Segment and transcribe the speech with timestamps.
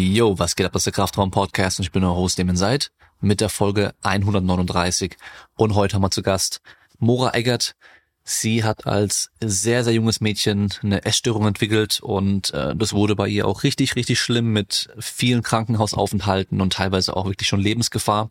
[0.00, 2.56] Yo, was geht ab, das ist der Kraftraum Podcast und ich bin euer Host, Damon
[2.56, 5.18] Seid, mit der Folge 139.
[5.56, 6.62] Und heute haben wir zu Gast
[6.98, 7.76] Mora Eggert.
[8.24, 13.28] Sie hat als sehr, sehr junges Mädchen eine Essstörung entwickelt und äh, das wurde bei
[13.28, 18.30] ihr auch richtig, richtig schlimm mit vielen Krankenhausaufenthalten und teilweise auch wirklich schon Lebensgefahr.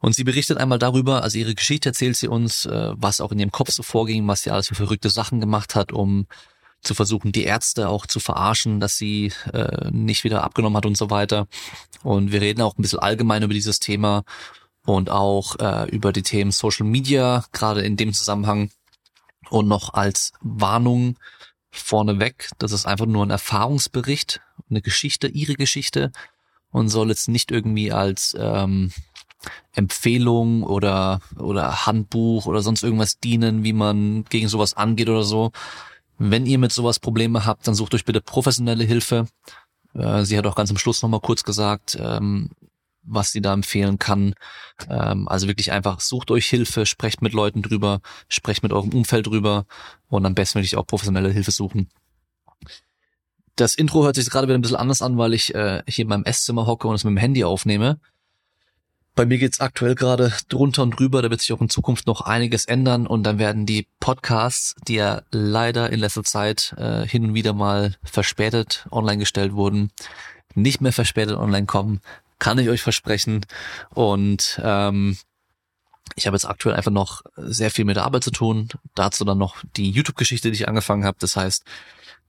[0.00, 3.38] Und sie berichtet einmal darüber, also ihre Geschichte erzählt sie uns, äh, was auch in
[3.38, 6.26] ihrem Kopf so vorging, was sie alles für verrückte Sachen gemacht hat, um
[6.84, 10.96] zu versuchen, die Ärzte auch zu verarschen, dass sie äh, nicht wieder abgenommen hat und
[10.96, 11.46] so weiter.
[12.02, 14.24] Und wir reden auch ein bisschen allgemein über dieses Thema
[14.86, 18.70] und auch äh, über die Themen Social Media, gerade in dem Zusammenhang.
[19.50, 21.18] Und noch als Warnung
[21.70, 26.12] vorneweg, das ist einfach nur ein Erfahrungsbericht, eine Geschichte, ihre Geschichte
[26.70, 28.90] und soll jetzt nicht irgendwie als ähm,
[29.72, 35.52] Empfehlung oder oder Handbuch oder sonst irgendwas dienen, wie man gegen sowas angeht oder so.
[36.18, 39.26] Wenn ihr mit sowas Probleme habt, dann sucht euch bitte professionelle Hilfe.
[39.94, 42.50] Äh, sie hat auch ganz am Schluss nochmal kurz gesagt, ähm,
[43.02, 44.34] was sie da empfehlen kann.
[44.88, 49.26] Ähm, also wirklich einfach sucht euch Hilfe, sprecht mit Leuten drüber, sprecht mit eurem Umfeld
[49.26, 49.66] drüber
[50.08, 51.88] und am besten wirklich auch professionelle Hilfe suchen.
[53.56, 56.08] Das Intro hört sich gerade wieder ein bisschen anders an, weil ich äh, hier in
[56.08, 58.00] meinem Esszimmer hocke und es mit dem Handy aufnehme.
[59.16, 62.22] Bei mir geht's aktuell gerade drunter und drüber, da wird sich auch in Zukunft noch
[62.22, 67.26] einiges ändern und dann werden die Podcasts, die ja leider in letzter Zeit äh, hin
[67.26, 69.92] und wieder mal verspätet online gestellt wurden,
[70.56, 72.00] nicht mehr verspätet online kommen,
[72.40, 73.46] kann ich euch versprechen.
[73.90, 75.16] Und ähm,
[76.16, 78.68] ich habe jetzt aktuell einfach noch sehr viel mit der Arbeit zu tun.
[78.94, 81.16] Dazu dann noch die YouTube-Geschichte, die ich angefangen habe.
[81.20, 81.64] Das heißt,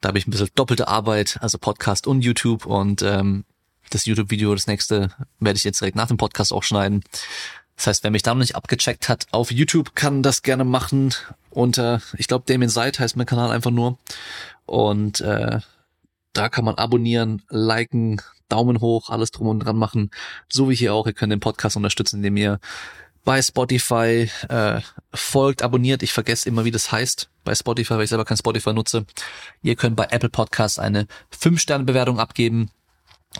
[0.01, 3.43] da habe ich ein bisschen doppelte Arbeit, also Podcast und YouTube und ähm,
[3.95, 7.03] das YouTube-Video, das nächste, werde ich jetzt direkt nach dem Podcast auch schneiden.
[7.75, 11.13] Das heißt, wer mich da noch nicht abgecheckt hat auf YouTube, kann das gerne machen
[11.49, 13.97] unter, ich glaube, Damien Seid heißt mein Kanal einfach nur.
[14.65, 15.59] Und äh,
[16.33, 20.11] da kann man abonnieren, liken, Daumen hoch, alles drum und dran machen.
[20.49, 21.07] So wie hier auch.
[21.07, 22.59] Ihr könnt den Podcast unterstützen, indem ihr
[23.23, 24.81] bei Spotify äh,
[25.13, 26.03] folgt, abonniert.
[26.03, 29.05] Ich vergesse immer, wie das heißt bei Spotify, weil ich selber kein Spotify nutze.
[29.63, 31.07] Ihr könnt bei Apple Podcasts eine
[31.37, 32.69] 5-Sterne-Bewertung abgeben.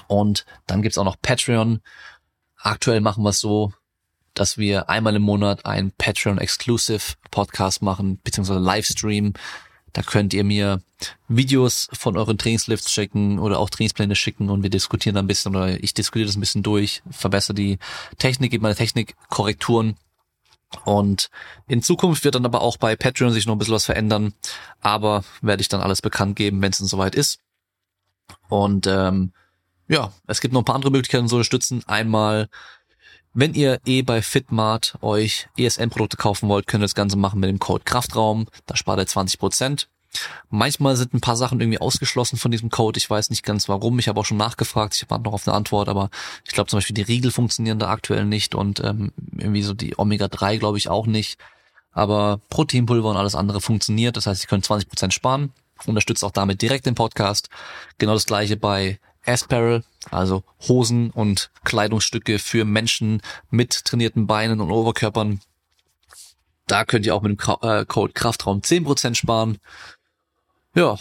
[0.07, 1.81] Und dann gibt's auch noch Patreon.
[2.57, 3.73] Aktuell machen wir es so,
[4.33, 9.33] dass wir einmal im Monat ein Patreon-Exclusive Podcast machen, beziehungsweise Livestream.
[9.93, 10.81] Da könnt ihr mir
[11.29, 15.81] Videos von euren Trainingslifts schicken oder auch Trainingspläne schicken und wir diskutieren ein bisschen oder
[15.81, 17.79] ich diskutiere das ein bisschen durch, verbessere die
[18.17, 19.95] Technik, gebe meine Technikkorrekturen.
[20.83, 21.29] Und
[21.67, 24.33] in Zukunft wird dann aber auch bei Patreon sich noch ein bisschen was verändern,
[24.81, 27.39] aber werde ich dann alles bekannt geben, wenn es dann soweit ist.
[28.49, 29.31] Und ähm,
[29.87, 31.83] ja, es gibt noch ein paar andere Möglichkeiten zu unterstützen.
[31.85, 32.49] Einmal,
[33.33, 37.49] wenn ihr eh bei Fitmart euch ESN-Produkte kaufen wollt, könnt ihr das Ganze machen mit
[37.49, 38.47] dem Code Kraftraum.
[38.65, 39.89] Da spart ihr 20 Prozent.
[40.49, 42.97] Manchmal sind ein paar Sachen irgendwie ausgeschlossen von diesem Code.
[42.97, 43.99] Ich weiß nicht ganz warum.
[43.99, 44.95] Ich habe auch schon nachgefragt.
[44.95, 46.09] Ich warte noch auf eine Antwort, aber
[46.45, 49.97] ich glaube zum Beispiel die Riegel funktionieren da aktuell nicht und ähm, irgendwie so die
[49.97, 51.39] Omega-3 glaube ich auch nicht.
[51.91, 54.17] Aber Proteinpulver und alles andere funktioniert.
[54.17, 55.53] Das heißt, ihr könnt 20 Prozent sparen.
[55.85, 57.49] Unterstützt auch damit direkt den Podcast.
[57.97, 64.71] Genau das gleiche bei Asparel, also Hosen und Kleidungsstücke für Menschen mit trainierten Beinen und
[64.71, 65.41] Oberkörpern.
[66.67, 69.59] Da könnt ihr auch mit dem äh, Code Kraftraum 10% sparen.
[70.73, 70.97] Ja,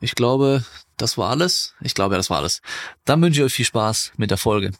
[0.00, 0.64] ich glaube,
[0.96, 1.74] das war alles.
[1.80, 2.62] Ich glaube, das war alles.
[3.04, 4.72] Dann wünsche ich euch viel Spaß mit der Folge.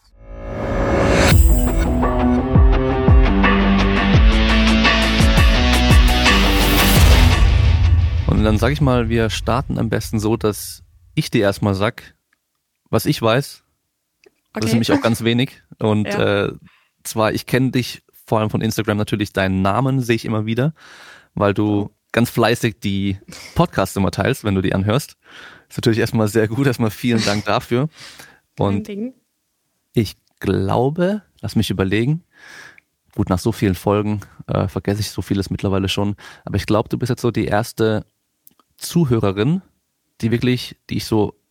[8.26, 10.82] Und dann sage ich mal, wir starten am besten so, dass
[11.14, 12.14] ich dir erstmal sag,
[12.92, 13.64] was ich weiß.
[14.24, 14.32] Okay.
[14.52, 15.62] Das ist nämlich auch ganz wenig.
[15.78, 16.44] Und ja.
[16.44, 16.52] äh,
[17.02, 20.74] zwar, ich kenne dich vor allem von Instagram natürlich, deinen Namen sehe ich immer wieder,
[21.34, 23.18] weil du ganz fleißig die
[23.54, 25.16] Podcasts immer teilst, wenn du die anhörst.
[25.68, 27.88] Ist natürlich erstmal sehr gut, erstmal vielen Dank dafür.
[28.58, 28.88] Und
[29.94, 32.24] ich glaube, lass mich überlegen,
[33.14, 36.90] gut, nach so vielen Folgen äh, vergesse ich so vieles mittlerweile schon, aber ich glaube,
[36.90, 38.04] du bist jetzt so die erste
[38.76, 39.62] Zuhörerin,
[40.20, 41.41] die wirklich, die ich so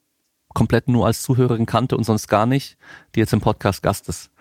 [0.54, 2.78] komplett nur als Zuhörerin kannte und sonst gar nicht,
[3.16, 4.32] die jetzt im Podcast Gast ist.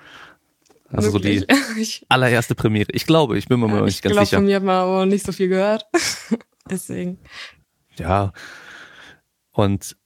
[0.92, 1.40] Also Wirklich?
[1.40, 2.90] so die allererste Premiere.
[2.92, 4.24] Ich glaube, ich bin mir ja, nicht ganz glaub, sicher.
[4.24, 5.86] Ich glaube, von mir hat man aber nicht so viel gehört.
[6.70, 7.18] Deswegen.
[7.96, 8.32] Ja.
[9.52, 9.96] Und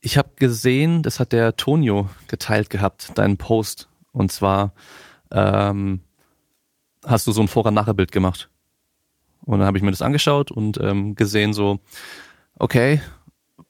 [0.00, 3.88] ich habe gesehen, das hat der Tonio geteilt gehabt, deinen Post.
[4.12, 4.72] Und zwar
[5.30, 6.00] ähm,
[7.04, 8.50] hast du so ein Vorher-Nachher-Bild gemacht.
[9.44, 11.80] Und dann habe ich mir das angeschaut und ähm, gesehen so,
[12.58, 13.00] okay,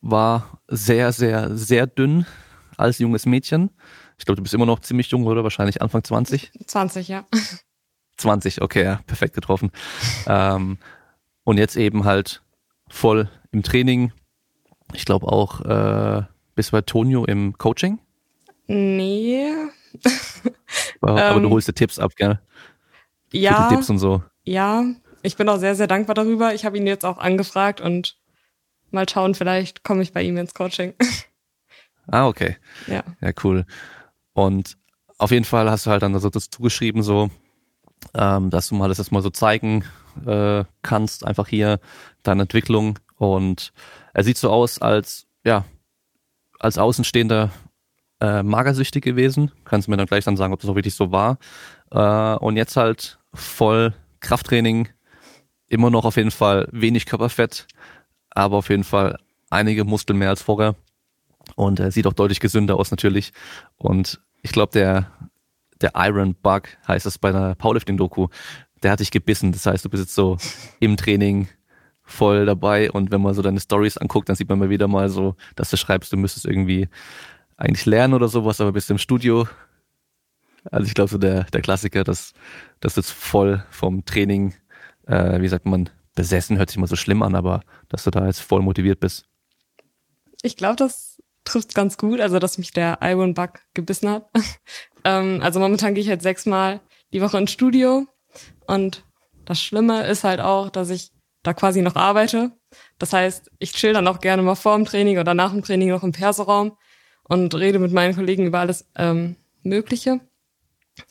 [0.00, 2.26] war sehr, sehr, sehr dünn
[2.76, 3.70] als junges Mädchen.
[4.18, 5.42] Ich glaube, du bist immer noch ziemlich jung, oder?
[5.44, 6.50] Wahrscheinlich Anfang 20?
[6.66, 7.24] 20, ja.
[8.16, 9.70] 20, okay, ja, perfekt getroffen.
[10.26, 10.78] ähm,
[11.44, 12.42] und jetzt eben halt
[12.88, 14.12] voll im Training.
[14.92, 16.22] Ich glaube auch äh,
[16.54, 17.98] bis bei Tonio im Coaching.
[18.66, 19.50] Nee.
[21.00, 22.38] Aber, aber du Ähm, holst dir Tipps ab, gell?
[23.32, 24.22] Ja, Tipps und so.
[24.44, 24.84] ja.
[25.22, 26.54] Ich bin auch sehr, sehr dankbar darüber.
[26.54, 28.16] Ich habe ihn jetzt auch angefragt und
[28.92, 30.94] mal schauen, vielleicht komme ich bei ihm ins Coaching.
[32.12, 32.56] Ah, okay.
[32.88, 33.04] ja.
[33.20, 33.66] Ja, cool.
[34.32, 34.76] Und
[35.18, 37.30] auf jeden Fall hast du halt dann so das zugeschrieben, so,
[38.14, 39.84] ähm, dass du mal das jetzt mal so zeigen
[40.26, 41.78] äh, kannst, einfach hier
[42.24, 42.98] deine Entwicklung.
[43.16, 43.72] Und
[44.12, 45.64] er sieht so aus, als, ja,
[46.58, 47.50] als Außenstehender
[48.20, 49.52] äh, magersüchtig gewesen.
[49.64, 51.38] Kannst du mir dann gleich dann sagen, ob das auch wirklich so war.
[51.90, 54.88] Äh, und jetzt halt voll Krafttraining,
[55.68, 57.66] immer noch auf jeden Fall wenig Körperfett,
[58.30, 59.18] aber auf jeden Fall
[59.50, 60.76] einige Muskeln mehr als vorher.
[61.56, 63.32] Und er sieht auch deutlich gesünder aus natürlich.
[63.76, 65.10] Und ich glaube, der,
[65.80, 68.28] der Iron Bug heißt es bei einer Powerlifting-Doku,
[68.82, 69.52] der hat dich gebissen.
[69.52, 70.38] Das heißt, du bist jetzt so
[70.78, 71.48] im Training
[72.02, 72.90] voll dabei.
[72.90, 75.70] Und wenn man so deine Stories anguckt, dann sieht man mal wieder mal so, dass
[75.70, 76.88] du schreibst, du müsstest irgendwie
[77.56, 79.46] eigentlich lernen oder sowas, aber bist im Studio.
[80.70, 82.32] Also ich glaube, so der, der Klassiker, dass,
[82.80, 84.54] dass du jetzt voll vom Training,
[85.06, 85.88] äh, wie sagt man,
[86.20, 89.24] besessen, hört sich mal so schlimm an, aber dass du da jetzt voll motiviert bist.
[90.42, 94.30] Ich glaube, das trifft ganz gut, also dass mich der Iron Bug gebissen hat.
[95.04, 96.80] ähm, also momentan gehe ich halt sechsmal
[97.14, 98.06] die Woche ins Studio
[98.66, 99.04] und
[99.46, 101.10] das Schlimme ist halt auch, dass ich
[101.42, 102.52] da quasi noch arbeite.
[102.98, 105.88] Das heißt, ich chill dann auch gerne mal vor dem Training oder nach dem Training
[105.88, 106.76] noch im Persoraum
[107.24, 110.20] und rede mit meinen Kollegen über alles ähm, Mögliche.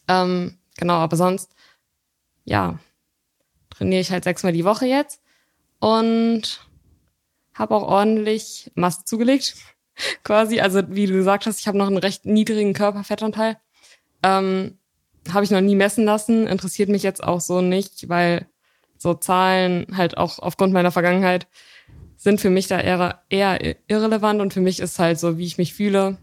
[0.07, 1.51] Ähm, genau, aber sonst,
[2.45, 2.79] ja,
[3.79, 5.21] trainiere ich halt sechsmal die Woche jetzt
[5.79, 6.67] und
[7.53, 9.55] habe auch ordentlich Mast zugelegt,
[10.23, 10.59] quasi.
[10.59, 13.57] Also wie du gesagt hast, ich habe noch einen recht niedrigen Körperfettanteil.
[14.21, 14.77] Ähm,
[15.31, 18.47] habe ich noch nie messen lassen, interessiert mich jetzt auch so nicht, weil
[18.97, 21.47] so Zahlen halt auch aufgrund meiner Vergangenheit
[22.17, 25.57] sind für mich da eher, eher irrelevant und für mich ist halt so, wie ich
[25.57, 26.17] mich fühle,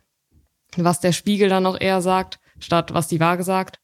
[0.76, 3.80] was der Spiegel dann auch eher sagt, statt was die Waage sagt.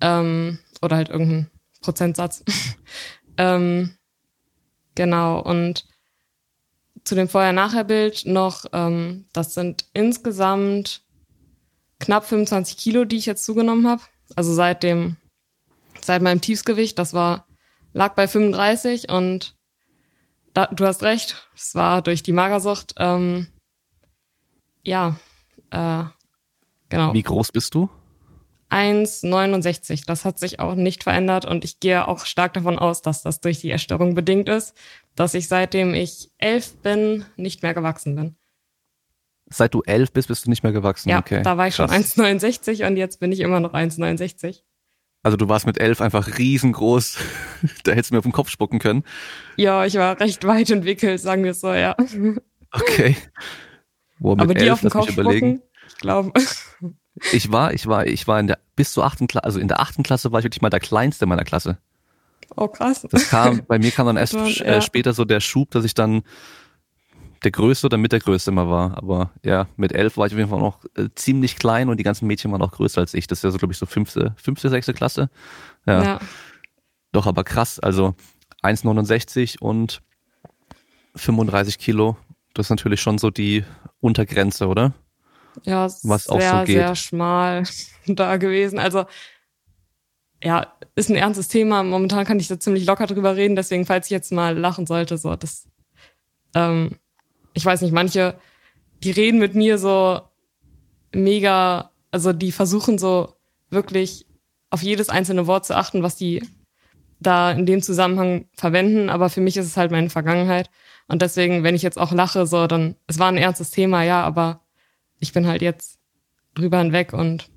[0.00, 1.48] Ähm, oder halt irgendein
[1.80, 2.44] Prozentsatz.
[3.36, 3.96] ähm,
[4.94, 5.86] genau, und
[7.04, 11.02] zu dem Vorher-Nachher-Bild noch, ähm, das sind insgesamt
[11.98, 14.02] knapp 25 Kilo, die ich jetzt zugenommen habe.
[14.36, 15.16] Also seit dem,
[16.02, 17.46] seit meinem Tiefsgewicht, das war,
[17.92, 19.56] lag bei 35 und
[20.52, 23.48] da, du hast recht, es war durch die Magersucht, ähm,
[24.82, 25.16] ja,
[25.70, 26.04] äh,
[26.88, 27.14] genau.
[27.14, 27.88] Wie groß bist du?
[28.70, 30.04] 1,69.
[30.06, 33.40] Das hat sich auch nicht verändert und ich gehe auch stark davon aus, dass das
[33.40, 34.74] durch die Essstörung bedingt ist,
[35.14, 38.36] dass ich seitdem ich elf bin nicht mehr gewachsen bin.
[39.50, 41.08] Seit du elf bist, bist du nicht mehr gewachsen.
[41.08, 41.42] Ja, okay.
[41.42, 42.18] da war ich schon krass.
[42.18, 44.60] 1,69 und jetzt bin ich immer noch 1,69.
[45.22, 47.18] Also du warst mit elf einfach riesengroß.
[47.84, 49.04] da hättest du mir auf den Kopf spucken können.
[49.56, 51.96] Ja, ich war recht weit entwickelt, sagen wir es so, ja.
[52.72, 53.16] Okay.
[54.18, 56.32] Boah, Aber die elf, auf den Kopf spucken, ich glaube.
[57.32, 59.80] Ich war, ich war, ich war in der bis zur achten Klasse, also in der
[59.80, 61.78] achten Klasse war ich wirklich mal der kleinste meiner Klasse.
[62.56, 63.06] Oh, krass.
[63.10, 64.80] Das kam, bei mir kam dann erst Dann, äh, ja.
[64.80, 66.22] später so der Schub, dass ich dann
[67.44, 68.96] der Größte oder mit der Größte immer war.
[68.98, 72.02] Aber ja, mit elf war ich auf jeden Fall noch äh, ziemlich klein und die
[72.04, 73.26] ganzen Mädchen waren auch größer als ich.
[73.26, 75.30] Das ist ja so, glaube ich, so fünfte, fünfte, sechste Klasse.
[75.86, 76.20] Ja, Ja.
[77.12, 77.78] doch, aber krass.
[77.78, 78.14] Also
[78.62, 80.00] 1,69 und
[81.16, 82.16] 35 Kilo.
[82.54, 83.64] Das ist natürlich schon so die
[84.00, 84.94] Untergrenze, oder?
[85.64, 86.76] Ja, Was auch sehr, so geht.
[86.76, 87.64] sehr schmal
[88.06, 88.78] da gewesen.
[88.78, 89.06] Also,
[90.42, 91.82] ja, ist ein ernstes Thema.
[91.82, 93.56] Momentan kann ich da ziemlich locker drüber reden.
[93.56, 95.68] Deswegen, falls ich jetzt mal lachen sollte, so, das,
[96.54, 96.98] ähm,
[97.54, 98.38] ich weiß nicht, manche,
[99.02, 100.20] die reden mit mir so
[101.12, 103.34] mega, also die versuchen so
[103.70, 104.26] wirklich
[104.70, 106.42] auf jedes einzelne Wort zu achten, was die
[107.20, 109.10] da in dem Zusammenhang verwenden.
[109.10, 110.70] Aber für mich ist es halt meine Vergangenheit.
[111.08, 114.22] Und deswegen, wenn ich jetzt auch lache, so, dann, es war ein ernstes Thema, ja,
[114.22, 114.60] aber
[115.20, 115.98] ich bin halt jetzt
[116.54, 117.50] drüber hinweg und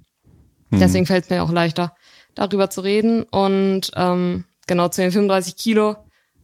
[0.71, 0.79] Hm.
[0.79, 1.95] deswegen fällt es mir auch leichter,
[2.33, 3.23] darüber zu reden.
[3.23, 5.97] Und ähm, genau zu den 35 Kilo,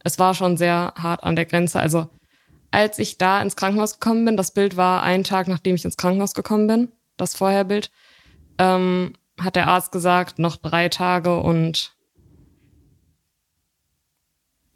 [0.04, 1.80] es war schon sehr hart an der Grenze.
[1.80, 2.08] Also
[2.70, 5.96] als ich da ins Krankenhaus gekommen bin, das Bild war einen Tag, nachdem ich ins
[5.96, 7.90] Krankenhaus gekommen bin, das Vorherbild,
[8.58, 11.96] ähm, hat der Arzt gesagt, noch drei Tage und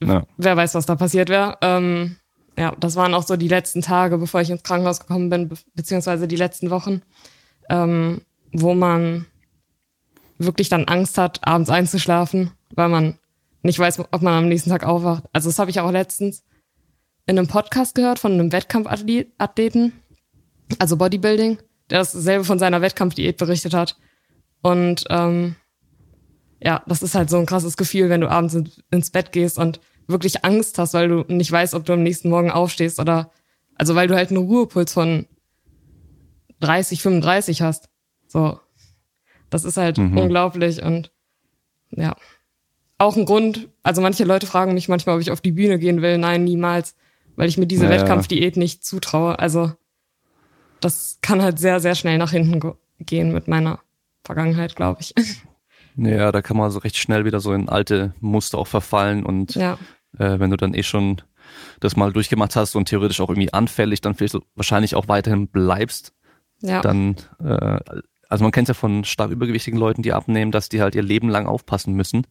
[0.00, 0.24] Ja.
[0.36, 1.58] wer weiß, was da passiert wäre.
[1.60, 2.16] Ähm,
[2.58, 5.56] ja, das waren auch so die letzten Tage, bevor ich ins Krankenhaus gekommen bin, be
[5.74, 7.02] beziehungsweise die letzten Wochen,
[7.70, 9.26] ähm, wo man
[10.38, 13.18] wirklich dann Angst hat, abends einzuschlafen, weil man
[13.62, 15.24] nicht weiß, ob man am nächsten Tag aufwacht.
[15.32, 16.44] Also das habe ich auch letztens
[17.26, 19.92] in einem Podcast gehört von einem Wettkampfathleten,
[20.78, 21.58] also Bodybuilding,
[21.90, 23.96] der dasselbe von seiner Wettkampfdiät berichtet hat.
[24.62, 25.56] Und ähm,
[26.60, 29.58] ja, das ist halt so ein krasses Gefühl, wenn du abends in, ins Bett gehst
[29.58, 33.30] und wirklich Angst hast, weil du nicht weißt, ob du am nächsten Morgen aufstehst oder
[33.76, 35.26] also weil du halt einen Ruhepuls von
[36.60, 37.88] 30, 35 hast.
[38.28, 38.58] So.
[39.50, 40.16] Das ist halt mhm.
[40.16, 41.12] unglaublich und
[41.90, 42.16] ja.
[42.98, 46.02] Auch ein Grund, also manche Leute fragen mich manchmal, ob ich auf die Bühne gehen
[46.02, 46.18] will.
[46.18, 46.94] Nein, niemals,
[47.36, 49.38] weil ich mir diese ja, Wettkampfdiät nicht zutraue.
[49.38, 49.72] Also
[50.80, 52.60] das kann halt sehr, sehr schnell nach hinten
[53.00, 53.80] gehen mit meiner
[54.24, 55.14] Vergangenheit, glaube ich.
[55.96, 59.54] Ja, da kann man so recht schnell wieder so in alte Muster auch verfallen und
[59.54, 59.74] ja.
[60.18, 61.20] äh, wenn du dann eh schon
[61.80, 65.48] das mal durchgemacht hast und theoretisch auch irgendwie anfällig, dann vielleicht so wahrscheinlich auch weiterhin
[65.48, 66.14] bleibst,
[66.60, 66.80] ja.
[66.80, 67.78] dann, äh,
[68.28, 71.28] also man kennt ja von stark übergewichtigen Leuten, die abnehmen, dass die halt ihr Leben
[71.28, 72.26] lang aufpassen müssen,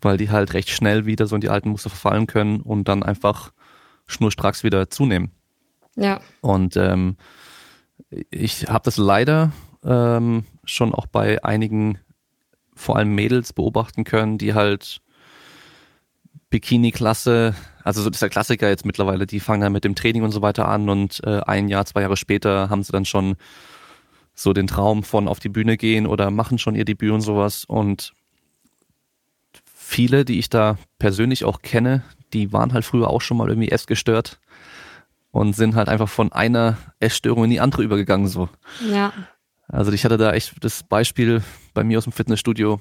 [0.00, 3.02] weil die halt recht schnell wieder so in die alten Muster verfallen können und dann
[3.02, 3.52] einfach
[4.06, 5.32] schnurstracks wieder zunehmen.
[5.96, 6.20] Ja.
[6.40, 7.16] Und ähm,
[8.30, 9.52] ich habe das leider
[9.84, 11.98] ähm, schon auch bei einigen,
[12.74, 15.00] vor allem Mädels, beobachten können, die halt
[16.50, 20.42] Bikini-Klasse, also so dieser Klassiker jetzt mittlerweile, die fangen dann mit dem Training und so
[20.42, 23.36] weiter an und äh, ein Jahr, zwei Jahre später haben sie dann schon
[24.34, 27.64] so den Traum von auf die Bühne gehen oder machen schon ihr Debüt und sowas.
[27.64, 28.12] Und
[29.74, 32.02] viele, die ich da persönlich auch kenne,
[32.32, 34.40] die waren halt früher auch schon mal irgendwie essgestört
[35.30, 38.48] und sind halt einfach von einer Essstörung in die andere übergegangen so.
[38.90, 39.12] Ja.
[39.68, 41.42] Also ich hatte da echt das Beispiel
[41.72, 42.80] bei mir aus dem Fitnessstudio,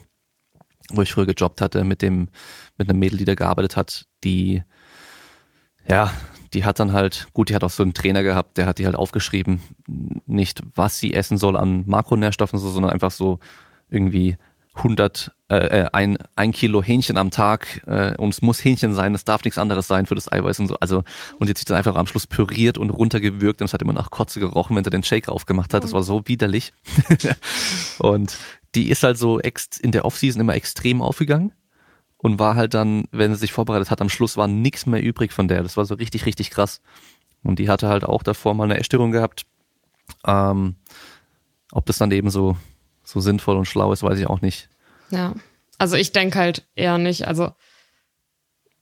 [0.90, 2.30] wo ich früher gejobbt hatte, mit dem,
[2.78, 4.64] mit einem Mädel, die da gearbeitet hat, die,
[5.88, 6.12] ja,
[6.54, 8.86] die hat dann halt, gut, die hat auch so einen Trainer gehabt, der hat die
[8.86, 13.40] halt aufgeschrieben, nicht was sie essen soll an Makronährstoffen, sondern einfach so
[13.90, 14.38] irgendwie
[14.76, 19.14] 100, äh, äh, ein, ein Kilo Hähnchen am Tag äh, und es muss Hähnchen sein,
[19.14, 20.76] es darf nichts anderes sein für das Eiweiß und so.
[20.80, 21.04] Also
[21.40, 24.10] und jetzt sich dann einfach am Schluss püriert und runtergewürgt und es hat immer nach
[24.10, 25.84] Kotze gerochen, wenn er den Shake aufgemacht hat.
[25.84, 26.74] Das war so widerlich.
[28.00, 28.36] und
[28.74, 31.54] die ist halt so ex in der Offseason immer extrem aufgegangen
[32.18, 35.34] und war halt dann, wenn sie sich vorbereitet hat, am Schluss war nichts mehr übrig
[35.34, 35.62] von der.
[35.62, 36.82] Das war so richtig, richtig krass.
[37.44, 39.46] Und die hatte halt auch davor mal eine Essstörung gehabt.
[40.26, 40.78] Ähm,
[41.72, 42.58] ob das dann eben so
[43.14, 44.70] so sinnvoll und schlau ist, weiß ich auch nicht.
[45.12, 45.36] Ja,
[45.78, 47.28] also ich denke halt eher nicht.
[47.28, 47.52] Also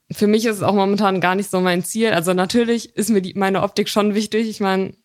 [0.09, 2.11] für mich ist es auch momentan gar nicht so mein Ziel.
[2.11, 4.49] Also natürlich ist mir die, meine Optik schon wichtig.
[4.49, 4.95] Ich meine,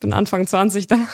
[0.00, 1.08] bin Anfang 20 da.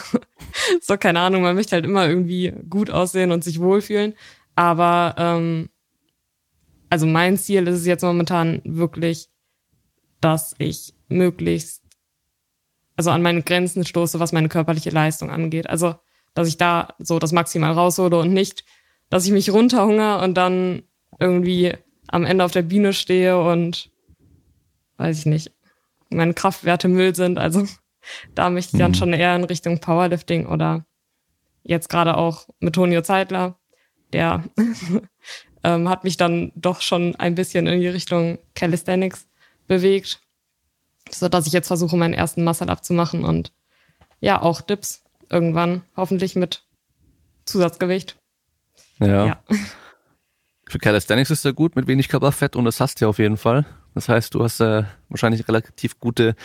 [0.81, 4.15] so, keine Ahnung, man möchte halt immer irgendwie gut aussehen und sich wohlfühlen.
[4.57, 5.69] Aber ähm,
[6.91, 9.29] also mein Ziel ist es jetzt momentan wirklich,
[10.21, 11.83] dass ich möglichst
[12.99, 15.71] also an meine Grenzen stoße, was meine körperliche Leistung angeht.
[15.71, 15.95] Also
[16.39, 18.65] dass ich da so das maximal raushole und nicht,
[19.11, 20.85] dass ich mich runterhungere und dann
[21.19, 21.75] irgendwie
[22.07, 23.91] am Ende auf der Bühne stehe und
[24.99, 25.51] weiß ich nicht,
[26.11, 27.41] meine Kraftwerte Müll sind.
[27.41, 27.67] Also
[28.37, 28.95] da möchte ich dann mhm.
[28.95, 30.87] schon eher in Richtung Powerlifting oder
[31.65, 33.59] jetzt gerade auch mit Tonio Zeitler,
[34.13, 34.45] der
[35.65, 39.27] ähm, hat mich dann doch schon ein bisschen in die Richtung Calisthenics
[39.67, 40.21] bewegt,
[41.11, 43.53] so dass ich jetzt versuche, meinen ersten Muscle-Up zu machen und
[44.21, 46.65] ja, auch Dips irgendwann, hoffentlich mit
[47.45, 48.17] Zusatzgewicht.
[49.01, 49.27] Ja.
[49.27, 49.43] ja.
[50.69, 53.39] Für Calisthenics ist ja gut, mit wenig Körperfett und das hast du ja auf jeden
[53.39, 53.65] Fall.
[53.95, 56.37] Das heißt, du hast äh, wahrscheinlich relativ gute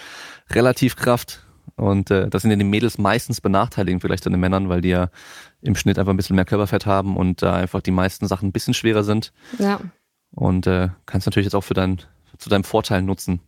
[0.49, 4.81] Relativkraft und äh, das sind ja die Mädels meistens benachteiligt vielleicht an den Männern, weil
[4.81, 5.09] die ja
[5.61, 8.49] im Schnitt einfach ein bisschen mehr Körperfett haben und da äh, einfach die meisten Sachen
[8.49, 9.33] ein bisschen schwerer sind.
[9.59, 9.79] Ja.
[10.31, 12.01] Und äh, kannst natürlich jetzt auch für dein,
[12.37, 13.39] zu deinem Vorteil nutzen,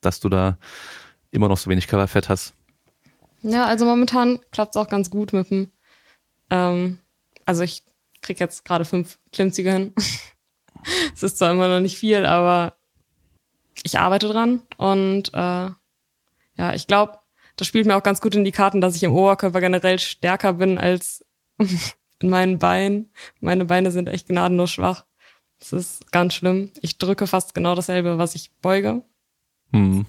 [0.00, 0.58] dass du da
[1.30, 2.54] immer noch so wenig Körperfett hast.
[3.46, 5.70] Ja, also momentan klappt es auch ganz gut mit dem.
[6.50, 6.98] Ähm,
[7.44, 7.84] also ich
[8.20, 9.94] krieg jetzt gerade fünf Klimmzüge hin.
[11.12, 12.76] Es ist zwar immer noch nicht viel, aber
[13.82, 15.70] ich arbeite dran und äh,
[16.58, 17.18] ja, ich glaube,
[17.56, 20.52] das spielt mir auch ganz gut in die Karten, dass ich im Oberkörper generell stärker
[20.52, 21.24] bin als
[21.58, 23.10] in meinen Beinen.
[23.40, 25.06] Meine Beine sind echt gnadenlos schwach.
[25.58, 26.70] Das ist ganz schlimm.
[26.82, 29.02] Ich drücke fast genau dasselbe, was ich beuge.
[29.72, 30.06] Mhm.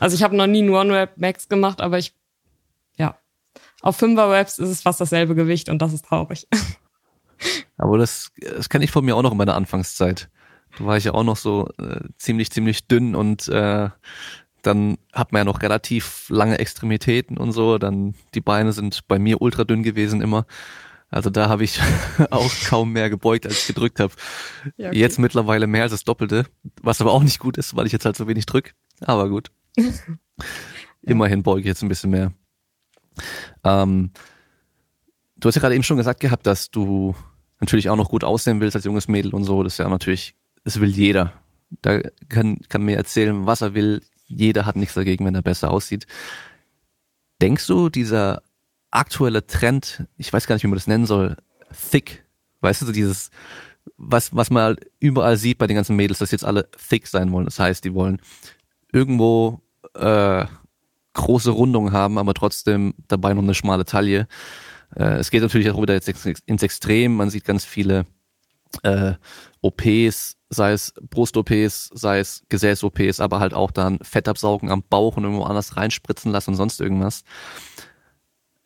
[0.00, 2.14] Also ich habe noch nie einen One-Rap Max gemacht, aber ich
[3.82, 6.46] auf Fünfer-Webs ist es fast dasselbe Gewicht und das ist traurig.
[7.78, 10.28] Aber das, das kenne ich von mir auch noch in meiner Anfangszeit.
[10.78, 13.88] Da war ich ja auch noch so äh, ziemlich, ziemlich dünn und äh,
[14.62, 17.78] dann hat man ja noch relativ lange Extremitäten und so.
[17.78, 20.44] Dann die Beine sind bei mir ultra dünn gewesen immer.
[21.08, 21.80] Also da habe ich
[22.30, 24.12] auch kaum mehr gebeugt, als ich gedrückt habe.
[24.76, 24.98] Ja, okay.
[24.98, 26.44] Jetzt mittlerweile mehr als das Doppelte,
[26.82, 28.74] was aber auch nicht gut ist, weil ich jetzt halt so wenig drück.
[29.00, 29.50] Aber gut.
[31.02, 32.34] Immerhin beuge ich jetzt ein bisschen mehr.
[33.64, 34.10] Ähm,
[35.36, 37.14] du hast ja gerade eben schon gesagt gehabt, dass du
[37.60, 39.62] natürlich auch noch gut aussehen willst als junges Mädel und so.
[39.62, 40.34] Das ist ja natürlich,
[40.64, 41.32] das will jeder.
[41.82, 44.02] Da kann, kann mir erzählen, was er will.
[44.26, 46.06] Jeder hat nichts dagegen, wenn er besser aussieht.
[47.40, 48.42] Denkst du, dieser
[48.90, 51.36] aktuelle Trend, ich weiß gar nicht, wie man das nennen soll,
[51.90, 52.24] thick,
[52.60, 53.30] weißt du, so dieses,
[53.96, 57.44] was, was man überall sieht bei den ganzen Mädels, dass jetzt alle thick sein wollen.
[57.44, 58.20] Das heißt, die wollen
[58.92, 59.62] irgendwo
[59.94, 60.46] äh,
[61.20, 64.26] große Rundung haben, aber trotzdem dabei noch eine schmale Taille.
[64.96, 66.08] Äh, es geht natürlich auch wieder jetzt
[66.46, 67.16] ins Extrem.
[67.16, 68.06] Man sieht ganz viele
[68.82, 69.14] äh,
[69.60, 75.24] OPs, sei es Brust-OPs, sei es Gesäß-OPs, aber halt auch dann Fettabsaugen am Bauch und
[75.24, 77.24] irgendwo anders reinspritzen lassen und sonst irgendwas.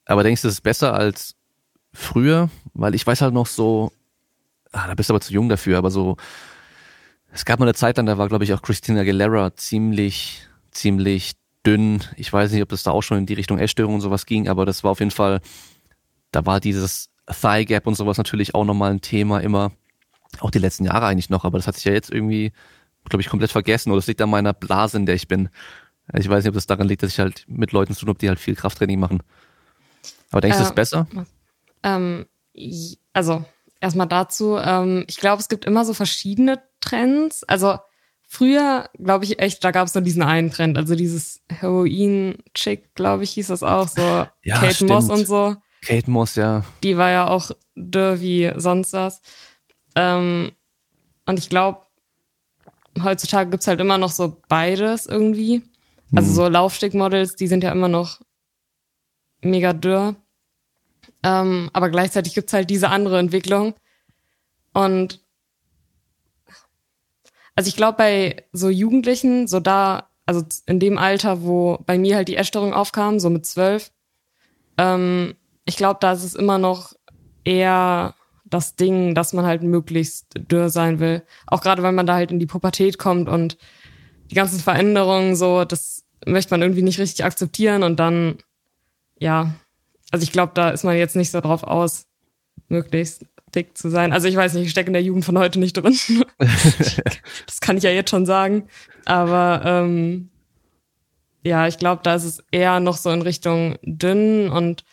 [0.07, 1.35] Aber denkst du, das ist besser als
[1.93, 2.51] früher?
[2.75, 3.93] Weil ich weiß halt noch so,
[4.73, 6.17] ah, da bist du aber zu jung dafür, aber so,
[7.33, 11.33] es gab mal eine Zeit dann, da war glaube ich auch Christina Aguilera ziemlich, ziemlich
[11.67, 12.03] dünn.
[12.17, 14.49] Ich weiß nicht, ob das da auch schon in die Richtung Essstörung und sowas ging,
[14.49, 15.41] aber das war auf jeden Fall,
[16.31, 19.73] da war dieses Thigh Gap und sowas natürlich auch nochmal ein Thema immer.
[20.41, 22.53] Auch die letzten Jahre eigentlich noch, aber das hat sich ja jetzt irgendwie,
[23.09, 25.49] glaube ich, komplett vergessen oder es liegt an meiner Blase, in der ich bin.
[26.13, 28.19] Ich weiß nicht, ob das daran liegt, dass ich halt mit Leuten zu tun habe,
[28.19, 29.23] die halt viel Krafttraining machen.
[30.31, 31.07] Aber denkst du, äh, das ist besser?
[31.83, 32.27] Ähm,
[33.13, 33.45] also,
[33.81, 34.59] erstmal dazu.
[34.59, 37.45] Ähm, ich glaube, es gibt immer so verschiedene Trends.
[37.45, 37.79] Also,
[38.35, 40.77] früher, glaube ich echt, da gab es nur diesen einen Trend.
[40.77, 43.89] Also, dieses Heroin-Chick, glaube ich, hieß das auch.
[43.89, 44.03] So
[44.43, 44.91] ja, Kate stimmt.
[44.91, 45.57] Moss und so.
[45.83, 46.65] Kate Moss, ja.
[46.83, 49.21] Die war ja auch dürr wie sonst was.
[49.95, 50.53] Ähm,
[51.27, 51.83] und ich glaube,
[53.03, 55.63] heutzutage gibt's halt immer noch so beides irgendwie.
[56.15, 56.35] Also hm.
[56.35, 58.21] so Laufstegmodels, die sind ja immer noch
[59.41, 60.17] mega dürr.
[61.23, 63.75] Ähm, aber gleichzeitig gibt's halt diese andere Entwicklung.
[64.73, 65.24] Und
[67.55, 72.17] also ich glaube, bei so Jugendlichen, so da, also in dem Alter, wo bei mir
[72.17, 73.93] halt die Essstörung aufkam, so mit zwölf,
[74.79, 75.35] ähm,
[75.65, 76.93] ich glaube, da ist es immer noch
[77.45, 81.23] eher das Ding, dass man halt möglichst dürr sein will.
[81.47, 83.57] Auch gerade, wenn man da halt in die Pubertät kommt und
[84.31, 88.39] die ganzen Veränderungen so, das möchte man irgendwie nicht richtig akzeptieren und dann,
[89.19, 89.55] ja,
[90.11, 92.07] also ich glaube, da ist man jetzt nicht so drauf aus,
[92.69, 94.13] möglichst dick zu sein.
[94.13, 95.97] Also ich weiß nicht, ich stecke in der Jugend von heute nicht drin.
[96.39, 98.69] das kann ich ja jetzt schon sagen.
[99.05, 100.31] Aber ähm,
[101.43, 104.85] ja, ich glaube, da ist es eher noch so in Richtung dünn und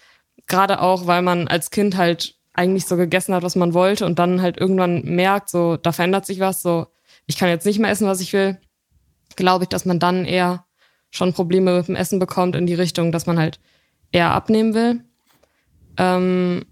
[0.48, 4.20] gerade auch, weil man als Kind halt eigentlich so gegessen hat, was man wollte und
[4.20, 6.88] dann halt irgendwann merkt, so, da verändert sich was, so,
[7.26, 8.58] ich kann jetzt nicht mehr essen, was ich will,
[9.36, 10.66] glaube ich, dass man dann eher
[11.10, 13.60] schon Probleme mit dem Essen bekommt in die Richtung, dass man halt
[14.12, 15.04] eher abnehmen will.
[15.98, 16.66] Ähm,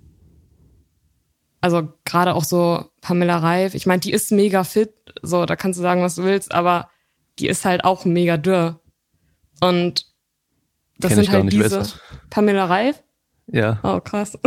[1.62, 5.80] also gerade auch so Pamela Reif, ich meine, die ist mega fit, so, da kannst
[5.80, 6.89] du sagen, was du willst, aber
[7.39, 8.80] die ist halt auch mega dürr.
[9.62, 10.06] Und
[10.98, 11.84] das Kenn sind halt diese
[12.30, 13.02] Pamela Reif.
[13.48, 13.80] Ja.
[13.84, 14.38] Oh, krass.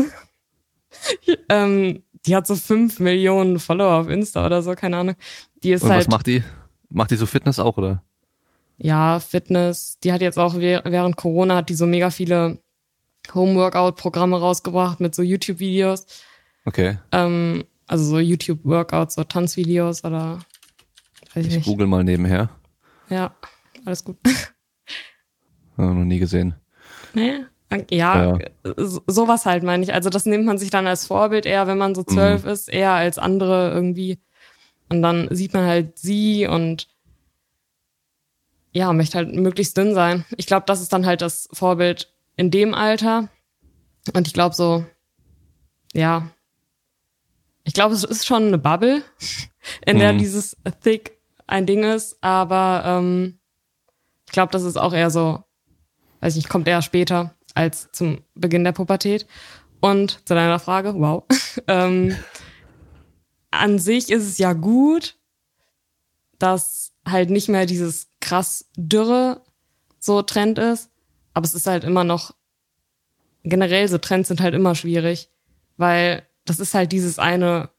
[1.49, 5.17] ähm, die hat so fünf Millionen Follower auf Insta oder so, keine Ahnung.
[5.63, 6.07] Die ist Und halt.
[6.07, 6.43] Was macht die?
[6.91, 8.03] Macht die so Fitness auch, oder?
[8.79, 9.99] Ja, Fitness.
[10.03, 12.59] Die hat jetzt auch während Corona hat die so mega viele
[13.35, 16.07] Home-Workout-Programme rausgebracht mit so YouTube-Videos.
[16.65, 16.99] Okay.
[17.11, 20.39] Ähm, also so YouTube-Workouts, so Tanzvideos oder
[21.35, 22.51] weiß ich, ich google mal nebenher.
[23.09, 23.35] Ja,
[23.85, 24.17] alles gut.
[25.79, 26.55] Ja, noch nie gesehen.
[27.15, 27.47] Nee?
[27.91, 28.39] Ja, ja.
[29.07, 29.95] sowas halt meine ich.
[29.95, 32.51] Also das nimmt man sich dann als Vorbild eher, wenn man so zwölf mhm.
[32.51, 34.19] ist, eher als andere irgendwie.
[34.91, 36.89] Und dann sieht man halt sie und
[38.73, 40.25] ja, möchte halt möglichst dünn sein.
[40.37, 43.29] Ich glaube, das ist dann halt das Vorbild in dem Alter.
[44.15, 44.85] Und ich glaube so,
[45.95, 46.31] ja,
[47.65, 49.03] ich glaube, es ist schon eine Bubble,
[49.87, 50.19] in der mhm.
[50.19, 53.39] dieses Thick ein Ding ist, aber ähm,
[54.27, 55.43] ich glaube, das ist auch eher so,
[56.21, 59.27] weiß nicht, kommt eher später als zum Beginn der Pubertät.
[59.81, 61.25] Und zu deiner Frage, wow.
[61.67, 62.17] ähm,
[63.51, 65.17] an sich ist es ja gut,
[66.39, 69.43] dass halt nicht mehr dieses krass Dürre
[69.99, 70.91] so Trend ist,
[71.35, 72.35] aber es ist halt immer noch,
[73.45, 75.29] generell so Trends sind halt immer schwierig,
[75.77, 77.71] weil das ist halt dieses eine,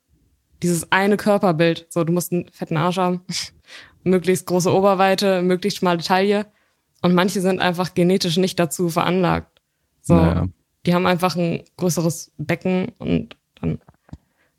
[0.62, 1.88] dieses eine Körperbild.
[1.89, 3.21] So, du musst einen fetten Arsch haben,
[4.04, 6.47] möglichst große Oberweite, möglichst schmale Taille.
[7.02, 9.62] Und manche sind einfach genetisch nicht dazu veranlagt.
[10.02, 10.47] So, naja.
[10.86, 13.80] die haben einfach ein größeres Becken und dann,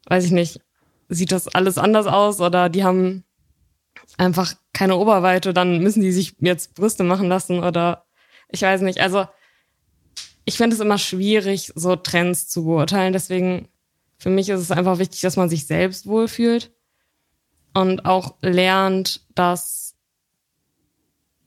[0.08, 0.60] weiß ich nicht,
[1.08, 3.24] sieht das alles anders aus oder die haben
[4.18, 8.04] einfach keine Oberweite, dann müssen die sich jetzt Brüste machen lassen oder
[8.48, 9.00] ich weiß nicht.
[9.00, 9.26] Also
[10.44, 13.12] ich finde es immer schwierig, so Trends zu beurteilen.
[13.12, 13.68] Deswegen
[14.18, 16.72] für mich ist es einfach wichtig, dass man sich selbst wohlfühlt
[17.74, 19.96] und auch lernt, dass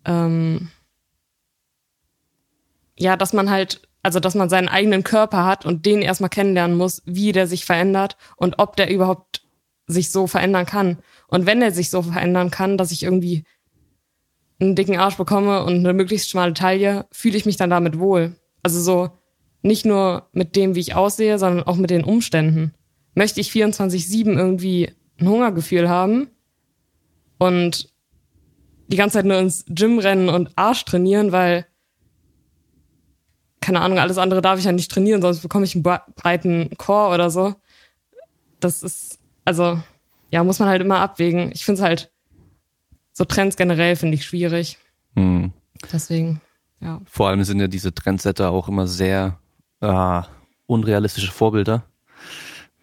[0.05, 0.69] ähm,
[2.97, 6.77] ja, dass man halt also, dass man seinen eigenen Körper hat und den erstmal kennenlernen
[6.77, 9.45] muss, wie der sich verändert und ob der überhaupt
[9.85, 10.99] sich so verändern kann.
[11.27, 13.43] Und wenn er sich so verändern kann, dass ich irgendwie
[14.61, 18.35] einen dicken Arsch bekomme und eine möglichst schmale Taille, fühle ich mich dann damit wohl.
[18.63, 19.11] Also so
[19.67, 22.73] nicht nur mit dem, wie ich aussehe, sondern auch mit den Umständen.
[23.13, 26.29] Möchte ich 24-7 irgendwie ein Hungergefühl haben
[27.37, 27.89] und
[28.87, 31.65] die ganze Zeit nur ins Gym rennen und Arsch trainieren, weil
[33.67, 37.13] keine Ahnung, alles andere darf ich ja nicht trainieren, sonst bekomme ich einen breiten Core
[37.13, 37.55] oder so.
[38.61, 39.81] Das ist, also,
[40.31, 41.51] ja, muss man halt immer abwägen.
[41.51, 42.11] Ich finde es halt,
[43.11, 44.77] so Trends generell finde ich schwierig.
[45.15, 45.51] Hm.
[45.91, 46.39] Deswegen,
[46.79, 47.01] ja.
[47.05, 49.37] Vor allem sind ja diese Trendsetter auch immer sehr
[49.81, 50.21] äh,
[50.65, 51.83] unrealistische Vorbilder.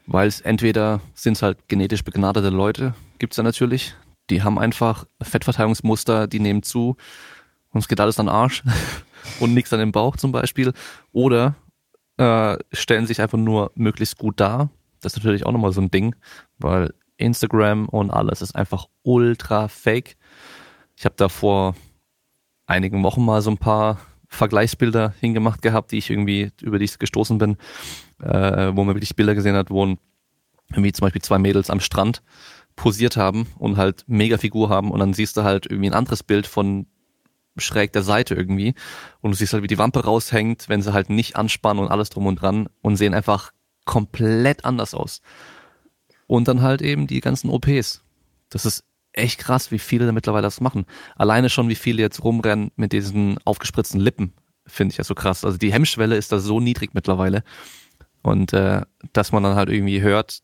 [0.07, 3.95] Weil es entweder sind es halt genetisch begnadete Leute, gibt's da natürlich.
[4.31, 6.97] Die haben einfach Fettverteilungsmuster, die nehmen zu
[7.71, 8.63] und es geht alles an den Arsch
[9.41, 10.73] und nichts an den Bauch zum Beispiel.
[11.13, 11.57] Oder
[12.17, 14.71] äh, stellen sich einfach nur möglichst gut dar.
[15.01, 16.15] Das ist natürlich auch nochmal so ein Ding,
[16.59, 20.17] weil Instagram und alles ist einfach ultra fake.
[20.97, 21.75] Ich habe da vor
[22.67, 23.99] einigen Wochen mal so ein paar
[24.35, 27.57] Vergleichsbilder hingemacht gehabt, die ich irgendwie, über die ich gestoßen bin,
[28.23, 29.97] äh, wo man wirklich Bilder gesehen hat, wo
[30.71, 32.23] irgendwie zum Beispiel zwei Mädels am Strand
[32.77, 36.23] posiert haben und halt mega Figur haben und dann siehst du halt irgendwie ein anderes
[36.23, 36.87] Bild von
[37.57, 38.75] schräg der Seite irgendwie
[39.21, 42.11] und du siehst halt, wie die Wampe raushängt, wenn sie halt nicht anspannen und alles
[42.11, 43.53] drum und dran und sehen einfach
[43.85, 45.21] komplett anders aus.
[46.27, 48.03] Und dann halt eben die ganzen OPs.
[48.49, 48.83] Das ist
[49.15, 50.87] echt krass, wie viele da mittlerweile das machen.
[51.17, 54.33] Alleine schon, wie viele jetzt rumrennen mit diesen aufgespritzten Lippen,
[54.67, 55.45] finde ich ja so krass.
[55.45, 57.43] Also die Hemmschwelle ist da so niedrig mittlerweile.
[58.23, 60.41] Und äh, dass man dann halt irgendwie hört,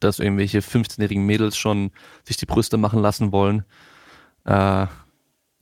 [0.00, 1.90] dass irgendwelche 15-jährigen Mädels schon
[2.24, 3.64] sich die Brüste machen lassen wollen,
[4.44, 4.86] äh,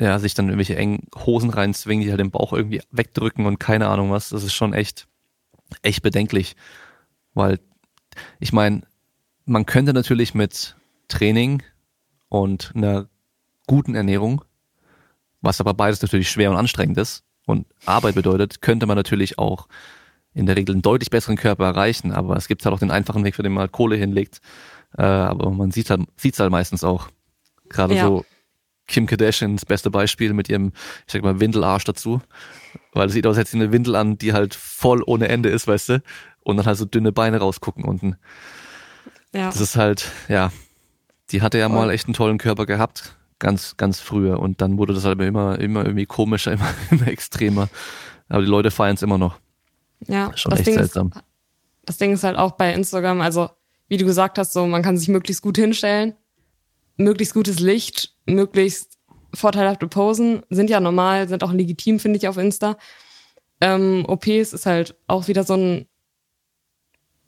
[0.01, 3.89] ja, sich dann irgendwelche engen Hosen reinzwingen, die halt den Bauch irgendwie wegdrücken und keine
[3.89, 4.31] Ahnung was.
[4.31, 5.07] Das ist schon echt,
[5.83, 6.57] echt bedenklich.
[7.35, 7.61] Weil,
[8.41, 8.83] ich meine,
[9.45, 10.77] man könnte natürlich mit
[11.09, 11.63] Training
[12.33, 13.11] und einer
[13.67, 14.43] guten Ernährung,
[15.43, 19.69] was aber beides natürlich schwer und anstrengend ist und Arbeit bedeutet, könnte man natürlich auch
[20.33, 22.11] in der Regel einen deutlich besseren Körper erreichen.
[22.11, 24.41] Aber es gibt halt auch den einfachen Weg, für den man halt Kohle hinlegt.
[24.97, 27.09] Äh, aber man sieht halt, sieht's halt meistens auch.
[27.69, 28.07] Gerade ja.
[28.07, 28.25] so
[28.87, 30.73] Kim Kardashian, das beste Beispiel mit ihrem,
[31.07, 32.23] ich sag mal, Windelarsch dazu.
[32.95, 35.51] Weil es sieht aus, als hätte sie eine Windel an, die halt voll ohne Ende
[35.51, 36.03] ist, weißt du?
[36.41, 38.17] Und dann halt so dünne Beine rausgucken unten.
[39.35, 39.47] Ja.
[39.47, 40.51] Das ist halt, ja,
[41.31, 44.41] die hatte ja mal echt einen tollen Körper gehabt, ganz, ganz früher.
[44.41, 47.69] Und dann wurde das halt immer, immer irgendwie komischer, immer, immer extremer.
[48.29, 49.39] Aber die Leute feiern es immer noch.
[50.07, 51.13] Ja, schon echt Ding seltsam.
[51.15, 51.23] Ist,
[51.85, 53.51] das Ding ist halt auch bei Instagram, also
[53.89, 56.15] wie du gesagt hast, so man kann sich möglichst gut hinstellen,
[56.97, 58.99] möglichst gutes Licht, möglichst
[59.35, 62.77] vorteilhafte Posen sind ja normal, sind auch legitim, finde ich, auf Insta.
[63.61, 65.87] Ähm, OPs ist halt auch wieder so ein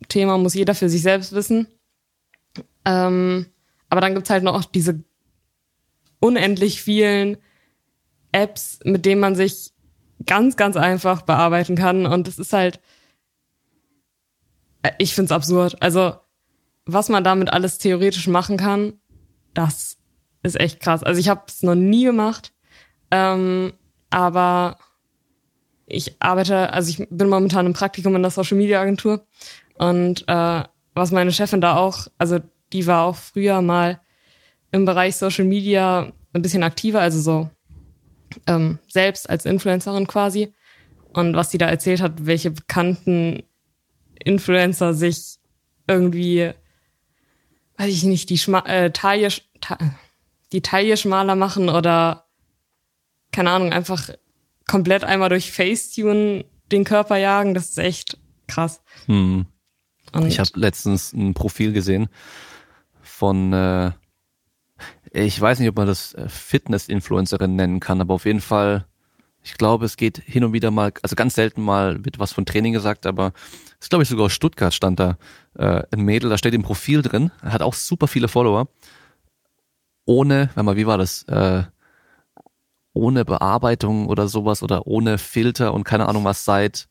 [0.09, 1.68] Thema, muss jeder für sich selbst wissen.
[2.85, 3.46] Ähm,
[3.94, 5.04] aber dann gibt's halt noch diese
[6.18, 7.37] unendlich vielen
[8.33, 9.70] Apps, mit denen man sich
[10.26, 12.04] ganz, ganz einfach bearbeiten kann.
[12.04, 12.80] Und es ist halt,
[14.83, 15.80] äh, ich find's absurd.
[15.80, 16.16] Also,
[16.87, 18.94] was man damit alles theoretisch machen kann,
[19.52, 19.96] das
[20.42, 21.04] ist echt krass.
[21.04, 22.52] Also ich habe es noch nie gemacht,
[23.12, 23.74] ähm,
[24.11, 24.76] aber
[25.87, 29.24] ich arbeite, also ich bin momentan im Praktikum in der Social Media Agentur
[29.74, 32.40] und äh, was meine Chefin da auch, also
[32.74, 34.00] die war auch früher mal
[34.72, 37.50] im Bereich Social Media ein bisschen aktiver, also so
[38.46, 40.52] ähm, selbst als Influencerin quasi.
[41.12, 43.44] Und was sie da erzählt hat, welche bekannten
[44.22, 45.37] Influencer sich
[45.87, 46.50] irgendwie,
[47.76, 49.28] weiß ich nicht, die Schma äh, Taille,
[49.60, 49.78] ta
[50.52, 52.26] die Taille schmaler machen oder
[53.32, 54.10] keine Ahnung, einfach
[54.66, 58.80] komplett einmal durch Facetune den Körper jagen, das ist echt krass.
[59.06, 59.46] Hm.
[60.26, 62.08] ich habe letztens ein Profil gesehen,
[63.14, 63.92] von, äh,
[65.12, 68.87] ich weiß nicht, ob man das äh, Fitness-Influencerin nennen kann, aber auf jeden Fall,
[69.42, 72.44] ich glaube, es geht hin und wieder mal, also ganz selten mal wird was von
[72.44, 73.33] Training gesagt, aber
[73.81, 75.16] es glaube ich sogar aus Stuttgart stand da
[75.57, 78.68] äh, ein Mädel, da steht im Profil drin, hat auch super viele Follower,
[80.07, 81.62] ohne, warte mal, wie war das, äh,
[82.94, 86.88] ohne Bearbeitung oder sowas oder ohne Filter und keine Ahnung was seit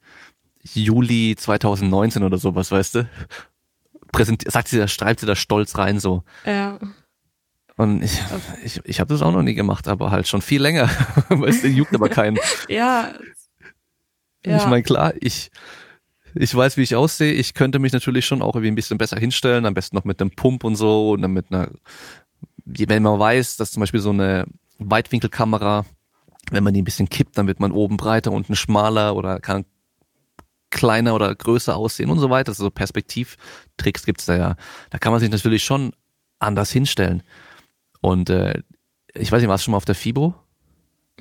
[0.61, 3.09] Juli 2019 oder sowas, weißt du?
[4.13, 6.23] Präsentiert, sagt sie da, schreibt sie da stolz rein so.
[6.45, 6.79] Ja.
[7.75, 8.21] Und ich,
[8.63, 10.89] ich, ich habe das auch noch nie gemacht, aber halt schon viel länger.
[11.29, 12.37] weißt du, juckt aber keinen.
[12.69, 13.11] ja.
[14.45, 14.57] ja.
[14.57, 15.51] Ich meine, klar, ich,
[16.35, 17.33] ich weiß, wie ich aussehe.
[17.33, 20.21] Ich könnte mich natürlich schon auch irgendwie ein bisschen besser hinstellen, am besten noch mit
[20.21, 21.69] einem Pump und so und dann mit einer,
[22.65, 24.45] wenn man weiß, dass zum Beispiel so eine
[24.77, 25.85] Weitwinkelkamera,
[26.51, 29.65] wenn man die ein bisschen kippt, dann wird man oben breiter, unten schmaler oder kann
[30.73, 32.49] kleiner oder größer aussehen und so weiter.
[32.49, 34.55] Also so Perspektivtricks gibt's da ja.
[34.89, 35.93] Da kann man sich natürlich schon
[36.39, 37.23] anders hinstellen.
[38.01, 38.61] Und äh,
[39.13, 40.33] ich weiß nicht, warst du schon mal auf der FIBO?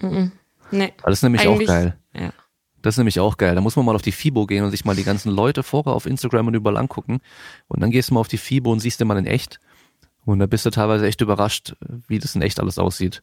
[0.01, 0.31] Mm -mm.
[0.71, 0.93] Nee.
[1.05, 1.99] Das ist nämlich Eigentlich, auch geil.
[2.15, 2.33] Ja.
[2.81, 3.55] Das ist nämlich auch geil.
[3.55, 5.93] Da muss man mal auf die FIBO gehen und sich mal die ganzen Leute vorher
[5.93, 7.21] auf Instagram und überall angucken.
[7.69, 9.61] Und dann gehst du mal auf die FIBO und siehst den mal in echt.
[10.25, 11.75] Und da bist du teilweise echt überrascht,
[12.09, 13.23] wie das in echt alles aussieht.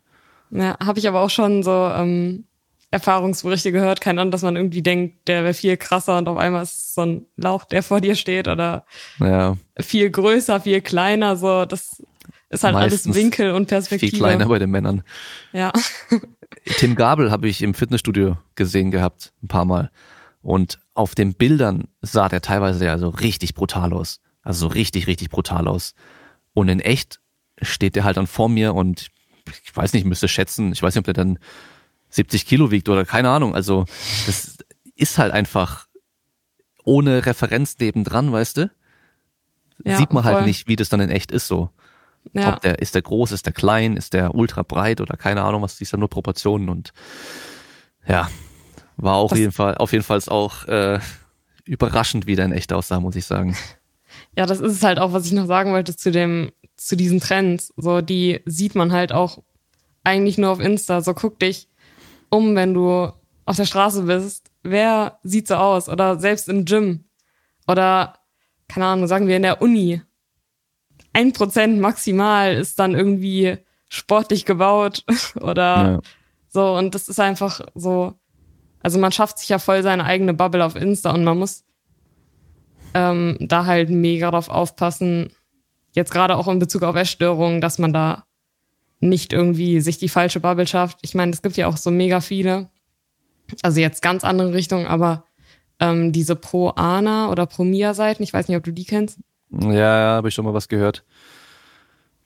[0.51, 2.45] Ja, habe ich aber auch schon so ähm,
[2.91, 6.63] Erfahrungsberichte gehört, keine Ahnung, dass man irgendwie denkt, der wäre viel krasser und auf einmal
[6.63, 8.85] ist so ein Lauch, der vor dir steht oder
[9.19, 12.03] Ja, viel größer, viel kleiner, so, das
[12.49, 14.09] ist halt Meistens alles Winkel und Perspektive.
[14.09, 15.03] viel kleiner bei den Männern.
[15.53, 15.71] Ja.
[16.77, 19.91] Tim Gabel habe ich im Fitnessstudio gesehen gehabt, ein paar Mal.
[20.41, 24.19] Und auf den Bildern sah der teilweise ja so richtig brutal aus.
[24.41, 25.93] Also so richtig, richtig brutal aus.
[26.53, 27.19] Und in echt
[27.61, 29.09] steht der halt dann vor mir und
[29.63, 31.39] ich weiß nicht, müsste schätzen, ich weiß nicht, ob der dann
[32.09, 33.55] 70 Kilo wiegt oder keine Ahnung.
[33.55, 33.85] Also
[34.25, 34.57] das
[34.95, 35.87] ist halt einfach
[36.83, 38.71] ohne Referenz nebendran, weißt du?
[39.85, 40.47] Ja, Sieht man halt voll.
[40.47, 41.69] nicht, wie das dann in echt ist so.
[42.33, 42.53] Ja.
[42.55, 45.61] Ob der, ist der groß, ist der klein, ist der ultra breit oder keine Ahnung,
[45.61, 46.91] was ist da nur Proportionen und
[48.07, 48.29] ja,
[48.97, 50.99] war auch Das- jeden Fall, auf jeden Fall auch äh,
[51.63, 53.55] überraschend, wie der in echt aussah, muss ich sagen.
[54.35, 57.19] Ja, das ist es halt auch, was ich noch sagen wollte zu dem, zu diesen
[57.19, 57.71] Trends.
[57.77, 59.43] So, die sieht man halt auch
[60.03, 61.01] eigentlich nur auf Insta.
[61.01, 61.68] So, guck dich
[62.29, 63.11] um, wenn du
[63.45, 64.51] auf der Straße bist.
[64.63, 65.89] Wer sieht so aus?
[65.89, 67.05] Oder selbst im Gym.
[67.67, 68.15] Oder,
[68.67, 70.01] keine Ahnung, sagen wir in der Uni.
[71.13, 73.57] Ein Prozent maximal ist dann irgendwie
[73.89, 75.03] sportlich gebaut
[75.41, 75.99] oder Ja.
[76.49, 76.75] so.
[76.75, 78.13] Und das ist einfach so,
[78.81, 81.63] also man schafft sich ja voll seine eigene Bubble auf Insta und man muss
[82.93, 85.31] ähm, da halt mega drauf aufpassen,
[85.93, 88.25] jetzt gerade auch in Bezug auf Essstörungen, dass man da
[88.99, 90.99] nicht irgendwie sich die falsche Bubble schafft.
[91.01, 92.69] Ich meine, es gibt ja auch so mega viele,
[93.61, 95.23] also jetzt ganz andere Richtungen, aber
[95.79, 99.19] ähm, diese Pro-Ana oder Pro-Mia-Seiten, ich weiß nicht, ob du die kennst,
[99.51, 101.03] Ja, ja, habe ich schon mal was gehört.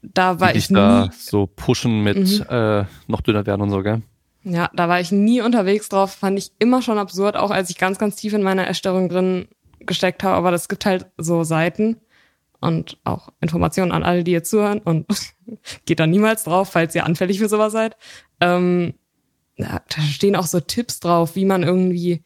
[0.01, 2.45] da war die ich da nie, so pushen mit Mhm.
[2.49, 4.01] äh, noch dünner werden und so, gell?
[4.43, 7.77] ja, da war ich nie unterwegs drauf, fand ich immer schon absurd, auch als ich
[7.77, 9.47] ganz, ganz tief in meiner Essstörung drin
[9.79, 11.97] gesteckt habe, aber es gibt halt so Seiten
[12.63, 15.05] und auch Informationen an alle, die ihr zuhören und
[15.85, 17.97] geht da niemals drauf, falls ihr anfällig für sowas seid.
[18.39, 18.95] Ähm,
[19.57, 22.23] da stehen auch so Tipps drauf, wie man irgendwie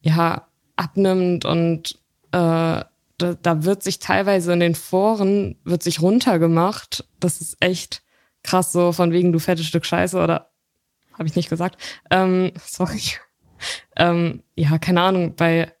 [0.00, 1.98] ja abnimmt und
[2.32, 2.82] äh,
[3.18, 7.04] da, da wird sich teilweise in den Foren wird sich runtergemacht.
[7.18, 8.02] Das ist echt
[8.42, 10.50] krass so von wegen du fettes Stück Scheiße oder
[11.12, 11.80] habe ich nicht gesagt.
[12.10, 13.02] Ähm, sorry.
[13.96, 15.72] Ähm, ja, keine Ahnung, bei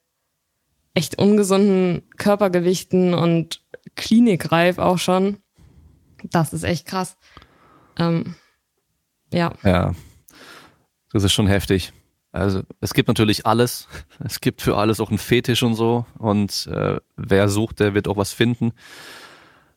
[0.94, 3.62] echt ungesunden Körpergewichten und
[3.96, 5.38] klinikreif auch schon.
[6.24, 7.16] Das ist echt krass.
[7.98, 8.34] Ähm,
[9.32, 9.94] ja, Ja,
[11.12, 11.92] das ist schon heftig.
[12.32, 13.88] Also es gibt natürlich alles.
[14.18, 16.04] Es gibt für alles auch einen Fetisch und so.
[16.18, 18.72] Und äh, wer sucht, der wird auch was finden.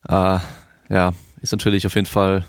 [0.07, 0.39] Äh,
[0.89, 2.45] ja, ist natürlich auf jeden Fall.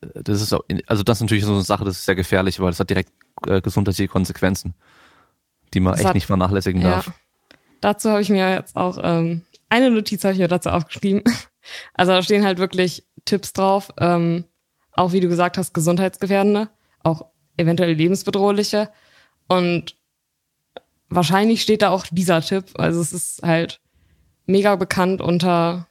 [0.00, 2.60] äh, Das ist auch, also das ist natürlich so eine Sache, das ist sehr gefährlich,
[2.60, 3.12] weil das hat direkt
[3.46, 4.74] äh, gesundheitliche Konsequenzen,
[5.74, 6.90] die man Das echt hat- nicht vernachlässigen ja.
[6.90, 7.12] darf.
[7.80, 11.22] Dazu habe ich mir jetzt auch ähm, eine Notiz habe ich mir dazu aufgeschrieben.
[11.92, 14.44] Also da stehen halt wirklich Tipps drauf, ähm,
[14.92, 16.70] auch wie du gesagt hast, gesundheitsgefährdende,
[17.02, 17.26] auch
[17.58, 18.88] eventuell lebensbedrohliche.
[19.48, 19.94] Und
[21.10, 22.70] wahrscheinlich steht da auch dieser Tipp.
[22.78, 23.82] Also es ist halt
[24.46, 25.88] mega bekannt unter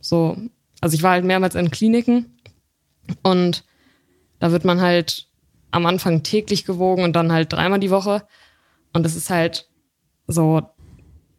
[0.00, 0.36] so,
[0.80, 2.38] also ich war halt mehrmals in Kliniken
[3.22, 3.64] und
[4.40, 5.28] da wird man halt
[5.70, 8.26] am Anfang täglich gewogen und dann halt dreimal die Woche.
[8.92, 9.68] Und es ist halt
[10.26, 10.62] so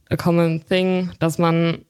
[0.09, 1.85] a common thing, dass man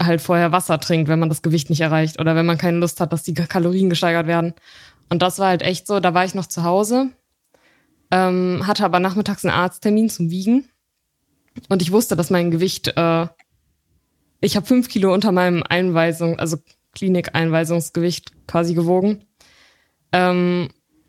[0.00, 3.00] halt vorher Wasser trinkt, wenn man das Gewicht nicht erreicht oder wenn man keine Lust
[3.00, 4.54] hat, dass die Kalorien gesteigert werden.
[5.10, 7.10] Und das war halt echt so, da war ich noch zu Hause,
[8.10, 10.68] ähm, hatte aber nachmittags einen Arzttermin zum Wiegen
[11.68, 13.26] und ich wusste, dass mein Gewicht, äh,
[14.40, 16.56] ich habe fünf Kilo unter meinem Einweisung, also
[16.94, 19.24] Klinik-Einweisungsgewicht quasi gewogen
[20.12, 20.68] ähm,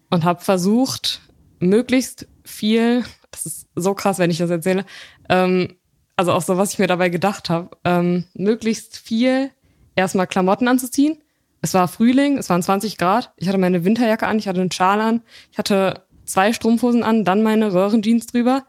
[0.10, 1.22] und habe versucht,
[1.60, 4.86] möglichst viel, das ist so krass, wenn ich das erzähle,
[5.30, 5.76] ähm,
[6.15, 9.52] also auch so, was ich mir dabei gedacht habe, ähm, möglichst viel
[9.95, 11.17] erstmal Klamotten anzuziehen.
[11.62, 13.32] Es war Frühling, es waren 20 Grad.
[13.38, 15.21] Ich hatte meine Winterjacke an, ich hatte einen Schal an,
[15.52, 18.65] ich hatte zwei Strumpfhosen an, dann meine Röhrenjeans drüber.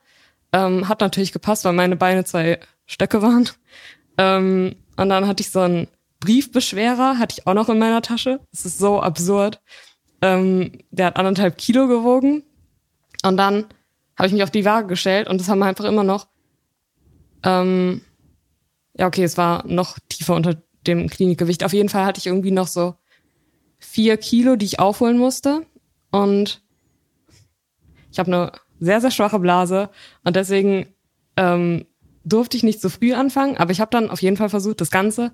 [0.52, 3.48] Ähm, hat natürlich gepasst, weil meine Beine zwei Stöcke waren.
[4.16, 5.88] Ähm, und dann hatte ich so einen
[6.20, 8.40] Briefbeschwerer, hatte ich auch noch in meiner Tasche.
[8.52, 9.60] Das ist so absurd.
[10.22, 12.44] Ähm, der hat anderthalb Kilo gewogen.
[13.24, 13.66] Und dann
[14.16, 16.28] habe ich mich auf die Waage gestellt und das haben wir einfach immer noch
[17.44, 18.00] ähm,
[18.96, 21.64] ja, okay, es war noch tiefer unter dem Klinikgewicht.
[21.64, 22.94] Auf jeden Fall hatte ich irgendwie noch so
[23.78, 25.66] vier Kilo, die ich aufholen musste.
[26.10, 26.62] Und
[28.10, 29.90] ich habe eine sehr, sehr schwache Blase.
[30.24, 30.86] Und deswegen
[31.36, 31.86] ähm,
[32.24, 33.56] durfte ich nicht so früh anfangen.
[33.56, 35.32] Aber ich habe dann auf jeden Fall versucht, das ganze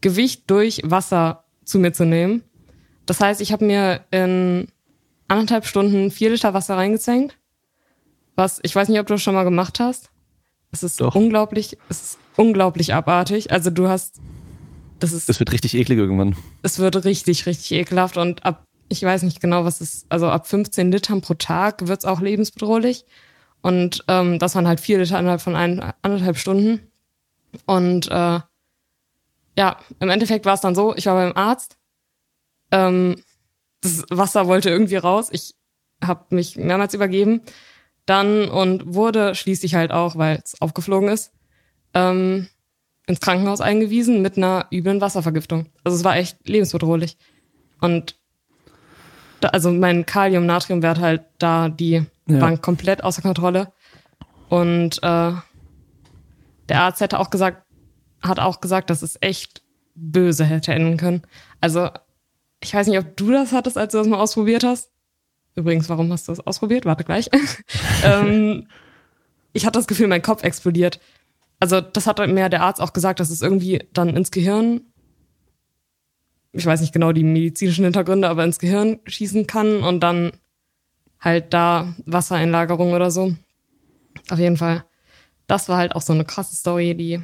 [0.00, 2.42] Gewicht durch Wasser zu mir zu nehmen.
[3.06, 4.68] Das heißt, ich habe mir in
[5.28, 7.38] anderthalb Stunden vier Liter Wasser reingezwängt.
[8.34, 10.10] Was, ich weiß nicht, ob du das schon mal gemacht hast.
[10.72, 11.14] Es ist Doch.
[11.14, 13.50] unglaublich, es ist unglaublich abartig.
[13.50, 14.20] Also du hast,
[14.98, 16.36] das ist, Das wird richtig eklig irgendwann.
[16.62, 20.46] es wird richtig, richtig ekelhaft und ab ich weiß nicht genau, was ist, also ab
[20.46, 23.04] 15 Litern pro Tag wird's auch lebensbedrohlich.
[23.60, 26.80] Und ähm, das waren halt vier Liter innerhalb von ein, anderthalb Stunden.
[27.64, 28.40] Und äh,
[29.58, 31.76] ja, im Endeffekt war es dann so, ich war beim Arzt.
[32.70, 33.16] Ähm,
[33.80, 35.30] das Wasser wollte irgendwie raus.
[35.32, 35.54] Ich
[36.00, 37.40] habe mich mehrmals übergeben.
[38.06, 41.32] Dann und wurde schließlich halt auch, weil es aufgeflogen ist,
[41.94, 42.48] ähm,
[43.06, 45.66] ins Krankenhaus eingewiesen mit einer üblen Wasservergiftung.
[45.84, 47.16] Also es war echt lebensbedrohlich.
[47.80, 48.16] Und
[49.40, 52.40] da, also mein Kalium-Natrium-Wert halt da, die ja.
[52.40, 53.72] waren komplett außer Kontrolle.
[54.48, 55.32] Und äh,
[56.68, 57.64] der Arzt hätte auch gesagt,
[58.22, 59.62] hat auch gesagt, dass es echt
[59.94, 61.22] böse hätte enden können.
[61.60, 61.90] Also
[62.60, 64.90] ich weiß nicht, ob du das hattest, als du das mal ausprobiert hast.
[65.56, 66.84] Übrigens, warum hast du das ausprobiert?
[66.84, 67.30] Warte gleich.
[68.04, 68.68] ähm,
[69.52, 71.00] ich hatte das Gefühl, mein Kopf explodiert.
[71.58, 74.82] Also das hat mir der Arzt auch gesagt, dass es irgendwie dann ins Gehirn,
[76.52, 80.32] ich weiß nicht genau die medizinischen Hintergründe, aber ins Gehirn schießen kann und dann
[81.18, 83.34] halt da Wassereinlagerung oder so.
[84.28, 84.84] Auf jeden Fall.
[85.46, 87.22] Das war halt auch so eine krasse Story, die,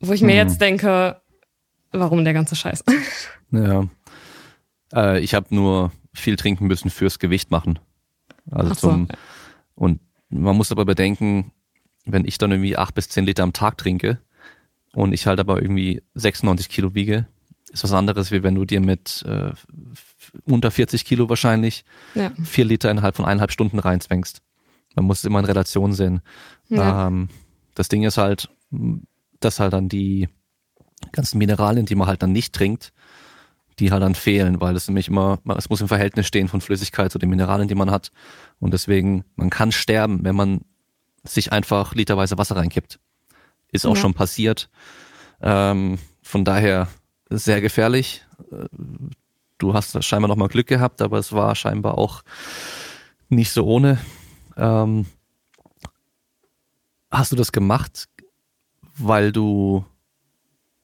[0.00, 0.48] wo ich mir hm.
[0.48, 1.22] jetzt denke,
[1.92, 2.84] warum der ganze Scheiß.
[3.50, 3.86] Ja.
[4.92, 7.78] Äh, ich habe nur viel trinken müssen fürs Gewicht machen.
[8.50, 8.80] Also so.
[8.90, 9.08] zum
[9.74, 11.52] und man muss aber bedenken,
[12.04, 14.18] wenn ich dann irgendwie acht bis zehn Liter am Tag trinke
[14.92, 17.26] und ich halt aber irgendwie 96 Kilo wiege,
[17.72, 19.52] ist was anderes, wie wenn du dir mit äh,
[20.44, 22.30] unter 40 Kilo wahrscheinlich ja.
[22.44, 24.42] vier Liter innerhalb von eineinhalb Stunden reinzwängst.
[24.94, 26.20] Man muss es immer in Relation sehen.
[26.68, 27.08] Ja.
[27.08, 27.28] Ähm,
[27.74, 28.48] das Ding ist halt,
[29.40, 30.28] dass halt dann die
[31.12, 32.92] ganzen Mineralien, die man halt dann nicht trinkt,
[33.78, 37.10] die halt dann fehlen, weil es nämlich immer, es muss im Verhältnis stehen von Flüssigkeit
[37.10, 38.10] zu den Mineralien, die man hat.
[38.60, 40.60] Und deswegen, man kann sterben, wenn man
[41.24, 43.00] sich einfach literweise Wasser reinkippt.
[43.72, 44.00] Ist auch ja.
[44.00, 44.70] schon passiert.
[45.40, 46.88] Ähm, von daher
[47.30, 48.24] sehr gefährlich.
[49.58, 52.22] Du hast scheinbar noch mal Glück gehabt, aber es war scheinbar auch
[53.28, 53.98] nicht so ohne.
[54.56, 55.06] Ähm,
[57.10, 58.08] hast du das gemacht,
[58.96, 59.84] weil du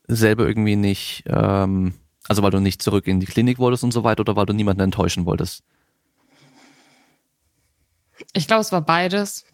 [0.08, 1.94] selber irgendwie nicht ähm,
[2.30, 4.52] also weil du nicht zurück in die Klinik wolltest und so weiter oder weil du
[4.52, 5.64] niemanden enttäuschen wolltest?
[8.34, 9.44] Ich glaube, es war beides.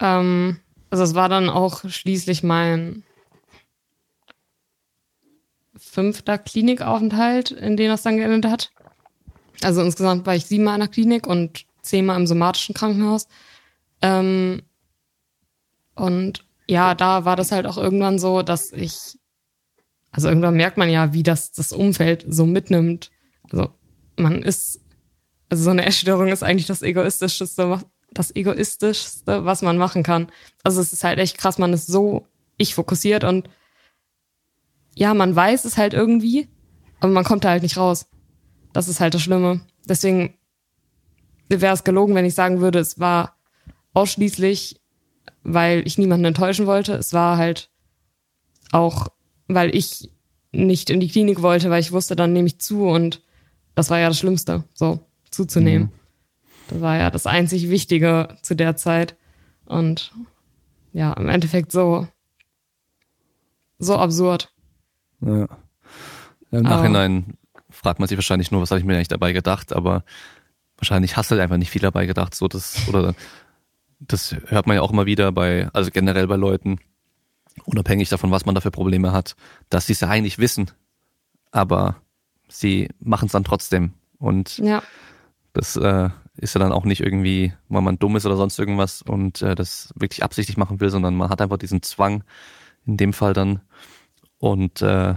[0.00, 3.04] Ähm, also es war dann auch schließlich mein
[5.74, 8.70] fünfter Klinikaufenthalt, in dem das dann geendet hat.
[9.62, 13.28] Also insgesamt war ich siebenmal in der Klinik und zehnmal im somatischen Krankenhaus.
[14.02, 14.60] Ähm,
[15.94, 19.18] und ja, da war das halt auch irgendwann so, dass ich
[20.12, 23.10] also irgendwann merkt man ja, wie das das Umfeld so mitnimmt.
[23.50, 23.70] Also
[24.16, 24.80] man ist,
[25.48, 27.80] also so eine Essstörung ist eigentlich das egoistischste,
[28.12, 30.30] das egoistischste, was man machen kann.
[30.62, 33.48] Also es ist halt echt krass, man ist so ich fokussiert und
[34.94, 36.48] ja, man weiß es halt irgendwie,
[37.00, 38.06] aber man kommt da halt nicht raus.
[38.72, 39.60] Das ist halt das Schlimme.
[39.88, 40.34] Deswegen
[41.48, 43.36] wäre es gelogen, wenn ich sagen würde, es war
[43.94, 44.80] ausschließlich,
[45.42, 46.94] weil ich niemanden enttäuschen wollte.
[46.94, 47.70] Es war halt
[48.72, 49.08] auch
[49.54, 50.10] weil ich
[50.52, 53.22] nicht in die Klinik wollte, weil ich wusste, dann nehme ich zu und
[53.74, 55.88] das war ja das Schlimmste, so zuzunehmen.
[55.88, 55.92] Mhm.
[56.68, 59.16] Das war ja das einzig Wichtige zu der Zeit
[59.64, 60.12] und
[60.92, 62.08] ja, im Endeffekt so
[63.78, 64.52] so absurd.
[65.20, 65.48] Ja.
[66.50, 69.72] Im Nachhinein aber, fragt man sich wahrscheinlich nur, was habe ich mir eigentlich dabei gedacht,
[69.72, 70.04] aber
[70.76, 73.14] wahrscheinlich hast du halt einfach nicht viel dabei gedacht, so das oder
[74.00, 76.78] das hört man ja auch immer wieder bei, also generell bei Leuten,
[77.64, 79.36] unabhängig davon, was man da für Probleme hat,
[79.68, 80.70] dass sie es ja eigentlich wissen,
[81.50, 81.96] aber
[82.48, 83.94] sie machen es dann trotzdem.
[84.18, 84.82] Und ja.
[85.52, 89.02] das äh, ist ja dann auch nicht irgendwie, weil man dumm ist oder sonst irgendwas
[89.02, 92.24] und äh, das wirklich absichtlich machen will, sondern man hat einfach diesen Zwang
[92.86, 93.60] in dem Fall dann.
[94.38, 95.14] Und äh,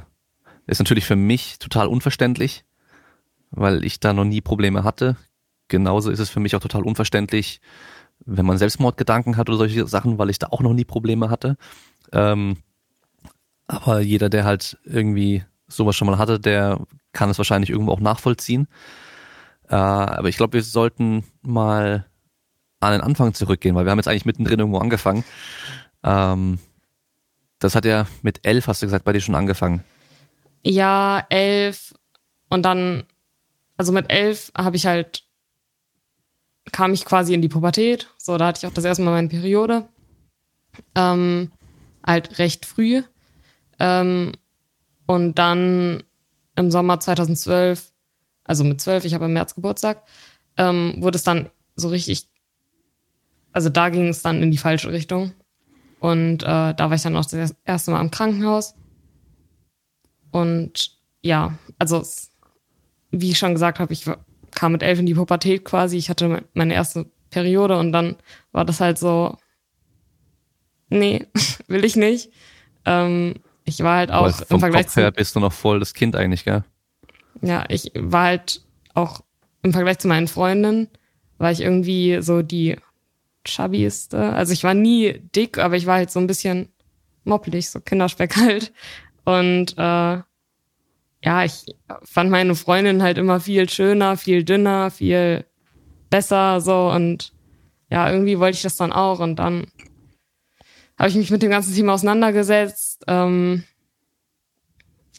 [0.68, 2.66] ist natürlich für mich total unverständlich,
[3.52, 5.18] weil ich da noch nie Probleme hatte.
[5.68, 7.62] Genauso ist es für mich auch total unverständlich,
[8.26, 11.58] wenn man Selbstmordgedanken hat oder solche Sachen, weil ich da auch noch nie Probleme hatte.
[12.14, 12.58] Ähm,
[13.68, 16.80] aber jeder, der halt irgendwie sowas schon mal hatte, der
[17.12, 18.68] kann es wahrscheinlich irgendwo auch nachvollziehen.
[19.70, 22.06] Äh, aber ich glaube, wir sollten mal
[22.80, 25.24] an den Anfang zurückgehen, weil wir haben jetzt eigentlich mittendrin irgendwo angefangen.
[26.04, 26.60] Ähm,
[27.60, 29.84] das hat ja mit elf, hast du gesagt, bei dir schon angefangen.
[30.64, 31.94] Ja, elf.
[32.50, 33.04] Und dann,
[33.78, 35.24] also mit elf habe ich halt,
[36.72, 38.10] kam ich quasi in die Pubertät.
[38.18, 39.88] So, da hatte ich auch das erste Mal meine Periode.
[40.96, 41.52] Ähm,
[42.06, 43.04] halt recht früh.
[43.80, 44.34] Ähm,
[45.06, 46.04] und dann
[46.56, 47.92] im Sommer 2012,
[48.44, 50.04] also mit zwölf, ich habe im März Geburtstag,
[50.58, 52.28] ähm, wurde es dann so richtig,
[53.52, 55.34] also da ging es dann in die falsche Richtung.
[56.00, 58.76] Und äh, da war ich dann auch das erste Mal im Krankenhaus.
[60.32, 62.34] Und ja, also es
[63.14, 64.06] wie ich schon gesagt habe, ich
[64.52, 65.98] kam mit elf in die Pubertät quasi.
[65.98, 68.16] Ich hatte meine erste Periode und dann
[68.52, 69.38] war das halt so,
[70.94, 71.28] nee,
[71.68, 72.32] will ich nicht.
[72.86, 73.36] Ähm,
[73.66, 76.44] ich war halt auch im Vergleich Kopf her bist du noch voll das Kind eigentlich,
[76.44, 76.64] gell?
[77.42, 78.62] Ja, ich war halt
[78.94, 79.22] auch
[79.64, 80.90] im Vergleich zu meinen Freundinnen,
[81.38, 82.78] war ich irgendwie so die
[83.46, 84.18] chubbyste.
[84.18, 86.70] Also ich war nie dick, aber ich war halt so ein bisschen
[87.24, 88.74] moppelig, so Kinderspeck halt.
[89.26, 90.22] Und äh,
[91.26, 91.66] ja, ich
[92.04, 95.46] fand meine Freundin halt immer viel schöner, viel dünner, viel
[96.10, 97.34] besser so und
[97.90, 99.68] ja, irgendwie wollte ich das dann auch und dann
[100.98, 103.04] habe ich mich mit dem ganzen Thema auseinandergesetzt.
[103.08, 103.64] Ähm,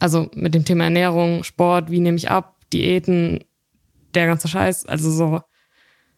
[0.01, 3.45] also mit dem Thema Ernährung, Sport, wie nehme ich ab, Diäten,
[4.15, 4.87] der ganze Scheiß.
[4.87, 5.41] Also so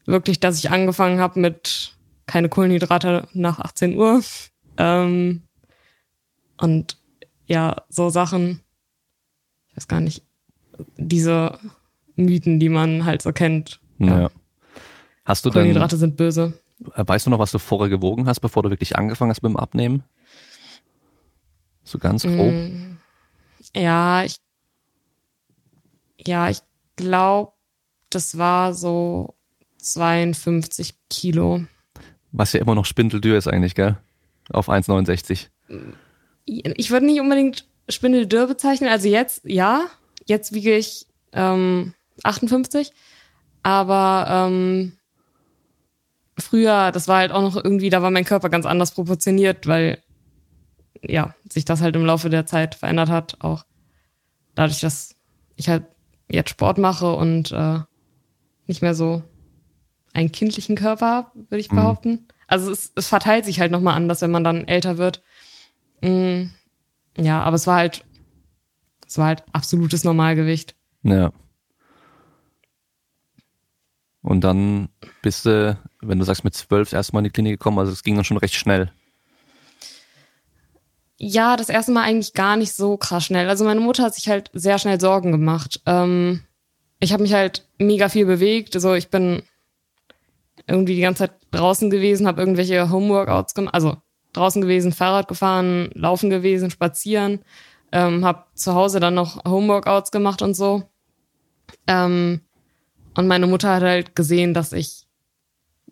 [0.07, 1.96] wirklich, dass ich angefangen habe mit
[2.26, 4.22] keine Kohlenhydrate nach 18 Uhr.
[4.78, 5.40] Ähm,
[6.59, 6.98] und
[7.46, 8.61] ja, so Sachen,
[9.68, 10.22] ich weiß gar nicht,
[10.98, 11.59] diese
[12.14, 13.80] Mythen, die man halt so kennt.
[13.98, 14.20] Ja.
[14.20, 14.30] ja.
[15.24, 16.52] Hast du Kohlenhydrate sind böse.
[16.79, 19.57] Weißt du noch, was du vorher gewogen hast, bevor du wirklich angefangen hast mit dem
[19.57, 20.05] Abnehmen?
[21.85, 22.53] So ganz grob.
[22.53, 22.99] Mm,
[23.74, 24.37] ja, ich,
[26.27, 26.61] ja, ich
[26.97, 27.53] glaube,
[28.11, 29.35] das war so
[29.79, 31.64] 52 Kilo.
[32.33, 33.97] Was ja immer noch spindeldür ist eigentlich, gell?
[34.51, 35.49] Auf 1,69.
[36.45, 38.91] Ich würde nicht unbedingt spindeldür bezeichnen.
[38.91, 39.87] Also jetzt, ja.
[40.24, 42.93] Jetzt wiege ich ähm, 58.
[43.62, 44.93] Aber ähm,
[46.39, 50.03] früher, das war halt auch noch irgendwie, da war mein Körper ganz anders proportioniert, weil
[51.03, 53.37] ja, sich das halt im Laufe der Zeit verändert hat.
[53.41, 53.64] Auch
[54.55, 55.14] dadurch, dass
[55.57, 55.84] ich halt
[56.28, 57.80] jetzt Sport mache und äh,
[58.66, 59.22] nicht mehr so
[60.12, 61.76] einen kindlichen Körper habe, würde ich mhm.
[61.76, 62.11] behaupten.
[62.11, 62.26] Mhm.
[62.49, 65.22] Also es, es verteilt sich halt nochmal anders, wenn man dann älter wird.
[66.03, 66.51] Mhm.
[67.18, 68.05] Ja, aber es war halt,
[69.07, 70.74] es war halt absolutes Normalgewicht.
[71.03, 71.32] Ja.
[74.22, 74.89] Und dann
[75.22, 75.78] bist du,
[76.09, 78.36] wenn du sagst, mit zwölf erstmal in die Klinik gekommen, also es ging dann schon
[78.36, 78.90] recht schnell.
[81.18, 83.48] Ja, das erste Mal eigentlich gar nicht so krass schnell.
[83.48, 85.80] Also meine Mutter hat sich halt sehr schnell Sorgen gemacht.
[85.86, 86.42] Ähm,
[87.00, 88.74] ich habe mich halt mega viel bewegt.
[88.74, 89.42] Also ich bin
[90.66, 93.96] irgendwie die ganze Zeit draußen gewesen, habe irgendwelche Homeworkouts gemacht, also
[94.32, 97.40] draußen gewesen, Fahrrad gefahren, laufen gewesen, spazieren,
[97.92, 100.82] ähm, habe zu Hause dann noch Homeworkouts gemacht und so.
[101.86, 102.40] Ähm,
[103.14, 105.05] und meine Mutter hat halt gesehen, dass ich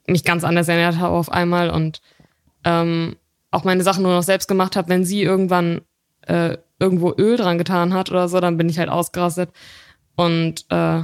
[0.07, 2.01] mich ganz anders ernährt habe auf einmal und
[2.65, 3.17] ähm,
[3.51, 4.89] auch meine Sachen nur noch selbst gemacht habe.
[4.89, 5.83] Wenn sie irgendwann
[6.23, 9.51] äh, irgendwo Öl dran getan hat oder so, dann bin ich halt ausgerastet.
[10.17, 11.03] Und äh,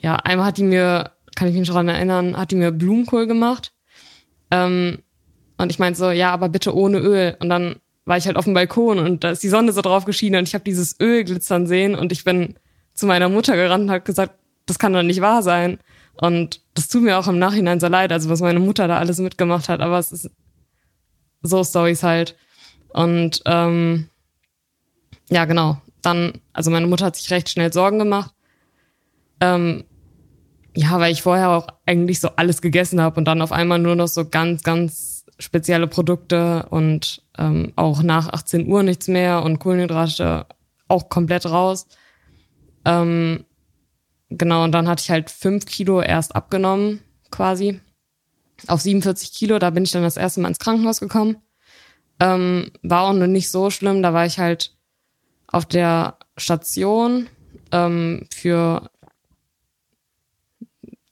[0.00, 3.26] ja, einmal hat die mir, kann ich mich schon daran erinnern, hat die mir Blumenkohl
[3.26, 3.72] gemacht.
[4.50, 4.98] Ähm,
[5.58, 7.36] und ich meinte so, ja, aber bitte ohne Öl.
[7.40, 10.04] Und dann war ich halt auf dem Balkon und da ist die Sonne so drauf
[10.04, 12.56] geschienen und ich habe dieses Öl glitzern sehen und ich bin
[12.94, 14.34] zu meiner Mutter gerannt und hat gesagt,
[14.66, 15.78] das kann doch nicht wahr sein.
[16.20, 19.18] Und das tut mir auch im Nachhinein so leid, also was meine Mutter da alles
[19.18, 20.30] mitgemacht hat, aber es ist
[21.42, 22.36] so Stories halt.
[22.88, 24.08] Und ähm,
[25.30, 25.80] ja, genau.
[26.02, 28.34] Dann, also meine Mutter hat sich recht schnell Sorgen gemacht.
[29.40, 29.84] Ähm,
[30.74, 33.96] ja, weil ich vorher auch eigentlich so alles gegessen habe und dann auf einmal nur
[33.96, 39.58] noch so ganz, ganz spezielle Produkte und ähm, auch nach 18 Uhr nichts mehr und
[39.58, 40.46] Kohlenhydrate
[40.88, 41.86] auch komplett raus.
[42.84, 43.44] Ähm,
[44.38, 47.80] Genau, und dann hatte ich halt fünf Kilo erst abgenommen, quasi.
[48.66, 51.36] Auf 47 Kilo, da bin ich dann das erste Mal ins Krankenhaus gekommen.
[52.20, 54.76] Ähm, war auch noch nicht so schlimm, da war ich halt
[55.48, 57.28] auf der Station
[57.72, 58.90] ähm, für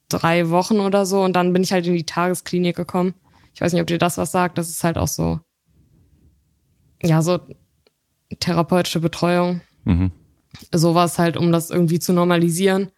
[0.09, 3.15] drei Wochen oder so und dann bin ich halt in die Tagesklinik gekommen.
[3.55, 4.57] Ich weiß nicht, ob dir das was sagt.
[4.57, 5.41] Das ist halt auch so,
[7.03, 7.41] ja, so
[8.39, 9.61] therapeutische Betreuung.
[9.85, 10.13] Mhm.
[10.73, 12.91] Sowas halt, um das irgendwie zu normalisieren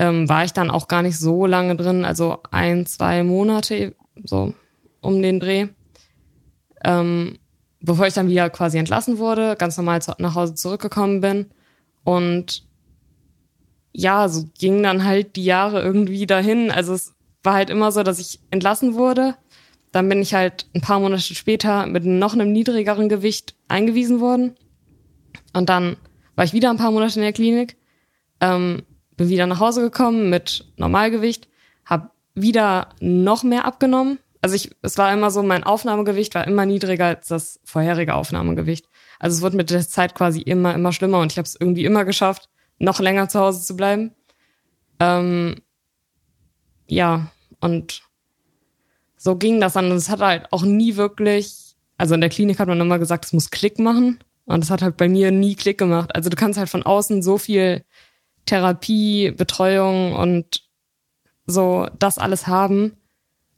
[0.00, 3.94] ähm, war ich dann auch gar nicht so lange drin, also ein, zwei Monate,
[4.24, 4.54] so
[5.02, 5.68] um den Dreh.
[6.82, 7.38] Ähm,
[7.82, 11.50] bevor ich dann wieder quasi entlassen wurde, ganz normal zu, nach Hause zurückgekommen bin.
[12.02, 12.66] Und
[13.92, 16.70] ja, so gingen dann halt die Jahre irgendwie dahin.
[16.70, 19.34] Also es war halt immer so, dass ich entlassen wurde.
[19.92, 24.56] Dann bin ich halt ein paar Monate später mit noch einem niedrigeren Gewicht eingewiesen worden.
[25.52, 25.98] Und dann
[26.36, 27.76] war ich wieder ein paar Monate in der Klinik.
[28.40, 28.82] Ähm,
[29.20, 31.46] bin wieder nach Hause gekommen mit Normalgewicht,
[31.84, 34.18] habe wieder noch mehr abgenommen.
[34.40, 38.88] Also ich, es war immer so, mein Aufnahmegewicht war immer niedriger als das vorherige Aufnahmegewicht.
[39.18, 41.84] Also es wurde mit der Zeit quasi immer, immer schlimmer und ich habe es irgendwie
[41.84, 42.48] immer geschafft,
[42.78, 44.12] noch länger zu Hause zu bleiben.
[45.00, 45.56] Ähm,
[46.86, 48.00] ja, und
[49.18, 49.92] so ging das dann.
[49.92, 53.34] Es hat halt auch nie wirklich, also in der Klinik hat man immer gesagt, es
[53.34, 54.18] muss Klick machen.
[54.46, 56.14] Und es hat halt bei mir nie Klick gemacht.
[56.14, 57.84] Also du kannst halt von außen so viel
[58.50, 60.64] Therapie, Betreuung und
[61.46, 62.96] so das alles haben,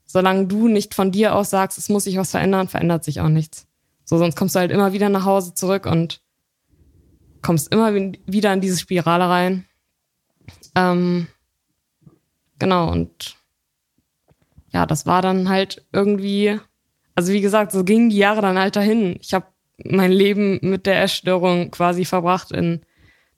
[0.05, 3.29] solange du nicht von dir aus sagst, es muss sich was verändern, verändert sich auch
[3.29, 3.65] nichts.
[4.05, 6.21] So, sonst kommst du halt immer wieder nach Hause zurück und
[7.41, 9.65] kommst immer wieder in diese Spirale rein.
[10.75, 11.25] Ähm,
[12.59, 13.35] genau, und
[14.71, 16.59] ja, das war dann halt irgendwie,
[17.15, 19.17] also wie gesagt, so gingen die Jahre dann halt dahin.
[19.21, 19.47] Ich habe
[19.83, 22.85] mein Leben mit der Essstörung quasi verbracht in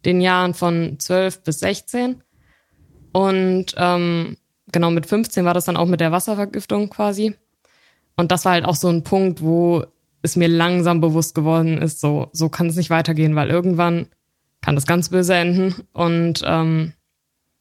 [0.05, 2.21] den Jahren von 12 bis 16.
[3.11, 4.37] Und ähm,
[4.71, 7.35] genau mit 15 war das dann auch mit der Wasservergiftung quasi.
[8.15, 9.85] Und das war halt auch so ein Punkt, wo
[10.21, 14.07] es mir langsam bewusst geworden ist, so, so kann es nicht weitergehen, weil irgendwann
[14.61, 15.75] kann das ganz böse enden.
[15.93, 16.93] Und ähm,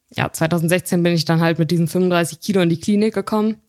[0.09, 3.61] ja, 2016 bin ich dann halt mit diesen 35 Kilo in die Klinik gekommen,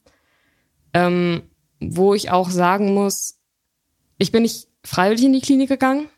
[0.94, 1.42] ähm,
[1.80, 3.38] wo ich auch sagen muss,
[4.18, 6.08] ich bin nicht freiwillig in die Klinik gegangen,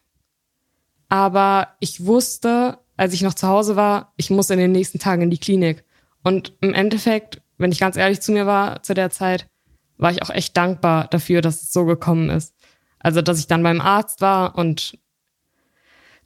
[1.08, 5.22] aber ich wusste, als ich noch zu Hause war, ich muss in den nächsten Tagen
[5.22, 5.84] in die Klinik.
[6.22, 9.48] Und im Endeffekt, wenn ich ganz ehrlich zu mir war zu der Zeit,
[9.96, 12.54] war ich auch echt dankbar dafür, dass es so gekommen ist.
[12.98, 14.98] Also, dass ich dann beim Arzt war und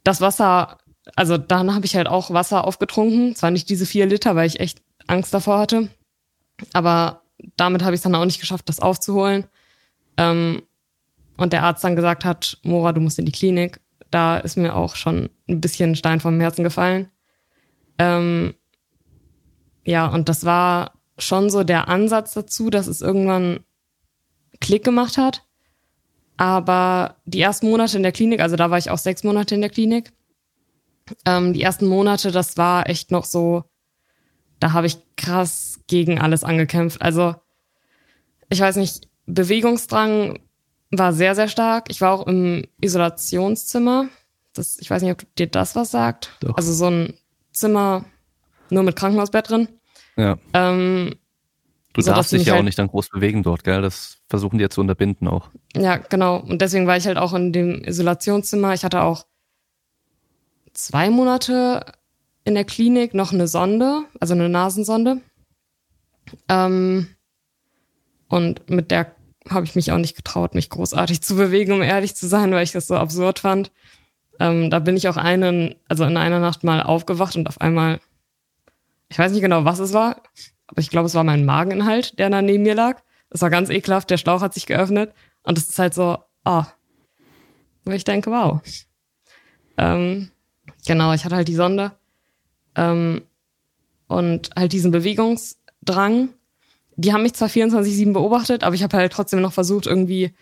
[0.03, 0.79] das Wasser,
[1.15, 3.35] also dann habe ich halt auch Wasser aufgetrunken.
[3.35, 5.89] Zwar nicht diese vier Liter, weil ich echt Angst davor hatte.
[6.73, 7.21] Aber
[7.55, 9.45] damit habe ich es dann auch nicht geschafft, das aufzuholen.
[10.17, 10.63] Ähm,
[11.37, 13.79] und der Arzt dann gesagt hat, Mora, du musst in die Klinik.
[14.13, 17.09] Da ist mir auch schon ein bisschen ein Stein vom Herzen gefallen.
[17.97, 18.53] Ähm,
[19.85, 23.61] ja, und das war schon so der Ansatz dazu, dass es irgendwann
[24.61, 25.47] Klick gemacht hat.
[26.37, 29.61] Aber die ersten Monate in der Klinik, also da war ich auch sechs Monate in
[29.61, 30.13] der Klinik,
[31.25, 33.63] ähm, die ersten Monate, das war echt noch so,
[34.59, 37.01] da habe ich krass gegen alles angekämpft.
[37.01, 37.33] Also
[38.49, 40.37] ich weiß nicht, Bewegungsdrang
[40.97, 41.85] war sehr, sehr stark.
[41.89, 44.07] Ich war auch im Isolationszimmer.
[44.53, 46.31] Das, ich weiß nicht, ob dir das was sagt.
[46.41, 46.55] Doch.
[46.55, 47.13] Also so ein
[47.51, 48.05] Zimmer
[48.69, 49.67] nur mit Krankenhausbett drin.
[50.15, 50.37] Ja.
[50.53, 51.15] Ähm,
[51.93, 53.81] Du so, darfst dich ja halt auch nicht dann groß bewegen dort, gell?
[53.83, 55.49] Das versuchen die ja zu unterbinden auch.
[55.75, 56.37] Ja, genau.
[56.37, 58.73] Und deswegen war ich halt auch in dem Isolationszimmer.
[58.73, 59.27] Ich hatte auch
[60.73, 61.85] zwei Monate
[62.45, 65.21] in der Klinik noch eine Sonde, also eine Nasensonde.
[66.49, 67.09] Ähm,
[68.27, 69.15] und mit der
[69.49, 72.63] habe ich mich auch nicht getraut, mich großartig zu bewegen, um ehrlich zu sein, weil
[72.63, 73.71] ich das so absurd fand.
[74.39, 77.99] Ähm, da bin ich auch einen, also in einer Nacht mal aufgewacht und auf einmal,
[79.09, 80.21] ich weiß nicht genau, was es war,
[80.67, 83.01] aber ich glaube, es war mein Mageninhalt, der da neben mir lag.
[83.29, 85.13] Das war ganz ekelhaft, der Schlauch hat sich geöffnet
[85.43, 86.67] und es ist halt so, ah,
[87.85, 88.61] wo ich denke, wow.
[89.77, 90.31] Ähm,
[90.85, 91.91] genau, ich hatte halt die Sonde
[92.75, 93.21] ähm,
[94.07, 96.29] und halt diesen Bewegungsdrang.
[96.95, 100.33] Die haben mich zwar 24-7 beobachtet, aber ich habe halt trotzdem noch versucht, irgendwie,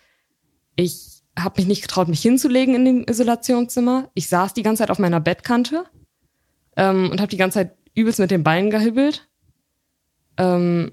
[0.75, 4.09] ich habe mich nicht getraut, mich hinzulegen in dem Isolationszimmer.
[4.13, 5.85] Ich saß die ganze Zeit auf meiner Bettkante
[6.75, 9.29] ähm, und habe die ganze Zeit übelst mit den Beinen gehibbelt
[10.37, 10.91] ähm,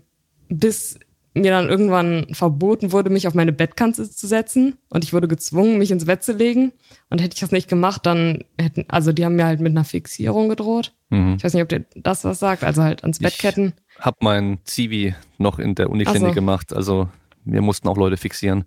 [0.49, 0.99] bis
[1.35, 5.79] mir dann irgendwann verboten wurde, mich auf meine Bettkante zu setzen und ich wurde gezwungen,
[5.79, 6.73] mich ins Bett zu legen.
[7.11, 9.85] Und hätte ich das nicht gemacht, dann hätten, also die haben mir halt mit einer
[9.85, 10.95] Fixierung gedroht.
[11.11, 11.37] Mhm.
[11.39, 13.75] Ich weiß nicht, ob dir das was sagt, also halt ans Bettketten.
[14.01, 16.34] Hab mein Zivi noch in der Uniklinik also.
[16.34, 17.09] gemacht, also
[17.44, 18.64] wir mussten auch Leute fixieren.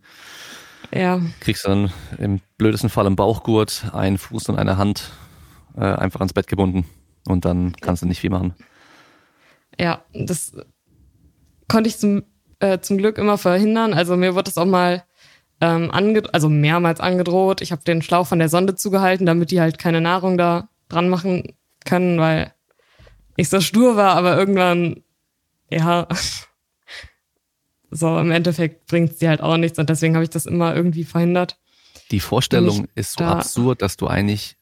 [0.93, 1.21] Ja.
[1.39, 5.11] Kriegst dann im blödesten Fall im Bauchgurt, einen Fuß und eine Hand
[5.77, 6.85] äh, einfach ans Bett gebunden
[7.27, 8.55] und dann kannst du nicht viel machen.
[9.79, 10.53] Ja, das
[11.67, 12.23] konnte ich zum,
[12.59, 13.93] äh, zum Glück immer verhindern.
[13.93, 15.03] Also mir wird das auch mal
[15.61, 17.61] ähm, ange also mehrmals angedroht.
[17.61, 21.07] Ich habe den Schlauch von der Sonde zugehalten, damit die halt keine Nahrung da dran
[21.07, 21.53] machen
[21.85, 22.53] können, weil
[23.37, 25.03] ich so stur war, aber irgendwann,
[25.71, 26.07] ja,
[27.89, 31.03] so im Endeffekt bringt sie halt auch nichts und deswegen habe ich das immer irgendwie
[31.03, 31.57] verhindert.
[32.11, 34.57] Die Vorstellung ist so da absurd, dass du eigentlich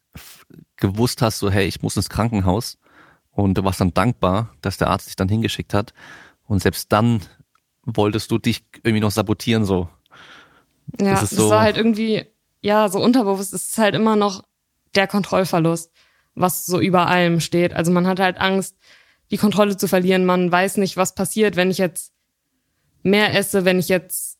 [0.77, 2.77] gewusst hast, so hey, ich muss ins Krankenhaus
[3.31, 5.93] und du warst dann dankbar, dass der Arzt dich dann hingeschickt hat
[6.47, 7.21] und selbst dann
[7.83, 9.89] wolltest du dich irgendwie noch sabotieren, so.
[10.99, 12.25] Ja, das, so, das war halt irgendwie,
[12.61, 14.43] ja, so unterbewusst ist es halt immer noch
[14.95, 15.91] der Kontrollverlust,
[16.35, 17.73] was so über allem steht.
[17.73, 18.75] Also man hat halt Angst,
[19.31, 20.25] die Kontrolle zu verlieren.
[20.25, 22.13] Man weiß nicht, was passiert, wenn ich jetzt
[23.03, 24.37] mehr esse, wenn ich jetzt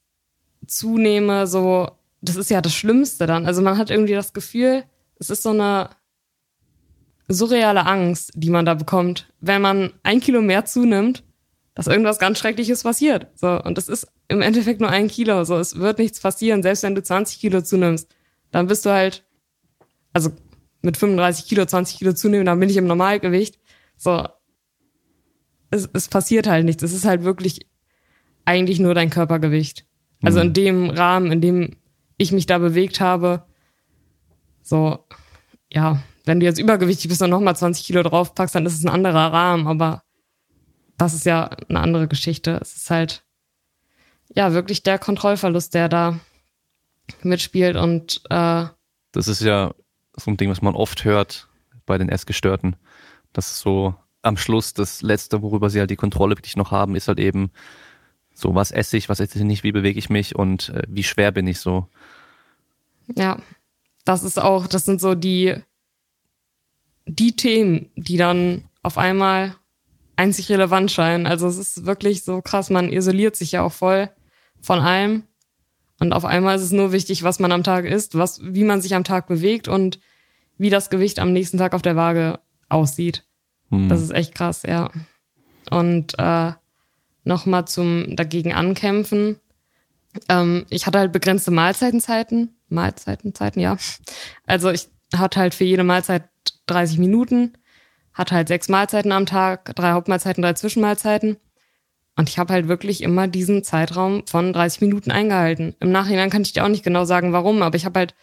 [0.67, 1.89] zunehme, so,
[2.21, 3.45] das ist ja das Schlimmste dann.
[3.45, 4.83] Also man hat irgendwie das Gefühl,
[5.19, 5.89] es ist so eine
[7.27, 11.23] surreale Angst, die man da bekommt, wenn man ein Kilo mehr zunimmt
[11.79, 13.27] dass irgendwas ganz Schreckliches passiert.
[13.35, 15.45] So, und das ist im Endeffekt nur ein Kilo.
[15.45, 18.13] So, es wird nichts passieren, selbst wenn du 20 Kilo zunimmst.
[18.51, 19.23] Dann bist du halt,
[20.11, 20.29] also
[20.81, 23.59] mit 35 Kilo, 20 Kilo zunehmen, dann bin ich im Normalgewicht.
[23.95, 24.27] So,
[25.71, 26.83] es, es passiert halt nichts.
[26.83, 27.67] Es ist halt wirklich
[28.45, 29.85] eigentlich nur dein Körpergewicht.
[30.23, 30.47] Also mhm.
[30.47, 31.77] in dem Rahmen, in dem
[32.17, 33.43] ich mich da bewegt habe,
[34.61, 35.05] so,
[35.71, 38.89] ja, wenn du jetzt übergewichtig bist und nochmal 20 Kilo draufpackst, dann ist es ein
[38.89, 40.03] anderer Rahmen, aber
[40.97, 42.59] das ist ja eine andere Geschichte.
[42.61, 43.23] Es ist halt,
[44.35, 46.19] ja, wirklich der Kontrollverlust, der da
[47.23, 48.65] mitspielt und äh,
[49.11, 49.73] das ist ja
[50.15, 51.47] so ein Ding, was man oft hört
[51.85, 52.75] bei den Essgestörten.
[53.33, 56.95] Das ist so am Schluss das Letzte, worüber sie halt die Kontrolle wirklich noch haben,
[56.95, 57.51] ist halt eben
[58.33, 61.03] so, was esse ich, was esse ich nicht, wie bewege ich mich und äh, wie
[61.03, 61.87] schwer bin ich so.
[63.15, 63.39] Ja,
[64.05, 65.55] das ist auch, das sind so die,
[67.05, 69.55] die Themen, die dann auf einmal
[70.15, 71.25] einzig relevant scheinen.
[71.25, 74.09] Also es ist wirklich so krass, man isoliert sich ja auch voll
[74.61, 75.23] von allem.
[75.99, 78.81] Und auf einmal ist es nur wichtig, was man am Tag isst, was, wie man
[78.81, 79.99] sich am Tag bewegt und
[80.57, 82.39] wie das Gewicht am nächsten Tag auf der Waage
[82.69, 83.25] aussieht.
[83.69, 83.89] Hm.
[83.89, 84.89] Das ist echt krass, ja.
[85.69, 86.53] Und äh,
[87.23, 89.39] nochmal zum dagegen ankämpfen.
[90.27, 92.55] Ähm, ich hatte halt begrenzte Mahlzeitenzeiten.
[92.69, 93.77] Mahlzeitenzeiten, ja.
[94.45, 96.29] Also ich hatte halt für jede Mahlzeit
[96.67, 97.53] 30 Minuten,
[98.13, 101.37] hatte halt sechs Mahlzeiten am Tag, drei Hauptmahlzeiten, drei Zwischenmahlzeiten.
[102.15, 105.75] Und ich habe halt wirklich immer diesen Zeitraum von 30 Minuten eingehalten.
[105.79, 108.13] Im Nachhinein kann ich dir auch nicht genau sagen, warum, aber ich habe halt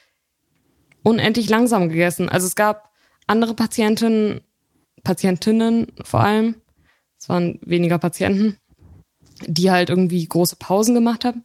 [1.03, 2.28] unendlich langsam gegessen.
[2.28, 2.90] Also es gab
[3.26, 4.42] andere Patientinnen,
[5.07, 6.57] Patientinnen vor allem,
[7.16, 8.57] es waren weniger Patienten,
[9.46, 11.44] die halt irgendwie große Pausen gemacht haben.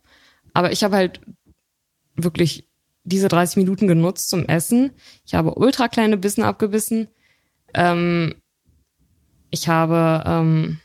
[0.56, 1.22] Aber ich habe halt
[2.16, 2.68] wirklich
[3.04, 4.94] diese 30 Minuten genutzt zum Essen.
[5.28, 7.08] Ich habe ultra kleine Bissen abgebissen.
[7.76, 8.34] Ähm,
[9.52, 10.80] ich habe ähm,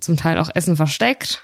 [0.00, 1.42] zum Teil auch Essen versteckt.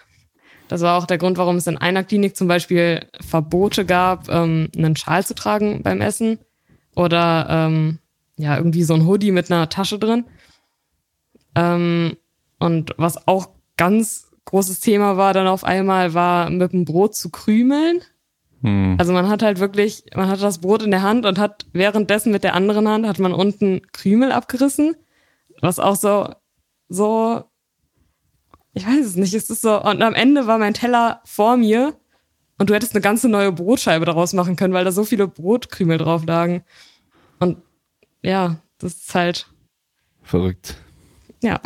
[0.68, 4.68] Das war auch der Grund, warum es in einer Klinik zum Beispiel Verbote gab, ähm,
[4.76, 6.41] einen Schal zu tragen beim Essen
[6.95, 8.01] oder ähm,
[8.43, 10.24] ja irgendwie so ein Hoodie mit einer Tasche drin.
[11.55, 12.16] Ähm,
[12.59, 17.30] und was auch ganz großes Thema war dann auf einmal, war mit dem Brot zu
[17.30, 18.01] krümeln.
[18.62, 18.97] Hm.
[18.99, 22.32] Also man hat halt wirklich, man hat das Brot in der Hand und hat währenddessen
[22.32, 24.97] mit der anderen Hand hat man unten Krümel abgerissen,
[25.61, 26.34] was auch so
[26.89, 27.45] so
[28.78, 31.95] ich weiß es nicht, es ist so, und am Ende war mein Teller vor mir
[32.59, 35.99] und du hättest eine ganze neue Brotscheibe daraus machen können, weil da so viele Brotkrümel
[35.99, 36.62] drauf lagen.
[37.41, 37.59] Und
[38.23, 39.49] ja, das ist halt.
[40.23, 40.77] Verrückt.
[41.43, 41.61] Ja.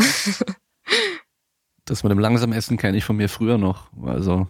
[1.85, 3.91] das mit dem langsamen Essen kenne ich von mir früher noch.
[4.03, 4.49] Also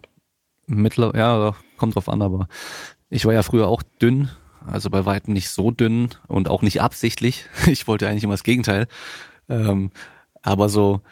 [0.66, 2.48] mittler, ja, kommt drauf an, aber
[3.08, 4.30] ich war ja früher auch dünn,
[4.66, 7.46] also bei weitem nicht so dünn und auch nicht absichtlich.
[7.66, 8.86] Ich wollte eigentlich immer das Gegenteil.
[9.48, 9.90] Ähm,
[10.42, 11.02] aber so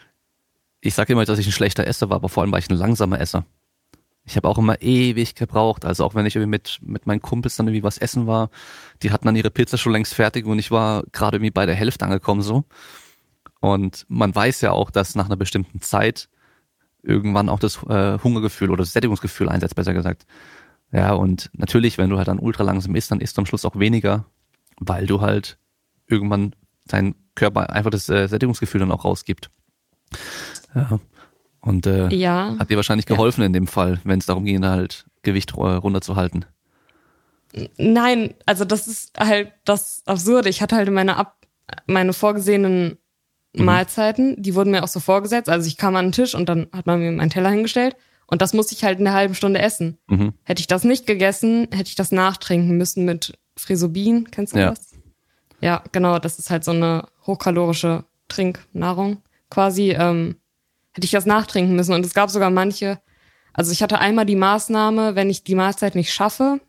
[0.80, 2.76] ich sage immer, dass ich ein schlechter Esser war, aber vor allem war ich ein
[2.76, 3.45] langsamer Esser.
[4.25, 5.85] Ich habe auch immer ewig gebraucht.
[5.85, 8.51] Also auch wenn ich irgendwie mit, mit meinen Kumpels dann irgendwie was essen war,
[9.03, 11.75] die hatten dann ihre Pizza schon längst fertig und ich war gerade irgendwie bei der
[11.75, 12.64] Hälfte angekommen so.
[13.61, 16.29] Und man weiß ja auch, dass nach einer bestimmten Zeit
[17.03, 20.27] irgendwann auch das äh, Hungergefühl oder das Sättigungsgefühl einsetzt, besser gesagt.
[20.93, 23.64] Ja, und natürlich, wenn du halt dann ultra langsam isst, dann isst du am Schluss
[23.64, 24.27] auch weniger,
[24.79, 25.59] weil du halt
[26.07, 26.55] irgendwann
[26.87, 29.51] dein Körper einfach das äh, Sättigungsgefühl dann auch rausgibt.
[30.75, 30.99] Ja.
[31.61, 32.56] Und äh, ja.
[32.58, 33.46] hat dir wahrscheinlich geholfen ja.
[33.46, 36.46] in dem Fall, wenn es darum ging, halt Gewicht runterzuhalten.
[37.76, 40.48] Nein, also das ist halt das Absurde.
[40.48, 41.36] Ich hatte halt meine ab
[41.86, 42.98] meine vorgesehenen
[43.54, 43.64] mhm.
[43.64, 45.48] Mahlzeiten, die wurden mir auch so vorgesetzt.
[45.48, 47.96] Also ich kam an den Tisch und dann hat man mir meinen Teller hingestellt
[48.26, 49.98] und das musste ich halt in einer halben Stunde essen.
[50.08, 50.32] Mhm.
[50.44, 54.30] Hätte ich das nicht gegessen, hätte ich das nachtrinken müssen mit Frisobin.
[54.30, 54.70] Kennst du ja.
[54.70, 54.92] das?
[55.61, 56.18] Ja, genau.
[56.18, 59.90] Das ist halt so eine hochkalorische Trinknahrung quasi.
[59.90, 60.36] Ähm,
[60.93, 61.95] hätte ich das nachtrinken müssen.
[61.95, 63.01] Und es gab sogar manche,
[63.53, 66.61] also ich hatte einmal die Maßnahme, wenn ich die Mahlzeit nicht schaffe,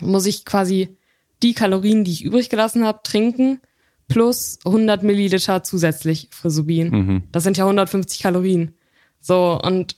[0.00, 0.96] muss ich quasi
[1.42, 3.60] die Kalorien, die ich übrig gelassen habe, trinken,
[4.08, 6.90] plus 100 Milliliter zusätzlich Frisubin.
[6.90, 7.22] Mhm.
[7.30, 8.74] Das sind ja 150 Kalorien.
[9.20, 9.96] So, und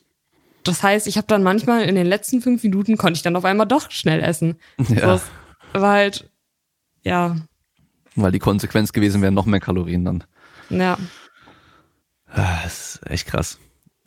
[0.64, 3.44] das heißt, ich habe dann manchmal in den letzten fünf Minuten konnte ich dann auf
[3.44, 4.56] einmal doch schnell essen.
[4.88, 5.18] Ja.
[5.18, 6.30] So, war halt,
[7.02, 7.36] ja.
[8.16, 10.24] Weil die Konsequenz gewesen wäre noch mehr Kalorien dann.
[10.68, 10.98] Ja.
[12.32, 13.58] Ah, das ist echt krass.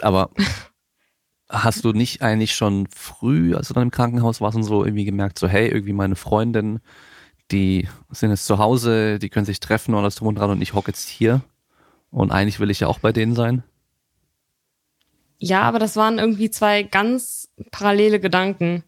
[0.01, 0.32] Aber
[1.49, 5.05] hast du nicht eigentlich schon früh, als du dann im Krankenhaus warst und so irgendwie
[5.05, 6.80] gemerkt, so hey, irgendwie meine Freundin,
[7.51, 10.61] die sind jetzt zu Hause, die können sich treffen und alles drum und dran und
[10.61, 11.41] ich hocke jetzt hier
[12.09, 13.63] und eigentlich will ich ja auch bei denen sein?
[15.38, 18.84] Ja, aber das waren irgendwie zwei ganz parallele Gedanken.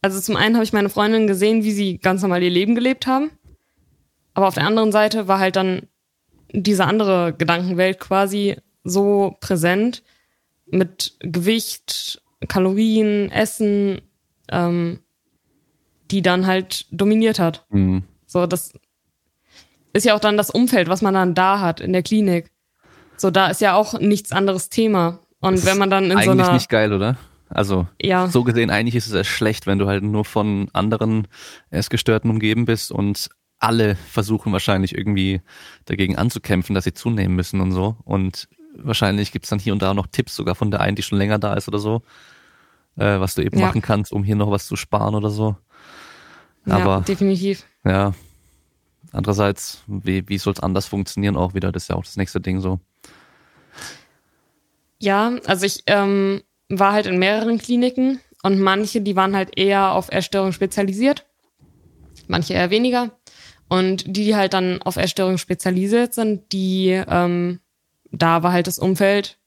[0.00, 3.06] Also zum einen habe ich meine Freundin gesehen, wie sie ganz normal ihr Leben gelebt
[3.06, 3.30] haben.
[4.32, 5.88] Aber auf der anderen Seite war halt dann
[6.52, 10.02] diese andere Gedankenwelt quasi so präsent
[10.66, 14.00] mit Gewicht, Kalorien, Essen,
[14.50, 15.00] ähm,
[16.10, 17.66] die dann halt dominiert hat.
[17.70, 18.04] Mhm.
[18.26, 18.72] So, das
[19.92, 22.50] ist ja auch dann das Umfeld, was man dann da hat in der Klinik.
[23.16, 25.20] So, da ist ja auch nichts anderes Thema.
[25.40, 26.44] Und das wenn man dann in so einer.
[26.44, 27.16] Eigentlich nicht geil, oder?
[27.48, 28.26] Also, ja.
[28.28, 31.28] so gesehen, eigentlich ist es erst schlecht, wenn du halt nur von anderen
[31.70, 33.28] Essgestörten umgeben bist und
[33.64, 35.40] alle versuchen wahrscheinlich irgendwie
[35.84, 37.96] dagegen anzukämpfen, dass sie zunehmen müssen und so.
[38.04, 41.18] Und wahrscheinlich gibt's dann hier und da noch Tipps sogar von der einen, die schon
[41.18, 42.02] länger da ist oder so,
[42.96, 43.66] äh, was du eben ja.
[43.66, 45.56] machen kannst, um hier noch was zu sparen oder so.
[46.66, 47.66] Aber, ja, definitiv.
[47.84, 48.14] Ja.
[49.12, 51.70] Andererseits, wie, wie soll es anders funktionieren auch wieder?
[51.70, 52.80] Das ist ja auch das nächste Ding so.
[54.98, 59.92] Ja, also ich ähm, war halt in mehreren Kliniken und manche, die waren halt eher
[59.92, 61.26] auf Erstörung spezialisiert,
[62.26, 63.10] manche eher weniger.
[63.68, 67.60] Und die, die halt dann auf Erstörung spezialisiert sind, die, ähm,
[68.10, 69.38] da war halt das Umfeld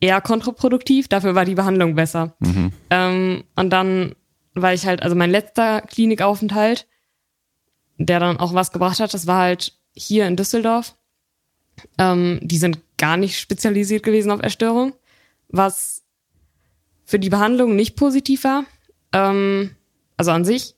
[0.00, 2.34] eher kontraproduktiv, dafür war die Behandlung besser.
[2.40, 2.72] Mhm.
[2.90, 4.14] Ähm, und dann
[4.54, 6.86] war ich halt, also mein letzter Klinikaufenthalt,
[7.98, 10.96] der dann auch was gebracht hat, das war halt hier in Düsseldorf.
[11.98, 14.92] Ähm, die sind gar nicht spezialisiert gewesen auf Erstörung,
[15.48, 16.02] was
[17.04, 18.64] für die Behandlung nicht positiv war.
[19.12, 19.76] Ähm,
[20.16, 20.74] also an sich.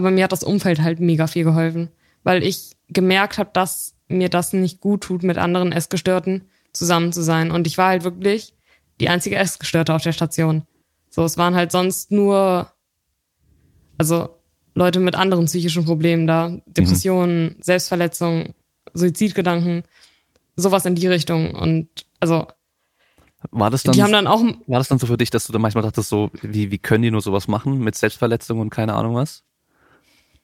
[0.00, 1.90] Aber mir hat das Umfeld halt mega viel geholfen,
[2.22, 7.22] weil ich gemerkt habe, dass mir das nicht gut tut, mit anderen Essgestörten zusammen zu
[7.22, 7.50] sein.
[7.50, 8.54] Und ich war halt wirklich
[8.98, 10.62] die einzige Essgestörte auf der Station.
[11.10, 12.72] So, es waren halt sonst nur,
[13.98, 14.30] also
[14.74, 17.56] Leute mit anderen psychischen Problemen da, Depressionen, mhm.
[17.60, 18.54] Selbstverletzungen,
[18.94, 19.82] Suizidgedanken,
[20.56, 21.54] sowas in die Richtung.
[21.54, 21.88] Und
[22.20, 22.46] also
[23.50, 25.52] war das dann, die haben dann auch, war das dann so für dich, dass du
[25.52, 28.94] dann manchmal dachtest, so, wie, wie können die nur sowas machen mit Selbstverletzung und keine
[28.94, 29.44] Ahnung was?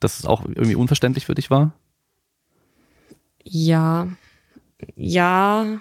[0.07, 1.73] Dass es auch irgendwie unverständlich für dich war?
[3.43, 4.07] Ja,
[4.95, 5.81] ja.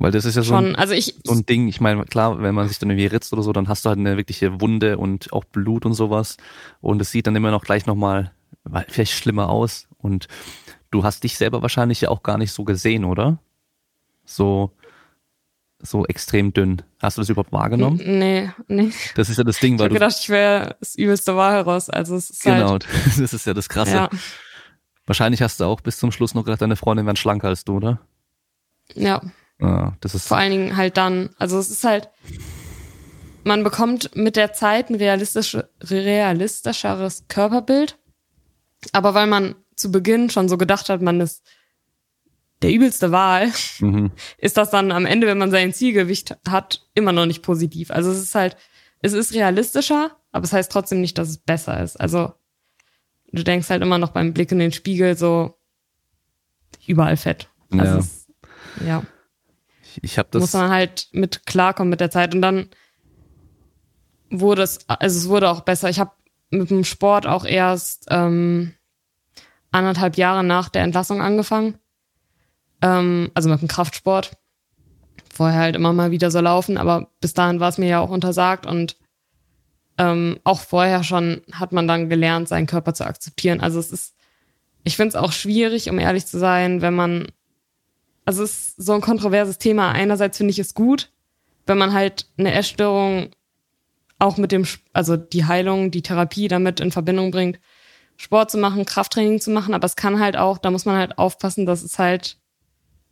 [0.00, 1.68] Weil das ist ja so, Schon, ein, also ich, so ein Ding.
[1.68, 4.00] Ich meine, klar, wenn man sich dann irgendwie ritzt oder so, dann hast du halt
[4.00, 6.36] eine wirkliche Wunde und auch Blut und sowas.
[6.80, 8.32] Und es sieht dann immer noch gleich nochmal
[8.88, 9.86] vielleicht schlimmer aus.
[9.98, 10.26] Und
[10.90, 13.38] du hast dich selber wahrscheinlich ja auch gar nicht so gesehen, oder?
[14.24, 14.72] So,
[15.82, 16.82] so extrem dünn.
[17.00, 18.00] Hast du das überhaupt wahrgenommen?
[18.04, 18.90] Nee, nee.
[19.14, 21.88] Das ist ja das Ding, weil ich hab gedacht, ich wäre das übelste Wahl heraus.
[21.88, 22.86] Also es ist genau, halt,
[23.18, 23.92] das ist ja das Krasse.
[23.92, 24.10] Ja.
[25.06, 27.76] Wahrscheinlich hast du auch bis zum Schluss noch gedacht, deine Freundin wäre schlanker als du,
[27.76, 28.00] oder?
[28.94, 29.22] Ja.
[29.60, 31.30] Ah, das ist Vor allen Dingen halt dann.
[31.38, 32.08] Also es ist halt,
[33.44, 37.98] man bekommt mit der Zeit ein realistisch, realistischeres Körperbild.
[38.92, 41.42] Aber weil man zu Beginn schon so gedacht hat, man ist
[42.62, 43.50] der übelste Wahl,
[43.80, 44.12] mhm.
[44.38, 47.90] ist das dann am Ende, wenn man sein Zielgewicht hat, immer noch nicht positiv.
[47.90, 48.56] Also es ist halt,
[49.00, 51.96] es ist realistischer, aber es heißt trotzdem nicht, dass es besser ist.
[52.00, 52.32] Also
[53.32, 55.58] du denkst halt immer noch beim Blick in den Spiegel so
[56.86, 57.48] überall fett.
[57.70, 57.98] Also ja.
[57.98, 58.26] Es,
[58.84, 59.02] ja.
[59.82, 60.40] Ich, ich habe das.
[60.40, 62.68] Muss man halt mit klarkommen mit der Zeit und dann
[64.30, 65.88] wurde es, also es wurde auch besser.
[65.88, 66.12] Ich habe
[66.50, 68.74] mit dem Sport auch erst ähm,
[69.70, 71.78] anderthalb Jahre nach der Entlassung angefangen.
[72.82, 74.32] Ähm, also mit dem Kraftsport.
[75.32, 78.10] Vorher halt immer mal wieder so laufen, aber bis dahin war es mir ja auch
[78.10, 78.96] untersagt und
[80.00, 83.60] ähm, auch vorher schon hat man dann gelernt, seinen Körper zu akzeptieren.
[83.60, 84.14] Also es ist,
[84.82, 87.28] ich finde es auch schwierig, um ehrlich zu sein, wenn man,
[88.24, 89.92] also es ist so ein kontroverses Thema.
[89.92, 91.10] Einerseits finde ich es gut,
[91.66, 93.30] wenn man halt eine Essstörung
[94.18, 97.60] auch mit dem, also die Heilung, die Therapie damit in Verbindung bringt,
[98.16, 101.18] Sport zu machen, Krafttraining zu machen, aber es kann halt auch, da muss man halt
[101.18, 102.38] aufpassen, dass es halt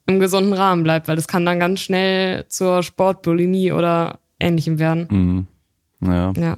[0.08, 5.06] im gesunden Rahmen bleibt, weil das kann dann ganz schnell zur Sportbulimie oder ähnlichem werden.
[6.00, 6.08] Mhm.
[6.08, 6.32] Ja.
[6.32, 6.56] ja.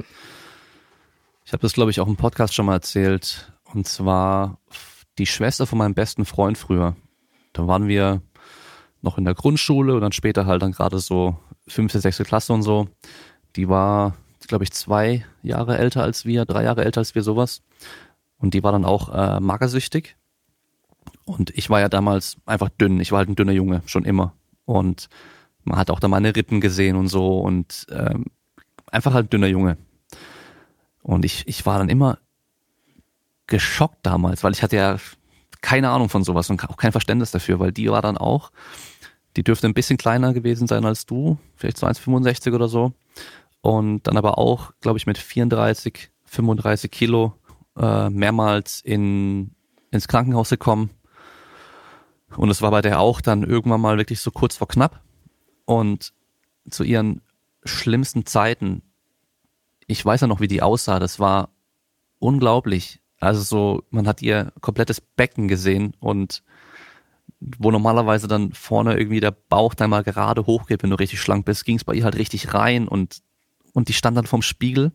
[1.44, 3.53] Ich habe das, glaube ich, auch im Podcast schon mal erzählt.
[3.74, 4.59] Und zwar
[5.18, 6.94] die Schwester von meinem besten Freund früher.
[7.53, 8.22] Da waren wir
[9.03, 11.36] noch in der Grundschule und dann später halt dann gerade so
[11.66, 12.86] fünfte, sechste Klasse und so.
[13.57, 14.14] Die war,
[14.46, 17.62] glaube ich, zwei Jahre älter als wir, drei Jahre älter als wir, sowas.
[18.36, 20.16] Und die war dann auch äh, magersüchtig.
[21.39, 23.01] Und ich war ja damals einfach dünn.
[23.01, 24.35] Ich war halt ein dünner Junge, schon immer.
[24.64, 25.09] Und
[25.64, 28.26] man hat auch da meine Rippen gesehen und so und ähm,
[28.91, 29.76] einfach halt ein dünner Junge.
[31.03, 32.18] Und ich, ich war dann immer
[33.47, 34.97] geschockt damals, weil ich hatte ja
[35.61, 38.51] keine Ahnung von sowas und auch kein Verständnis dafür, weil die war dann auch,
[39.37, 42.93] die dürfte ein bisschen kleiner gewesen sein als du, vielleicht so 1,65 oder so.
[43.61, 47.35] Und dann aber auch, glaube ich, mit 34, 35 Kilo
[47.76, 49.55] äh, mehrmals in,
[49.91, 50.91] ins Krankenhaus gekommen
[52.37, 55.03] und es war bei der auch dann irgendwann mal wirklich so kurz vor knapp.
[55.64, 56.12] Und
[56.68, 57.22] zu ihren
[57.64, 58.83] schlimmsten Zeiten,
[59.87, 61.51] ich weiß ja noch, wie die aussah, das war
[62.18, 63.01] unglaublich.
[63.18, 66.43] Also so, man hat ihr komplettes Becken gesehen und
[67.41, 71.45] wo normalerweise dann vorne irgendwie der Bauch dann mal gerade hochgeht, wenn du richtig schlank
[71.47, 73.22] bist, ging es bei ihr halt richtig rein und,
[73.72, 74.93] und die stand dann vorm Spiegel.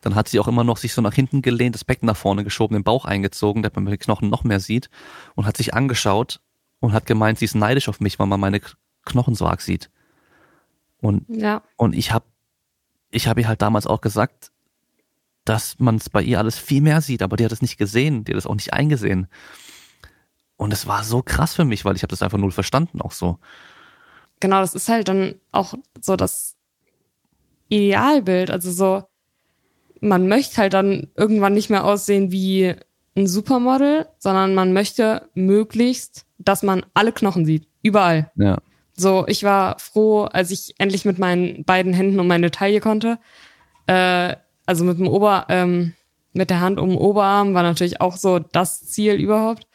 [0.00, 2.44] Dann hat sie auch immer noch sich so nach hinten gelehnt, das Becken nach vorne
[2.44, 4.88] geschoben, den Bauch eingezogen, damit man den Knochen noch mehr sieht
[5.34, 6.40] und hat sich angeschaut
[6.80, 8.60] und hat gemeint, sie ist neidisch auf mich, weil man meine
[9.04, 9.90] Knochen so arg sieht.
[11.00, 11.62] Und, ja.
[11.76, 12.24] und ich habe
[13.10, 14.50] ich hab ihr halt damals auch gesagt,
[15.44, 18.24] dass man es bei ihr alles viel mehr sieht, aber die hat es nicht gesehen,
[18.24, 19.28] die hat es auch nicht eingesehen.
[20.56, 23.12] Und es war so krass für mich, weil ich habe das einfach null verstanden auch
[23.12, 23.38] so.
[24.40, 26.56] Genau, das ist halt dann auch so das
[27.68, 28.50] Idealbild.
[28.50, 29.04] Also so,
[30.00, 32.74] man möchte halt dann irgendwann nicht mehr aussehen wie
[33.16, 37.66] ein Supermodel, sondern man möchte möglichst, dass man alle Knochen sieht.
[37.82, 38.30] Überall.
[38.36, 38.58] Ja.
[38.96, 43.18] So, ich war froh, als ich endlich mit meinen beiden Händen um meine Taille konnte.
[43.86, 45.92] Äh, also mit dem Ober, ähm,
[46.32, 49.66] mit der Hand um den Oberarm war natürlich auch so das Ziel überhaupt.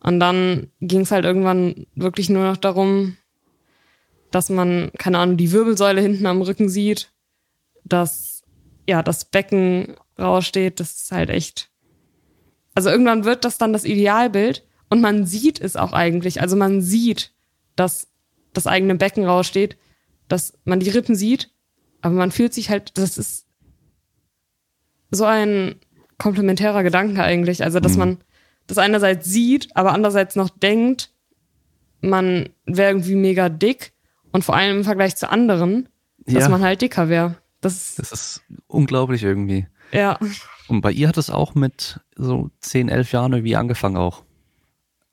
[0.00, 3.16] Und dann ging es halt irgendwann wirklich nur noch darum,
[4.30, 7.10] dass man, keine Ahnung, die Wirbelsäule hinten am Rücken sieht,
[7.84, 8.42] dass
[8.88, 10.80] ja das Becken raussteht.
[10.80, 11.70] Das ist halt echt.
[12.74, 16.40] Also irgendwann wird das dann das Idealbild und man sieht es auch eigentlich.
[16.40, 17.32] Also man sieht,
[17.74, 18.08] dass
[18.52, 19.76] das eigene Becken raussteht,
[20.28, 21.50] dass man die Rippen sieht,
[22.00, 23.46] aber man fühlt sich halt, das ist
[25.10, 25.76] so ein
[26.18, 27.62] komplementärer Gedanke eigentlich.
[27.62, 27.98] Also, dass mhm.
[27.98, 28.18] man
[28.66, 31.12] das einerseits sieht, aber andererseits noch denkt,
[32.00, 33.92] man wäre irgendwie mega dick
[34.32, 36.48] und vor allem im Vergleich zu anderen, dass ja.
[36.48, 37.36] man halt dicker wäre.
[37.60, 39.66] Das, das ist unglaublich irgendwie.
[39.92, 40.18] Ja.
[40.68, 44.24] Und bei ihr hat es auch mit so 10, 11 Jahren irgendwie angefangen auch.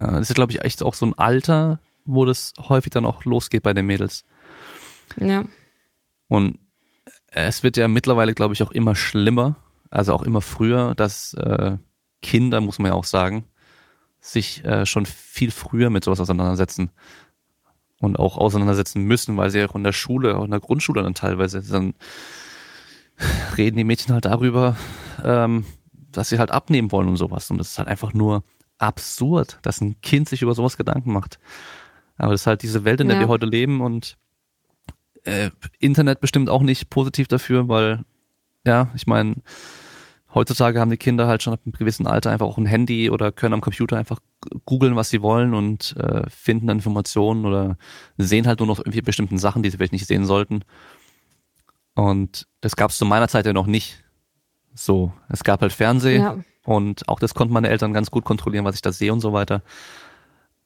[0.03, 3.25] Äh, das ist, glaube ich, echt auch so ein Alter, wo das häufig dann auch
[3.25, 4.25] losgeht bei den Mädels.
[5.17, 5.45] Ja.
[6.27, 6.59] Und
[7.27, 9.55] es wird ja mittlerweile, glaube ich, auch immer schlimmer,
[9.89, 11.77] also auch immer früher, dass äh,
[12.21, 13.45] Kinder, muss man ja auch sagen,
[14.19, 16.91] sich äh, schon viel früher mit sowas auseinandersetzen
[17.99, 21.13] und auch auseinandersetzen müssen, weil sie auch in der Schule, auch in der Grundschule dann
[21.13, 21.93] teilweise, dann
[23.57, 24.77] reden die Mädchen halt darüber,
[25.23, 25.65] ähm,
[26.11, 27.49] dass sie halt abnehmen wollen und sowas.
[27.51, 28.43] Und das ist halt einfach nur
[28.87, 31.39] absurd, dass ein Kind sich über sowas Gedanken macht.
[32.17, 33.23] Aber das ist halt diese Welt, in der ja.
[33.23, 34.17] wir heute leben und
[35.23, 38.03] äh, Internet bestimmt auch nicht positiv dafür, weil,
[38.65, 39.35] ja, ich meine,
[40.33, 43.31] heutzutage haben die Kinder halt schon ab einem gewissen Alter einfach auch ein Handy oder
[43.31, 44.19] können am Computer einfach
[44.65, 47.77] googeln, was sie wollen und äh, finden dann Informationen oder
[48.17, 50.63] sehen halt nur noch irgendwie bestimmten Sachen, die sie vielleicht nicht sehen sollten.
[51.95, 54.02] Und das gab es zu meiner Zeit ja noch nicht.
[54.73, 56.37] So, es gab halt Fernsehen ja.
[56.65, 59.33] und auch das konnten meine Eltern ganz gut kontrollieren, was ich da sehe und so
[59.33, 59.61] weiter.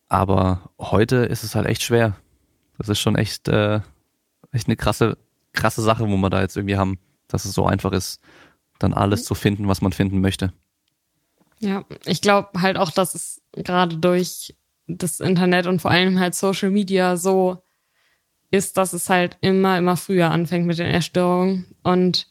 [0.08, 2.16] Aber heute ist es halt echt schwer.
[2.78, 3.82] Das ist schon echt, äh,
[4.51, 5.18] echt eine krasse,
[5.53, 8.22] krasse Sache, wo wir da jetzt irgendwie haben, dass es so einfach ist,
[8.80, 10.53] dann alles zu finden, was man finden möchte.
[11.60, 14.55] Ja, ich glaube halt auch, dass es gerade durch
[14.88, 17.64] das Internet und vor allem halt Social Media so
[18.51, 21.66] ist, dass es halt immer, immer früher anfängt mit den Erstörungen.
[21.84, 22.28] Und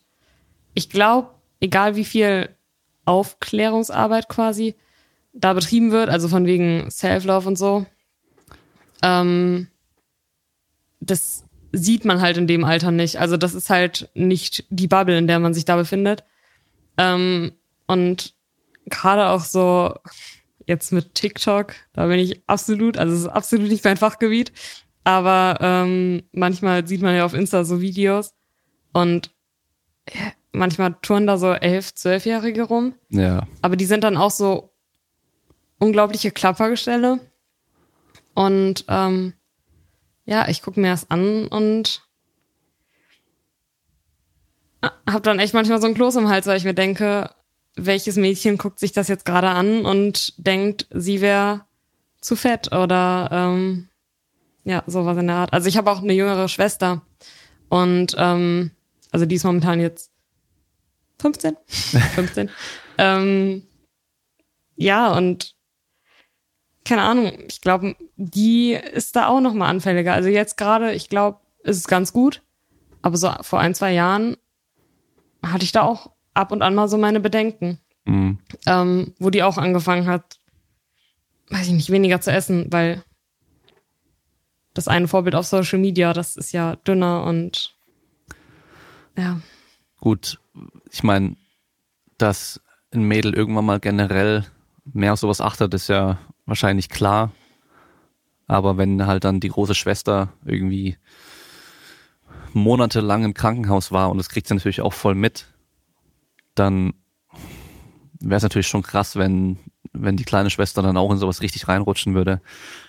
[0.73, 2.49] ich glaube, egal wie viel
[3.05, 4.75] Aufklärungsarbeit quasi
[5.33, 7.87] da betrieben wird, also von wegen Self-Love und so,
[9.03, 9.69] ähm,
[11.01, 13.19] das sieht man halt in dem Alter nicht.
[13.19, 16.25] Also das ist halt nicht die Bubble, in der man sich da befindet.
[16.97, 17.53] Ähm,
[17.87, 18.35] und
[18.87, 19.95] gerade auch so
[20.67, 24.53] jetzt mit TikTok, da bin ich absolut, also es ist absolut nicht mein Fachgebiet,
[25.05, 28.35] aber ähm, manchmal sieht man ja auf Insta so Videos
[28.93, 29.31] und
[30.57, 32.95] manchmal touren da so elf, zwölfjährige rum.
[33.11, 33.47] Ja.
[33.63, 34.73] Aber die sind dann auch so
[35.79, 37.21] unglaubliche Klappergestelle.
[38.35, 39.35] Und ähm,
[40.25, 42.03] ja, ich gucke mir das an und
[45.09, 47.31] hab dann echt manchmal so ein Kloß im Hals, weil ich mir denke,
[47.77, 51.65] welches Mädchen guckt sich das jetzt gerade an und denkt, sie wäre
[52.21, 53.89] zu fett oder ähm,
[54.65, 55.53] ja, sowas in der Art.
[55.53, 57.03] Also ich habe auch eine jüngere Schwester
[57.69, 58.73] und ähm,
[59.13, 60.11] also die ist momentan jetzt
[61.21, 61.57] 15,
[62.15, 62.51] 15.
[62.99, 63.63] ähm,
[64.77, 65.55] ja und
[66.85, 70.15] keine Ahnung, ich glaube, die ist da auch noch mal anfälliger.
[70.15, 72.43] Also jetzt gerade, ich glaube, ist es ganz gut,
[73.03, 74.37] aber so vor ein zwei Jahren
[75.43, 77.81] hatte ich da auch ab und an mal so meine Bedenken.
[78.05, 78.39] Mhm.
[78.67, 80.39] Ähm, wo die auch angefangen hat,
[81.51, 83.03] weiß ich nicht, weniger zu essen, weil
[84.75, 87.77] das eine Vorbild auf Social Media, das ist ja dünner und
[89.17, 89.41] ja.
[89.99, 90.39] Gut,
[90.91, 91.37] ich meine,
[92.19, 92.61] dass
[92.93, 94.45] ein Mädel irgendwann mal generell
[94.85, 97.33] mehr auf sowas achtet, ist ja wahrscheinlich klar.
[98.47, 100.97] Aber wenn halt dann die große Schwester irgendwie
[102.53, 105.47] monatelang im Krankenhaus war und das kriegt sie natürlich auch voll mit,
[106.55, 106.95] dann
[108.21, 109.59] wäre es natürlich schon krass, wenn,
[109.93, 112.41] wenn die kleine Schwester dann auch in sowas richtig reinrutschen würde.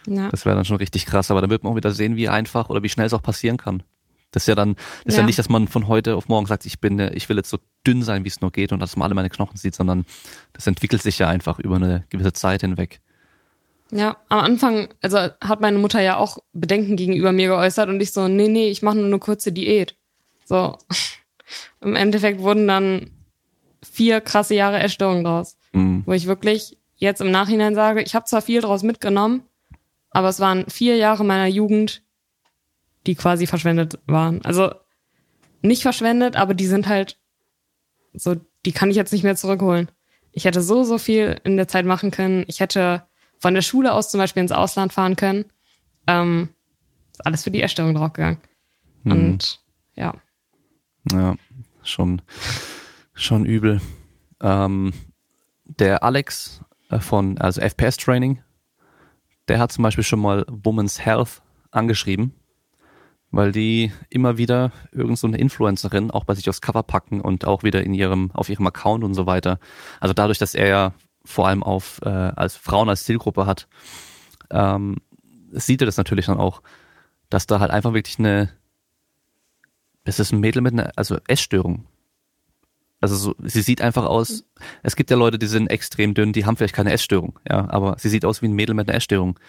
[0.06, 0.30] Ja.
[0.30, 2.70] Das wäre dann schon richtig krass, aber dann wird man auch wieder sehen, wie einfach
[2.70, 3.84] oder wie schnell es auch passieren kann.
[4.32, 4.76] Das ist ja dann,
[5.06, 5.22] ist ja.
[5.22, 7.60] ja nicht, dass man von heute auf morgen sagt, ich bin, ich will jetzt so
[7.86, 10.06] dünn sein, wie es nur geht und dass man alle meine Knochen sieht, sondern
[10.54, 13.00] das entwickelt sich ja einfach über eine gewisse Zeit hinweg.
[13.92, 18.12] Ja, am Anfang, also hat meine Mutter ja auch Bedenken gegenüber mir geäußert und ich
[18.12, 19.96] so, nee, nee, ich mache nur eine kurze Diät.
[20.46, 20.78] So.
[21.82, 23.12] Im Endeffekt wurden dann
[23.82, 25.58] vier krasse Jahre Essstörung draus.
[25.72, 26.04] Mhm.
[26.06, 29.44] Wo ich wirklich jetzt im Nachhinein sage, ich habe zwar viel draus mitgenommen,
[30.10, 32.02] aber es waren vier Jahre meiner Jugend,
[33.08, 34.44] die quasi verschwendet waren.
[34.44, 34.74] Also
[35.62, 37.18] nicht verschwendet, aber die sind halt
[38.14, 38.36] so,
[38.66, 39.90] die kann ich jetzt nicht mehr zurückholen.
[40.32, 42.44] Ich hätte so, so viel in der Zeit machen können.
[42.48, 43.04] Ich hätte
[43.40, 45.46] von der Schule aus zum Beispiel ins Ausland fahren können.
[46.06, 46.50] Ähm,
[47.12, 48.40] ist alles für die Erstellung draufgegangen.
[49.04, 49.12] Mhm.
[49.12, 49.60] Und
[49.96, 50.14] ja.
[51.12, 51.36] Ja,
[51.84, 52.22] schon,
[53.14, 53.82] schon übel.
[54.42, 54.94] Ähm,
[55.64, 58.42] der Alex äh, von, also FPS Training,
[59.48, 61.42] der hat zum Beispiel schon mal Women's Health
[61.72, 62.34] angeschrieben,
[63.32, 67.46] weil die immer wieder irgend so eine Influencerin auch bei sich aufs Cover packen und
[67.46, 69.60] auch wieder in ihrem, auf ihrem Account und so weiter.
[70.00, 70.94] Also dadurch, dass er ja
[71.26, 73.68] vor allem auf, äh, als Frauen als Zielgruppe hat,
[74.50, 74.98] ähm,
[75.52, 76.62] sieht er das natürlich dann auch,
[77.30, 78.50] dass da halt einfach wirklich eine,
[80.06, 81.86] es ist ein Mädel mit einer, also Essstörung.
[83.00, 84.46] Also so, sie sieht einfach aus,
[84.82, 87.96] es gibt ja Leute, die sind extrem dünn, die haben vielleicht keine Essstörung, ja, aber
[88.00, 89.40] sie sieht aus wie ein Mädel mit einer Essstörung.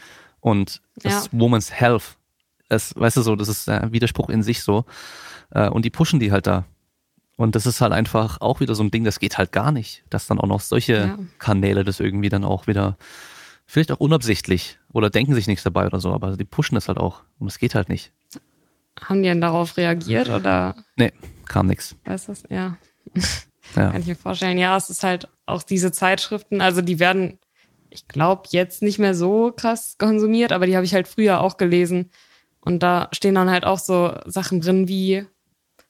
[0.40, 1.40] Und das Ja.
[1.40, 2.17] Woman's Health,
[2.68, 4.84] das, weißt du so, das ist ein Widerspruch in sich so.
[5.50, 6.64] Äh, Und die pushen die halt da.
[7.36, 10.02] Und das ist halt einfach auch wieder so ein Ding, das geht halt gar nicht,
[10.10, 11.18] dass dann auch noch solche Ja.
[11.38, 12.96] Kanäle das irgendwie dann auch wieder,
[13.64, 16.98] vielleicht auch unabsichtlich oder denken sich nichts dabei oder so, aber die pushen das halt
[16.98, 17.22] auch.
[17.38, 18.12] Und es geht halt nicht.
[19.00, 21.12] Haben die denn darauf reagiert oder Nee,
[21.46, 21.94] kam nix.
[22.04, 22.34] weißt du?
[22.50, 22.76] Ja.
[23.76, 23.90] Ja.
[23.90, 24.56] Kann ich mir vorstellen.
[24.56, 27.38] Ja, es ist halt auch diese Zeitschriften, also die werden,
[27.90, 31.58] ich glaube, jetzt nicht mehr so krass konsumiert, aber die habe ich halt früher auch
[31.58, 32.10] gelesen.
[32.60, 35.24] Und da stehen dann halt auch so Sachen drin wie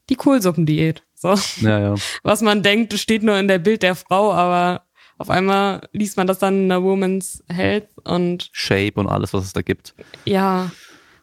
[0.09, 1.03] die Kohlsuppendiät.
[1.14, 1.95] So, Ja, ja.
[2.23, 4.85] was man denkt, steht nur in der Bild der Frau, aber
[5.19, 9.45] auf einmal liest man das dann in der Woman's Health und Shape und alles, was
[9.45, 9.95] es da gibt.
[10.25, 10.71] ja,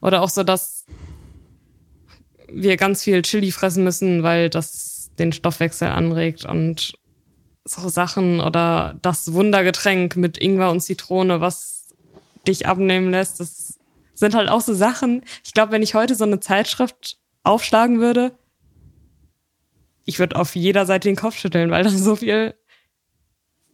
[0.01, 0.85] oder auch so, dass
[2.47, 6.93] wir ganz viel Chili fressen müssen, weil das den Stoffwechsel anregt und
[7.63, 11.87] so Sachen oder das Wundergetränk mit Ingwer und Zitrone, was
[12.47, 13.74] dich abnehmen lässt, das
[14.15, 15.23] sind halt auch so Sachen.
[15.43, 18.37] Ich glaube, wenn ich heute so eine Zeitschrift aufschlagen würde,
[20.05, 22.55] ich würde auf jeder Seite den Kopf schütteln, weil da so viel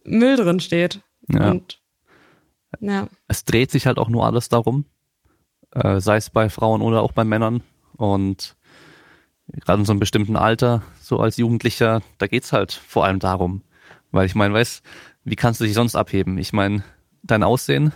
[0.04, 1.00] Müll drin steht.
[1.28, 1.50] Ja.
[1.50, 1.80] Und
[2.80, 4.86] ja, es dreht sich halt auch nur alles darum,
[5.72, 7.62] äh, sei es bei Frauen oder auch bei Männern.
[7.96, 8.56] Und
[9.46, 13.62] gerade in so einem bestimmten Alter, so als Jugendlicher, da geht's halt vor allem darum.
[14.10, 14.82] Weil ich meine, weißt,
[15.24, 16.38] wie kannst du dich sonst abheben?
[16.38, 16.82] Ich meine,
[17.22, 17.92] dein Aussehen,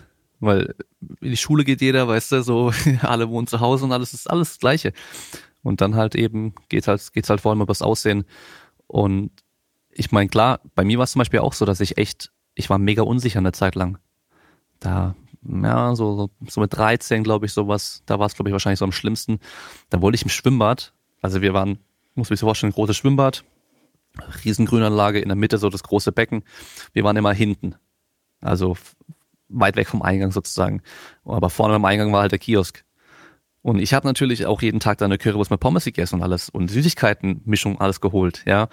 [0.46, 0.74] weil
[1.20, 2.72] in die Schule geht jeder, weißt du, so
[3.02, 4.92] alle wohnen zu Hause und alles ist alles das Gleiche.
[5.62, 8.24] Und dann halt eben geht halt, geht's halt vor allem über das Aussehen.
[8.86, 9.30] Und
[9.90, 12.70] ich meine, klar, bei mir war es zum Beispiel auch so, dass ich echt, ich
[12.70, 13.98] war mega unsicher eine Zeit lang.
[14.78, 18.78] Da, ja, so, so, mit 13, glaube ich, sowas, da war es, glaube ich, wahrscheinlich
[18.78, 19.40] so am schlimmsten.
[19.90, 20.92] Da wollte ich im Schwimmbad,
[21.22, 21.78] also wir waren,
[22.14, 23.44] muss mich so vorstellen, ein großes Schwimmbad,
[24.44, 26.44] Riesengrünanlage, in der Mitte so das große Becken.
[26.92, 27.74] Wir waren immer hinten.
[28.40, 28.76] Also
[29.48, 30.82] weit weg vom Eingang sozusagen.
[31.24, 32.84] Aber vorne am Eingang war halt der Kiosk.
[33.62, 36.48] Und ich habe natürlich auch jeden Tag da eine Currywurst mit Pommes gegessen und alles
[36.48, 38.68] und Süßigkeitenmischung alles geholt, ja.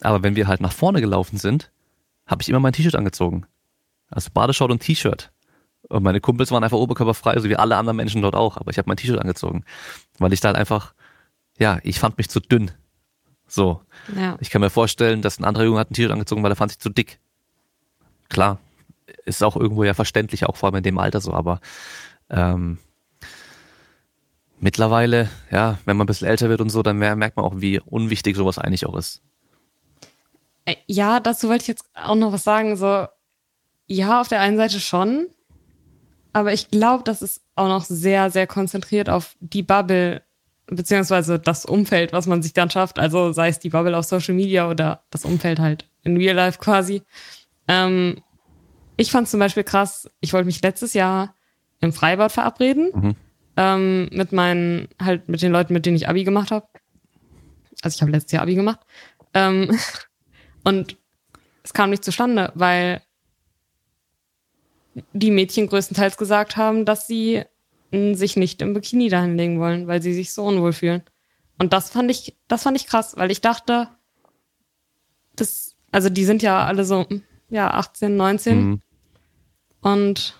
[0.00, 1.70] Aber wenn wir halt nach vorne gelaufen sind,
[2.26, 3.46] habe ich immer mein T-Shirt angezogen.
[4.10, 5.32] Also Badeshort und T-Shirt.
[5.88, 8.56] Und meine Kumpels waren einfach oberkörperfrei, so wie alle anderen Menschen dort auch.
[8.56, 9.64] Aber ich habe mein T-Shirt angezogen,
[10.18, 10.94] weil ich da halt einfach,
[11.58, 12.70] ja, ich fand mich zu dünn.
[13.46, 13.82] So.
[14.16, 14.36] ja.
[14.40, 16.70] Ich kann mir vorstellen, dass ein anderer Junge hat ein T-Shirt angezogen, weil er fand
[16.70, 17.20] sich zu dick.
[18.30, 18.58] Klar,
[19.28, 21.60] ist auch irgendwo ja verständlich, auch vor allem in dem Alter so, aber
[22.30, 22.78] ähm,
[24.60, 27.54] mittlerweile, ja, wenn man ein bisschen älter wird und so, dann mer- merkt man auch,
[27.56, 29.22] wie unwichtig sowas eigentlich auch ist.
[30.64, 32.76] Äh, Ja, dazu wollte ich jetzt auch noch was sagen.
[32.76, 33.06] So,
[33.86, 35.28] ja, auf der einen Seite schon,
[36.32, 40.22] aber ich glaube, das ist auch noch sehr, sehr konzentriert auf die Bubble,
[40.66, 42.98] beziehungsweise das Umfeld, was man sich dann schafft.
[42.98, 46.58] Also sei es die Bubble auf Social Media oder das Umfeld halt in Real Life
[46.58, 47.02] quasi.
[47.66, 48.22] Ähm,
[48.98, 51.34] ich fand zum Beispiel krass, ich wollte mich letztes Jahr
[51.80, 53.16] im Freibad verabreden, Mhm.
[53.56, 56.66] ähm, mit meinen, halt mit den Leuten, mit denen ich Abi gemacht habe.
[57.82, 58.80] Also ich habe letztes Jahr Abi gemacht.
[59.34, 59.70] Ähm,
[60.64, 60.96] und
[61.62, 63.00] es kam nicht zustande, weil
[65.12, 67.44] die Mädchen größtenteils gesagt haben, dass sie
[67.92, 71.02] sich nicht im Bikini dahin legen wollen, weil sie sich so unwohl fühlen.
[71.58, 73.88] Und das fand ich, das fand ich krass, weil ich dachte,
[75.36, 77.06] das, also die sind ja alle so,
[77.48, 78.58] ja, 18, 19.
[78.58, 78.82] Mhm.
[79.80, 80.34] Und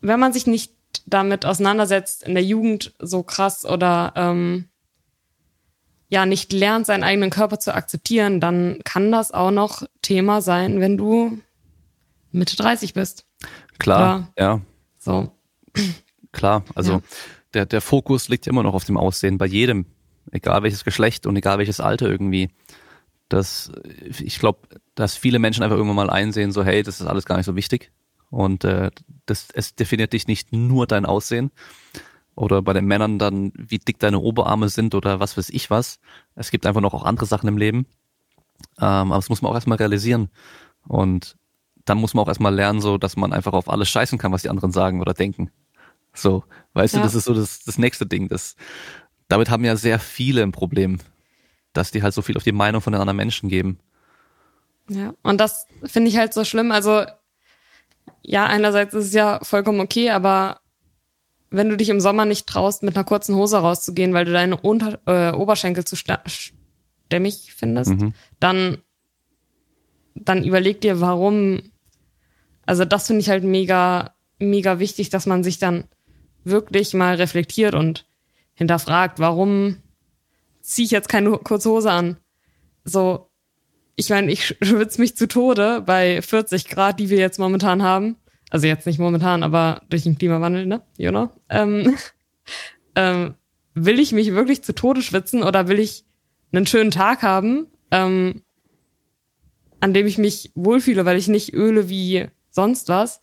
[0.00, 0.72] wenn man sich nicht
[1.06, 4.68] damit auseinandersetzt in der Jugend so krass oder ähm,
[6.08, 10.80] ja nicht lernt, seinen eigenen Körper zu akzeptieren, dann kann das auch noch Thema sein,
[10.80, 11.38] wenn du
[12.30, 13.26] Mitte 30 bist.
[13.78, 14.60] Klar, ja,
[14.98, 15.32] So.
[16.32, 16.64] klar.
[16.74, 17.00] Also Ja.
[17.54, 19.86] der, der Fokus liegt immer noch auf dem Aussehen bei jedem,
[20.30, 22.50] egal welches Geschlecht und egal welches Alter irgendwie.
[23.28, 23.72] dass
[24.20, 27.38] ich glaube, dass viele Menschen einfach irgendwann mal einsehen, so hey, das ist alles gar
[27.38, 27.90] nicht so wichtig
[28.32, 28.90] und äh,
[29.26, 31.50] das es definiert dich nicht nur dein Aussehen
[32.34, 36.00] oder bei den Männern dann, wie dick deine Oberarme sind oder was weiß ich was.
[36.34, 37.86] Es gibt einfach noch auch andere Sachen im Leben,
[38.78, 40.30] ähm, aber das muss man auch erstmal realisieren
[40.88, 41.36] und
[41.84, 44.42] dann muss man auch erstmal lernen, so dass man einfach auf alles scheißen kann, was
[44.42, 45.50] die anderen sagen oder denken.
[46.14, 47.00] So, weißt ja.
[47.00, 48.28] du, das ist so das, das nächste Ding.
[48.28, 48.56] Das,
[49.28, 50.98] damit haben ja sehr viele ein Problem,
[51.74, 53.78] dass die halt so viel auf die Meinung von den anderen Menschen geben.
[54.88, 56.72] Ja, und das finde ich halt so schlimm.
[56.72, 57.04] Also,
[58.22, 60.60] ja, einerseits ist es ja vollkommen okay, aber
[61.50, 64.56] wenn du dich im Sommer nicht traust, mit einer kurzen Hose rauszugehen, weil du deine
[64.56, 68.14] Unter äh, Oberschenkel zu stämmig findest, mhm.
[68.40, 68.78] dann,
[70.14, 71.62] dann überleg dir, warum.
[72.64, 75.84] Also, das finde ich halt mega, mega wichtig, dass man sich dann
[76.44, 78.06] wirklich mal reflektiert und
[78.54, 79.76] hinterfragt, warum
[80.60, 82.16] ziehe ich jetzt keine kurze Hose an?
[82.84, 83.28] So,
[83.96, 88.16] ich meine, ich schwitze mich zu Tode bei 40 Grad, die wir jetzt momentan haben.
[88.50, 90.82] Also jetzt nicht momentan, aber durch den Klimawandel, ne?
[90.98, 91.30] You know?
[91.48, 91.96] Ähm,
[92.96, 93.34] ähm,
[93.74, 96.04] will ich mich wirklich zu Tode schwitzen oder will ich
[96.52, 98.42] einen schönen Tag haben, ähm,
[99.80, 103.20] an dem ich mich wohlfühle, weil ich nicht öle wie sonst was?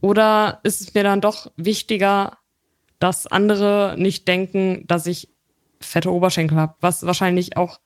[0.00, 2.38] Oder ist es mir dann doch wichtiger,
[2.98, 5.28] dass andere nicht denken, dass ich
[5.80, 7.80] fette Oberschenkel habe, was wahrscheinlich auch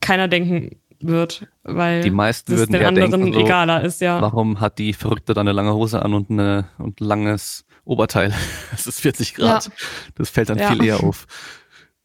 [0.00, 4.00] keiner denken wird, weil die meisten es würden den ja anderen denken, so, egaler ist,
[4.00, 4.20] ja.
[4.20, 8.34] Warum hat die Verrückte da eine lange Hose an und, eine, und langes Oberteil?
[8.72, 9.66] Es ist 40 Grad.
[9.66, 9.72] Ja.
[10.16, 10.70] Das fällt dann ja.
[10.70, 11.26] viel eher auf.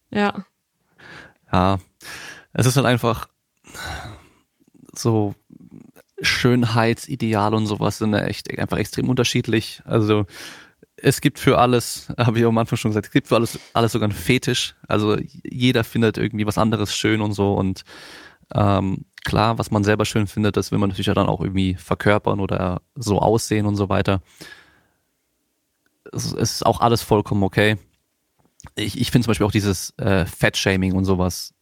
[0.10, 0.46] Ja.
[1.52, 1.80] Ja.
[2.54, 3.28] Es ist halt einfach
[4.96, 5.36] so
[6.22, 9.82] Schönheitsideal und sowas sind ja echt einfach extrem unterschiedlich.
[9.86, 10.26] Also
[10.96, 13.60] es gibt für alles, habe ich auch am Anfang schon gesagt, es gibt für alles,
[13.74, 14.76] alles sogar einen Fetisch.
[14.88, 17.54] Also jeder findet irgendwie was anderes schön und so.
[17.54, 17.84] Und
[18.54, 22.40] ähm, klar, was man selber schön findet, das will man natürlich dann auch irgendwie verkörpern
[22.40, 24.22] oder so aussehen und so weiter.
[26.12, 27.78] Es, ist auch alles vollkommen okay.
[28.76, 31.54] Ich, ich finde zum Beispiel auch dieses äh, Fat-Shaming und sowas,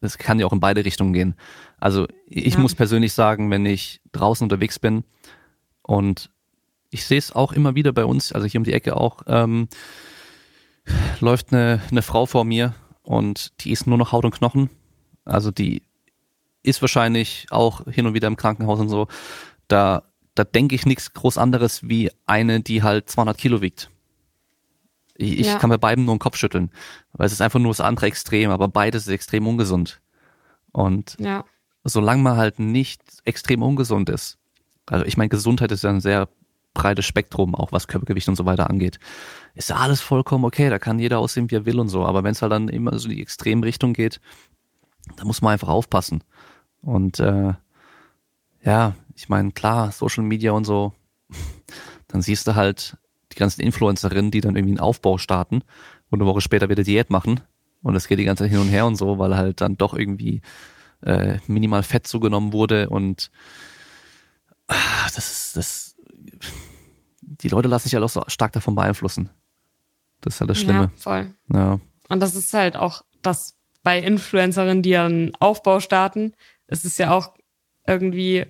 [0.00, 1.34] das kann ja auch in beide Richtungen gehen.
[1.78, 2.60] Also ich ja.
[2.60, 5.04] muss persönlich sagen, wenn ich draußen unterwegs bin
[5.82, 6.30] und
[6.90, 9.68] ich sehe es auch immer wieder bei uns, also hier um die Ecke auch, ähm,
[11.20, 14.70] läuft eine, eine Frau vor mir und die ist nur noch Haut und Knochen.
[15.24, 15.82] Also die
[16.66, 19.08] ist wahrscheinlich auch hin und wieder im Krankenhaus und so.
[19.68, 20.02] Da,
[20.34, 23.90] da denke ich nichts groß anderes wie eine, die halt 200 Kilo wiegt.
[25.14, 25.58] Ich, ich ja.
[25.58, 26.70] kann bei beiden nur den Kopf schütteln,
[27.12, 30.00] weil es ist einfach nur das andere Extrem, aber beides ist extrem ungesund.
[30.72, 31.44] Und ja.
[31.84, 34.38] solange man halt nicht extrem ungesund ist,
[34.86, 36.28] also ich meine, Gesundheit ist ja ein sehr
[36.74, 39.00] breites Spektrum, auch was Körpergewicht und so weiter angeht.
[39.54, 42.04] Ist ja alles vollkommen okay, da kann jeder aussehen, wie er will und so.
[42.04, 44.20] Aber wenn es halt dann immer so in die extremen Richtung geht,
[45.16, 46.22] da muss man einfach aufpassen.
[46.86, 47.54] Und äh,
[48.62, 50.92] ja, ich meine, klar, Social Media und so,
[52.08, 52.96] dann siehst du halt
[53.32, 55.62] die ganzen Influencerinnen, die dann irgendwie einen Aufbau starten
[56.10, 57.40] und eine Woche später wieder Diät machen.
[57.82, 59.94] Und das geht die ganze Zeit hin und her und so, weil halt dann doch
[59.94, 60.42] irgendwie
[61.02, 63.30] äh, minimal Fett zugenommen wurde und
[64.68, 64.74] ah,
[65.14, 65.96] das ist, das
[67.20, 69.30] die Leute lassen sich halt auch so stark davon beeinflussen.
[70.20, 70.84] Das ist halt das Schlimme.
[70.84, 71.34] Ja, voll.
[71.52, 71.80] Ja.
[72.08, 76.32] Und das ist halt auch das bei Influencerinnen, die einen Aufbau starten,
[76.66, 77.34] es ist ja auch
[77.86, 78.46] irgendwie,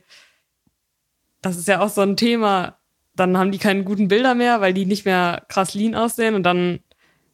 [1.43, 2.79] das ist ja auch so ein Thema,
[3.15, 6.43] dann haben die keine guten Bilder mehr, weil die nicht mehr krass lean aussehen und
[6.43, 6.81] dann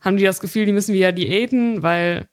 [0.00, 2.28] haben die das Gefühl, die müssen wieder diäten, weil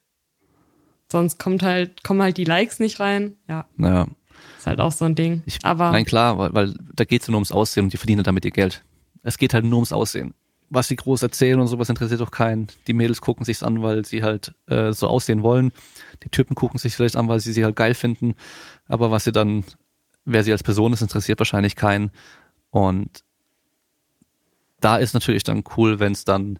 [1.10, 3.36] sonst kommt halt, kommen halt die Likes nicht rein.
[3.48, 3.66] Ja.
[3.78, 4.06] Ja.
[4.58, 5.42] Ist halt auch so ein Ding.
[5.46, 8.44] Ich, Aber nein, klar, weil, weil da geht's nur ums Aussehen und die verdienen damit
[8.44, 8.84] ihr Geld.
[9.22, 10.34] Es geht halt nur ums Aussehen.
[10.68, 12.68] Was sie groß erzählen und sowas interessiert doch keinen.
[12.86, 15.72] Die Mädels gucken sich's an, weil sie halt äh, so aussehen wollen.
[16.22, 18.34] Die Typen gucken sich vielleicht an, weil sie sie halt geil finden.
[18.88, 19.64] Aber was sie dann,
[20.24, 22.10] wer sie als Person ist, interessiert wahrscheinlich keinen.
[22.70, 23.24] Und
[24.80, 26.58] da ist natürlich dann cool, wenn es dann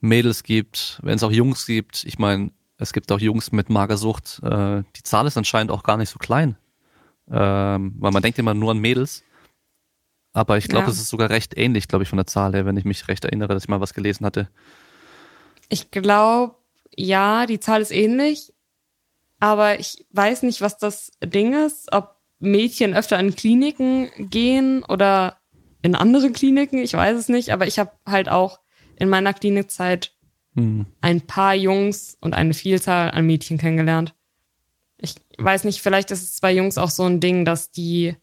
[0.00, 2.04] Mädels gibt, wenn es auch Jungs gibt.
[2.04, 4.40] Ich meine, es gibt auch Jungs mit Magersucht.
[4.42, 6.56] Äh, die Zahl ist anscheinend auch gar nicht so klein.
[7.30, 9.24] Ähm, weil man denkt immer nur an Mädels.
[10.32, 10.92] Aber ich glaube, ja.
[10.92, 13.24] es ist sogar recht ähnlich, glaube ich, von der Zahl her, wenn ich mich recht
[13.24, 14.48] erinnere, dass ich mal was gelesen hatte.
[15.68, 16.54] Ich glaube,
[16.98, 18.52] ja, die Zahl ist ähnlich.
[19.40, 25.38] Aber ich weiß nicht, was das Ding ist, ob Mädchen öfter in Kliniken gehen oder
[25.80, 26.78] in andere Kliniken.
[26.78, 27.50] Ich weiß es nicht.
[27.50, 28.58] Aber ich habe halt auch
[28.96, 30.12] in meiner Klinikzeit
[30.54, 30.86] hm.
[31.00, 34.14] ein paar Jungs und eine Vielzahl an Mädchen kennengelernt.
[34.96, 38.16] Ich weiß nicht, vielleicht ist es bei Jungs auch so ein Ding, dass die,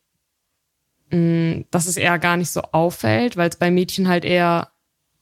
[1.11, 4.73] mh, hm, dass es eher gar nicht so auffällt, weil es bei Mädchen halt eher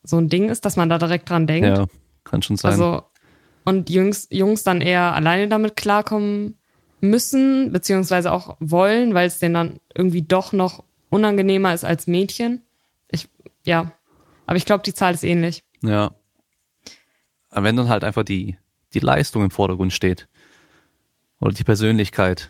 [0.01, 1.67] so ein Ding ist, dass man da direkt dran denkt.
[1.67, 1.85] Ja,
[2.23, 2.71] kann schon sein.
[2.71, 3.03] Also,
[3.65, 6.57] und Jungs, Jungs dann eher alleine damit klarkommen
[7.01, 12.61] müssen, beziehungsweise auch wollen, weil es denen dann irgendwie doch noch unangenehmer ist als Mädchen.
[13.09, 13.29] Ich,
[13.63, 13.91] ja.
[14.45, 15.63] Aber ich glaube, die Zahl ist ähnlich.
[15.81, 16.11] Ja.
[17.49, 18.57] Aber wenn dann halt einfach die,
[18.93, 20.27] die Leistung im Vordergrund steht.
[21.39, 22.49] Oder die Persönlichkeit.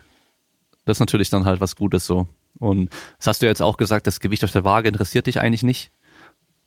[0.84, 2.28] Das ist natürlich dann halt was Gutes so.
[2.58, 5.64] Und das hast du jetzt auch gesagt, das Gewicht auf der Waage interessiert dich eigentlich
[5.64, 5.90] nicht.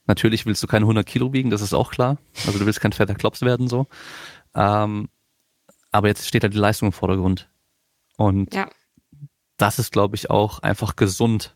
[0.07, 2.17] Natürlich willst du keine 100 Kilo wiegen, das ist auch klar.
[2.45, 3.87] Also du willst kein fetter Klops werden so.
[4.57, 5.09] Ähm,
[5.91, 7.49] aber jetzt steht da die Leistung im Vordergrund.
[8.17, 8.67] Und ja.
[9.55, 11.55] das ist, glaube ich, auch einfach gesund.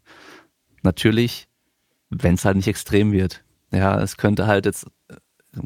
[0.83, 1.49] Natürlich,
[2.09, 3.43] wenn es halt nicht extrem wird.
[3.71, 4.85] Ja, es könnte halt jetzt,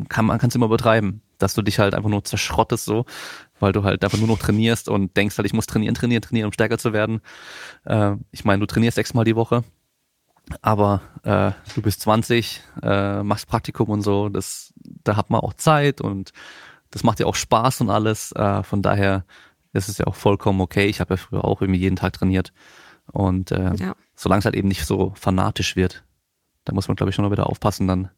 [0.09, 3.05] kann man kann es immer übertreiben, dass du dich halt einfach nur zerschrottest so,
[3.59, 6.47] weil du halt einfach nur noch trainierst und denkst halt, ich muss trainieren, trainieren, trainieren,
[6.47, 7.21] um stärker zu werden.
[7.83, 9.63] Äh, ich meine, du trainierst sechsmal die Woche,
[10.61, 15.53] aber äh, du bist 20, äh, machst Praktikum und so, das, da hat man auch
[15.53, 16.31] Zeit und
[16.95, 18.31] das macht ja auch Spaß und alles.
[18.31, 19.25] Äh, von daher
[19.73, 20.85] ist es ja auch vollkommen okay.
[20.85, 22.53] Ich habe ja früher auch irgendwie jeden Tag trainiert.
[23.11, 23.97] Und äh, ja.
[24.15, 26.05] solange es halt eben nicht so fanatisch wird,
[26.63, 28.11] da muss man, glaube ich, schon noch wieder aufpassen dann.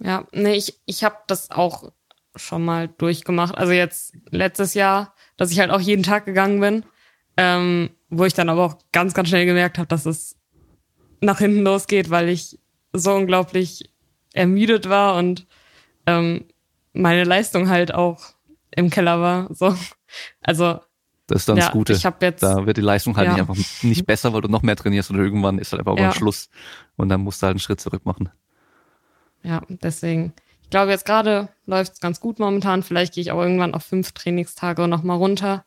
[0.00, 1.92] Ja, nee, ich, ich habe das auch
[2.34, 3.58] schon mal durchgemacht.
[3.58, 6.86] Also jetzt letztes Jahr, dass ich halt auch jeden Tag gegangen bin,
[7.36, 10.38] ähm, wo ich dann aber auch ganz, ganz schnell gemerkt habe, dass es
[11.20, 12.58] nach hinten losgeht, weil ich
[12.94, 13.92] so unglaublich
[14.32, 15.46] ermüdet war und
[16.06, 16.46] ähm,
[16.94, 18.22] meine Leistung halt auch
[18.70, 19.54] im Keller war.
[19.54, 19.76] So.
[20.40, 20.80] Also
[21.26, 21.92] das ist dann ja, das Gute.
[21.94, 23.32] Ich hab jetzt, da wird die Leistung halt ja.
[23.32, 26.12] nicht einfach nicht besser, weil du noch mehr trainierst und irgendwann ist halt einfach ja.
[26.12, 26.48] Schluss
[26.96, 28.30] und dann musst du halt einen Schritt zurück machen.
[29.42, 30.32] Ja, deswegen.
[30.62, 32.82] Ich glaube, jetzt gerade läuft es ganz gut momentan.
[32.82, 35.64] Vielleicht gehe ich auch irgendwann auf fünf Trainingstage nochmal runter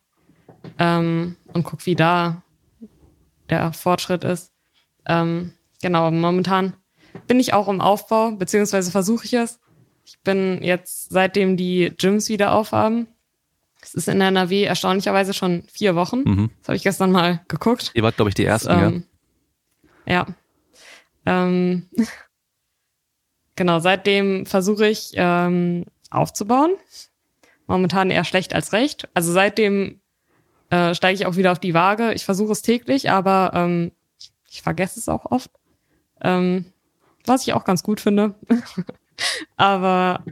[0.79, 2.41] ähm, und guck, wie da
[3.49, 4.51] der Fortschritt ist.
[5.05, 6.73] Ähm, genau, momentan
[7.27, 9.59] bin ich auch im Aufbau, beziehungsweise versuche ich es.
[10.07, 13.07] Ich bin jetzt, seitdem die Gyms wieder aufhaben,
[13.81, 16.23] es ist in der NRW erstaunlicherweise schon vier Wochen.
[16.23, 16.49] Mhm.
[16.59, 17.91] Das habe ich gestern mal geguckt.
[17.93, 19.03] Ihr wart, glaube ich, die ersten, das, ähm,
[20.05, 20.25] ja.
[21.25, 21.43] Ja.
[21.45, 21.89] Ähm,
[23.55, 26.71] genau, seitdem versuche ich ähm, aufzubauen.
[27.67, 29.09] Momentan eher schlecht als recht.
[29.13, 29.99] Also seitdem
[30.69, 32.13] äh, steige ich auch wieder auf die Waage.
[32.13, 33.91] Ich versuche es täglich, aber ähm,
[34.49, 35.51] ich vergesse es auch oft.
[36.21, 36.65] Ähm,
[37.25, 38.35] was ich auch ganz gut finde.
[39.55, 40.23] Aber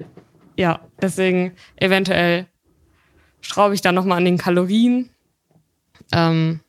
[0.57, 2.48] ja, deswegen eventuell
[3.41, 5.10] schraube ich dann nochmal an den Kalorien.
[6.12, 6.62] Ähm,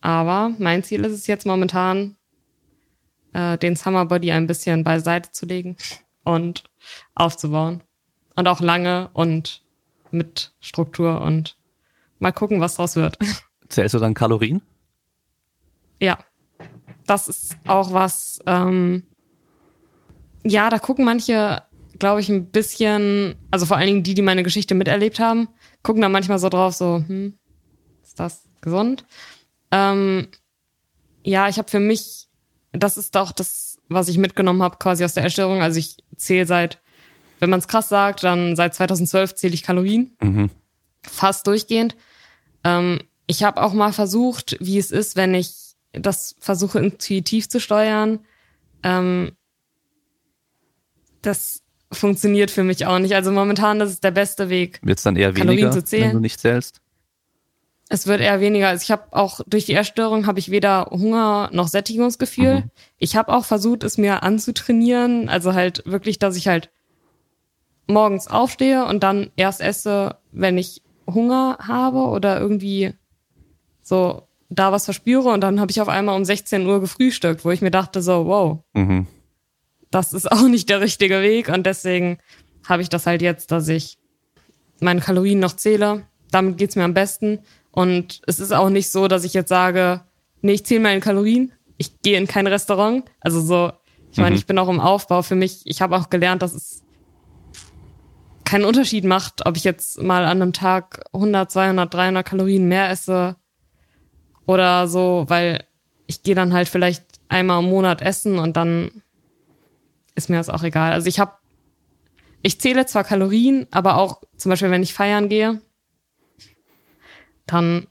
[0.00, 2.16] aber mein Ziel ist es jetzt momentan,
[3.32, 5.76] äh, den Summer Body ein bisschen beiseite zu legen
[6.24, 6.64] und
[7.14, 7.82] aufzubauen.
[8.36, 9.62] Und auch lange und
[10.10, 11.56] mit Struktur und
[12.18, 13.18] mal gucken, was draus wird.
[13.68, 14.62] Zählst du dann Kalorien?
[16.00, 16.18] Ja.
[17.06, 19.02] Das ist auch was, ähm,
[20.48, 21.62] ja, da gucken manche,
[21.98, 25.48] glaube ich, ein bisschen, also vor allen Dingen die, die meine Geschichte miterlebt haben,
[25.82, 27.38] gucken da manchmal so drauf, so, hm,
[28.02, 29.04] ist das gesund?
[29.70, 30.28] Ähm,
[31.22, 32.28] ja, ich habe für mich,
[32.72, 35.62] das ist auch das, was ich mitgenommen habe, quasi aus der Erstellung.
[35.62, 36.80] Also ich zähle seit,
[37.40, 40.16] wenn man es krass sagt, dann seit 2012 zähle ich Kalorien.
[40.22, 40.50] Mhm.
[41.02, 41.96] Fast durchgehend.
[42.64, 47.60] Ähm, ich habe auch mal versucht, wie es ist, wenn ich das versuche intuitiv zu
[47.60, 48.20] steuern.
[48.82, 49.32] Ähm,
[51.22, 53.14] das funktioniert für mich auch nicht.
[53.14, 54.80] Also momentan das ist der beste Weg.
[54.82, 56.08] Wird es dann eher Kalorien weniger, zu zählen.
[56.08, 56.80] wenn du nicht zählst?
[57.90, 58.68] Es wird eher weniger.
[58.68, 62.56] Also ich habe auch durch die Erstörung habe ich weder Hunger noch Sättigungsgefühl.
[62.56, 62.70] Mhm.
[62.98, 65.30] Ich habe auch versucht, es mir anzutrainieren.
[65.30, 66.70] Also halt wirklich, dass ich halt
[67.86, 72.92] morgens aufstehe und dann erst esse, wenn ich Hunger habe oder irgendwie
[73.82, 77.50] so da was verspüre und dann habe ich auf einmal um 16 Uhr gefrühstückt, wo
[77.50, 79.06] ich mir dachte so, wow, mhm
[79.90, 82.18] das ist auch nicht der richtige Weg und deswegen
[82.68, 83.98] habe ich das halt jetzt, dass ich
[84.80, 86.04] meine Kalorien noch zähle.
[86.30, 87.40] Damit geht's mir am besten.
[87.70, 90.02] Und es ist auch nicht so, dass ich jetzt sage,
[90.42, 93.04] nee, ich zähle meine Kalorien, ich gehe in kein Restaurant.
[93.20, 93.72] Also so,
[94.12, 94.36] ich meine, mhm.
[94.36, 95.22] ich bin auch im Aufbau.
[95.22, 96.82] Für mich, ich habe auch gelernt, dass es
[98.44, 102.90] keinen Unterschied macht, ob ich jetzt mal an einem Tag 100, 200, 300 Kalorien mehr
[102.90, 103.36] esse
[104.46, 105.64] oder so, weil
[106.06, 109.02] ich gehe dann halt vielleicht einmal im Monat essen und dann
[110.18, 110.92] ist mir das auch egal.
[110.92, 111.32] Also ich habe,
[112.42, 115.62] ich zähle zwar Kalorien, aber auch zum Beispiel, wenn ich feiern gehe,
[117.46, 117.86] dann,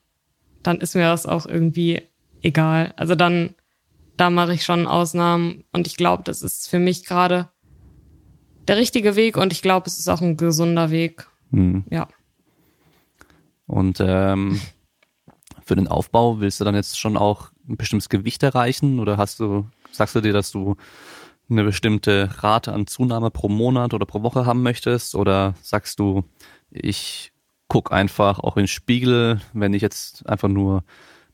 [0.62, 2.04] dann ist mir das auch irgendwie
[2.42, 2.94] egal.
[2.98, 3.56] Also dann,
[4.18, 7.50] da mache ich schon Ausnahmen und ich glaube, das ist für mich gerade
[8.68, 11.28] der richtige Weg und ich glaube, es ist auch ein gesunder Weg.
[11.52, 11.86] Mhm.
[11.90, 12.08] Ja.
[13.66, 14.60] Und ähm,
[15.64, 19.40] für den Aufbau willst du dann jetzt schon auch ein bestimmtes Gewicht erreichen oder hast
[19.40, 20.76] du, sagst du dir, dass du
[21.50, 25.16] eine bestimmte Rate an Zunahme pro Monat oder pro Woche haben möchtest?
[25.16, 26.24] Oder sagst du,
[26.70, 27.32] ich
[27.68, 30.84] guck einfach auch in den Spiegel, wenn ich jetzt einfach nur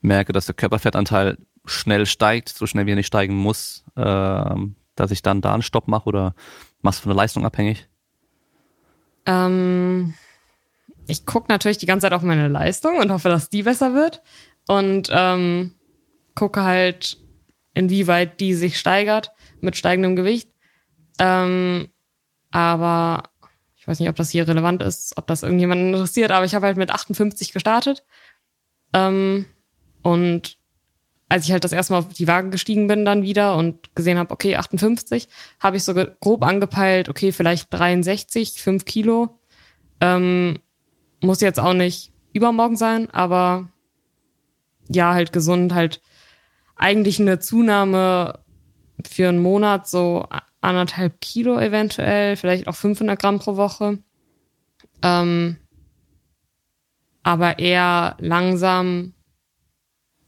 [0.02, 4.56] merke, dass der Körperfettanteil schnell steigt, so schnell wie er nicht steigen muss, äh,
[4.96, 6.36] dass ich dann da einen Stopp mache oder
[6.82, 7.88] machst du von der Leistung abhängig?
[9.26, 10.14] Ähm,
[11.08, 14.22] ich gucke natürlich die ganze Zeit auf meine Leistung und hoffe, dass die besser wird.
[14.68, 15.74] Und ähm,
[16.36, 17.18] gucke halt,
[17.74, 19.32] inwieweit die sich steigert
[19.62, 20.50] mit steigendem Gewicht.
[21.20, 21.90] Ähm,
[22.52, 23.30] aber
[23.76, 26.68] ich weiß nicht, ob das hier relevant ist, ob das irgendjemanden interessiert, aber ich habe
[26.68, 28.04] halt mit 58 gestartet.
[28.94, 29.46] Ähm,
[30.02, 30.58] und
[31.30, 34.20] als ich halt das erste Mal auf die Waage gestiegen bin dann wieder und gesehen
[34.20, 35.28] habe, okay, 58,
[35.60, 39.40] habe ich so grob angepeilt, okay, vielleicht 63, 5 Kilo.
[40.00, 40.60] Ähm,
[41.22, 43.70] muss jetzt auch nicht übermorgen sein, aber
[44.90, 46.02] ja, halt gesund, halt
[46.76, 48.40] eigentlich eine Zunahme
[49.08, 50.28] für einen Monat so
[50.62, 54.00] anderthalb Kilo eventuell, vielleicht auch 500 Gramm pro Woche.
[55.02, 55.58] Ähm,
[57.22, 59.14] aber eher langsam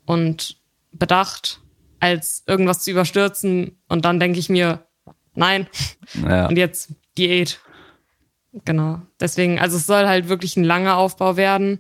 [0.06, 0.58] und
[0.92, 1.62] bedacht,
[2.00, 3.82] als irgendwas zu überstürzen.
[3.88, 4.86] Und dann denke ich mir,
[5.34, 5.68] nein.
[6.28, 6.48] Ja.
[6.48, 7.60] Und jetzt Diät.
[8.64, 9.02] Genau.
[9.20, 11.80] Deswegen, also es soll halt wirklich ein langer Aufbau werden.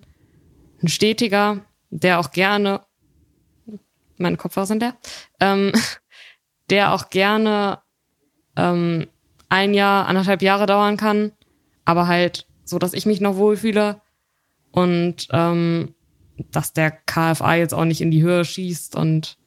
[0.81, 2.81] Ein stetiger, der auch gerne,
[4.17, 4.95] meine Kopfhörer sind der,
[5.39, 5.71] ähm,
[6.69, 7.79] der auch gerne
[8.55, 9.07] ähm,
[9.49, 11.31] ein Jahr, anderthalb Jahre dauern kann,
[11.85, 14.01] aber halt so, dass ich mich noch wohlfühle
[14.71, 15.93] und ähm,
[16.51, 19.37] dass der KFA jetzt auch nicht in die Höhe schießt und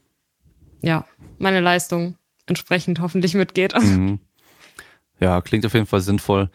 [0.81, 1.05] ja,
[1.39, 2.17] meine Leistung
[2.47, 3.75] entsprechend hoffentlich mitgeht.
[3.83, 4.21] Mhm.
[5.21, 6.49] Ja, klingt auf jeden Fall sinnvoll.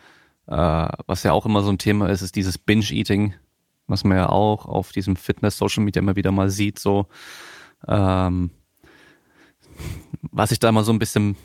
[0.47, 3.33] Äh, was ja auch immer so ein Thema ist, ist dieses Binge-Eating,
[3.87, 6.79] was man ja auch auf diesem Fitness-Social Media immer wieder mal sieht.
[6.79, 7.07] So,
[7.87, 8.51] ähm,
[10.31, 11.35] was ich da immer so ein bisschen,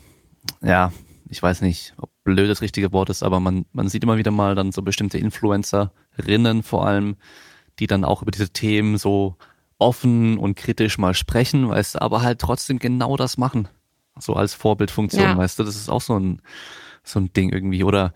[0.61, 0.91] ja,
[1.29, 4.31] ich weiß nicht, ob blöd das richtige Wort ist, aber man, man sieht immer wieder
[4.31, 7.17] mal dann so bestimmte Influencerinnen vor allem,
[7.79, 9.35] die dann auch über diese Themen so
[9.77, 13.67] offen und kritisch mal sprechen, weißt du, aber halt trotzdem genau das machen.
[14.19, 15.37] So als Vorbildfunktion, ja.
[15.37, 16.41] weißt du, das ist auch so ein,
[17.03, 17.83] so ein Ding irgendwie.
[17.83, 18.13] Oder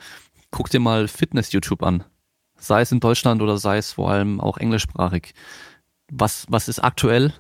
[0.52, 2.04] guck dir mal Fitness-YouTube an.
[2.58, 5.34] Sei es in Deutschland oder sei es vor allem auch englischsprachig.
[6.12, 7.34] Was, was ist aktuell?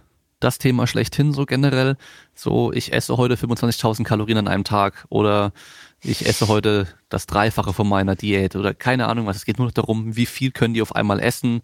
[0.43, 1.97] Das Thema schlechthin so generell.
[2.35, 5.53] So, ich esse heute 25.000 Kalorien an einem Tag oder
[6.01, 9.37] ich esse heute das Dreifache von meiner Diät oder keine Ahnung was.
[9.37, 11.61] Es geht nur noch darum, wie viel können die auf einmal essen.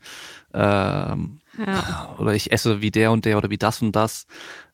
[0.53, 2.15] Ähm, ja.
[2.17, 4.27] Oder ich esse wie der und der oder wie das und das.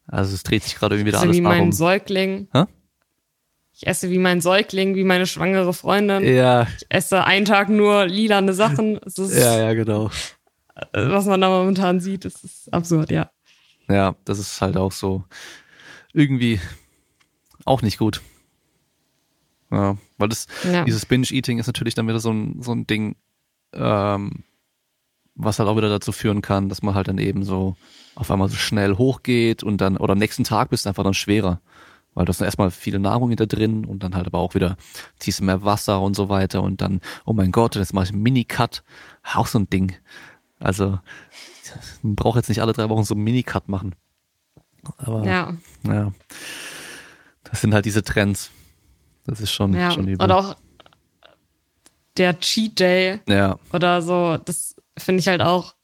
[0.07, 1.57] Also es dreht sich gerade irgendwie wieder alles wie darum.
[1.57, 2.47] Wie mein Säugling.
[2.53, 2.65] Hä?
[3.73, 6.23] Ich esse wie mein Säugling, wie meine schwangere Freundin.
[6.23, 6.67] Ja.
[6.77, 8.99] Ich esse einen Tag nur lilane Sachen.
[9.17, 10.11] ja, ja, genau.
[10.93, 13.31] Was man da momentan sieht, das ist absurd, ja.
[13.87, 15.23] Ja, das ist halt auch so
[16.13, 16.59] irgendwie
[17.65, 18.21] auch nicht gut.
[19.71, 20.83] Ja, weil das, ja.
[20.85, 23.15] dieses Binge-Eating ist natürlich dann wieder so ein, so ein Ding,
[23.73, 24.43] ähm,
[25.35, 27.75] was halt auch wieder dazu führen kann, dass man halt dann eben so
[28.15, 31.13] auf einmal so schnell hochgeht und dann, oder am nächsten Tag bist du einfach dann
[31.13, 31.59] schwerer.
[32.13, 34.77] Weil du hast dann erstmal viele Nahrung hinter drin und dann halt aber auch wieder
[35.19, 38.13] ziehst du mehr Wasser und so weiter und dann, oh mein Gott, jetzt mache ich
[38.13, 38.83] einen Mini-Cut.
[39.33, 39.93] Auch so ein Ding.
[40.59, 40.99] Also,
[42.01, 43.95] man braucht jetzt nicht alle drei Wochen so einen Mini-Cut machen.
[44.97, 45.57] Aber, ja.
[45.83, 46.13] ja.
[47.43, 48.51] Das sind halt diese Trends.
[49.25, 49.91] Das ist schon, ja.
[49.91, 50.23] schon übel.
[50.23, 50.55] Oder auch
[52.17, 53.19] der Cheat Day.
[53.27, 53.59] Ja.
[53.73, 55.75] Oder so, das finde ich halt auch,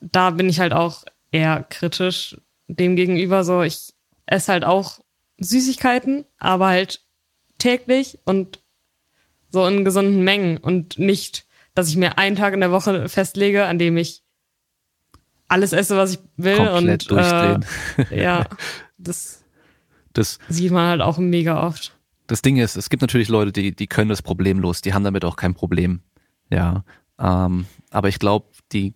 [0.00, 2.36] da bin ich halt auch eher kritisch
[2.68, 3.44] dem gegenüber.
[3.44, 3.94] So, ich
[4.26, 5.00] esse halt auch
[5.38, 7.02] Süßigkeiten, aber halt
[7.58, 8.60] täglich und
[9.50, 11.46] so in gesunden Mengen und nicht
[11.80, 14.22] dass ich mir einen Tag in der Woche festlege, an dem ich
[15.48, 17.64] alles esse, was ich will Komplett und durchdrehen.
[18.10, 18.46] Äh, ja,
[18.98, 19.44] das,
[20.12, 21.96] das sieht man halt auch mega oft.
[22.26, 25.24] Das Ding ist, es gibt natürlich Leute, die die können das problemlos, die haben damit
[25.24, 26.00] auch kein Problem.
[26.50, 26.84] Ja,
[27.18, 28.94] ähm, aber ich glaube, die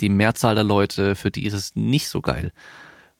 [0.00, 2.52] die Mehrzahl der Leute, für die ist es nicht so geil.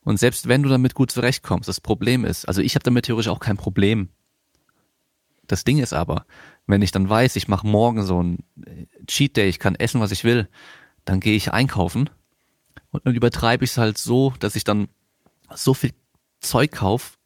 [0.04, 3.30] Und selbst wenn du damit gut zurechtkommst, das Problem ist, also ich habe damit theoretisch
[3.30, 4.10] auch kein Problem.
[5.46, 6.26] Das Ding ist aber,
[6.66, 8.38] wenn ich dann weiß, ich mache morgen so ein
[9.06, 10.48] Cheat Day, ich kann essen, was ich will,
[11.04, 12.10] dann gehe ich einkaufen
[12.90, 14.88] und dann übertreibe ich es halt so, dass ich dann
[15.54, 15.92] so viel
[16.40, 17.16] Zeug kaufe,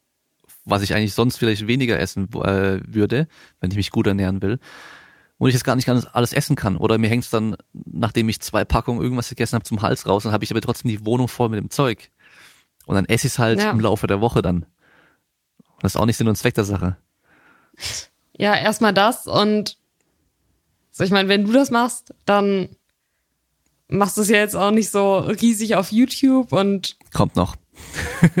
[0.65, 3.27] was ich eigentlich sonst vielleicht weniger essen äh, würde,
[3.59, 4.59] wenn ich mich gut ernähren will.
[5.37, 6.75] Und ich jetzt gar nicht alles essen kann.
[6.75, 10.23] Oder mir hängt es dann, nachdem ich zwei Packungen irgendwas gegessen habe, zum Hals raus,
[10.23, 12.11] dann habe ich aber trotzdem die Wohnung voll mit dem Zeug.
[12.85, 13.71] Und dann esse ich es halt ja.
[13.71, 14.63] im Laufe der Woche dann.
[14.63, 16.97] Und das ist auch nicht Sinn und Zweck der Sache.
[18.39, 19.77] Ja, erstmal das und
[20.91, 22.69] so, ich meine, wenn du das machst, dann
[23.89, 27.55] machst du es ja jetzt auch nicht so riesig auf YouTube und kommt noch.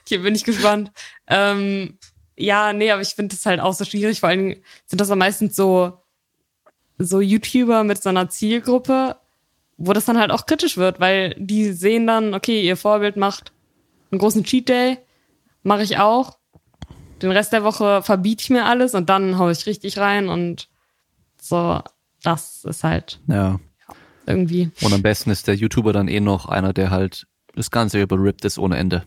[0.00, 0.92] okay, bin ich gespannt.
[1.26, 1.98] Ähm,
[2.36, 4.20] ja, nee, aber ich finde das halt auch so schwierig.
[4.20, 5.98] Vor allem sind das am meistens so
[6.98, 9.16] so YouTuber mit so einer Zielgruppe,
[9.76, 13.52] wo das dann halt auch kritisch wird, weil die sehen dann, okay, ihr Vorbild macht
[14.10, 14.98] einen großen Cheat Day,
[15.62, 16.39] mache ich auch.
[17.22, 20.68] Den Rest der Woche verbiete ich mir alles und dann hau ich richtig rein und
[21.40, 21.80] so,
[22.22, 23.58] das ist halt Ja.
[24.26, 24.70] irgendwie.
[24.82, 28.44] Und am besten ist der YouTuber dann eh noch einer, der halt das Ganze überrippt
[28.44, 29.04] ist ohne Ende.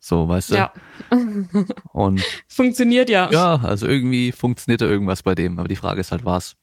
[0.00, 0.54] So, weißt du?
[0.56, 0.72] Ja,
[1.92, 3.30] Und funktioniert ja.
[3.30, 6.56] ja, also irgendwie funktioniert da irgendwas bei dem, aber die Frage ist halt was.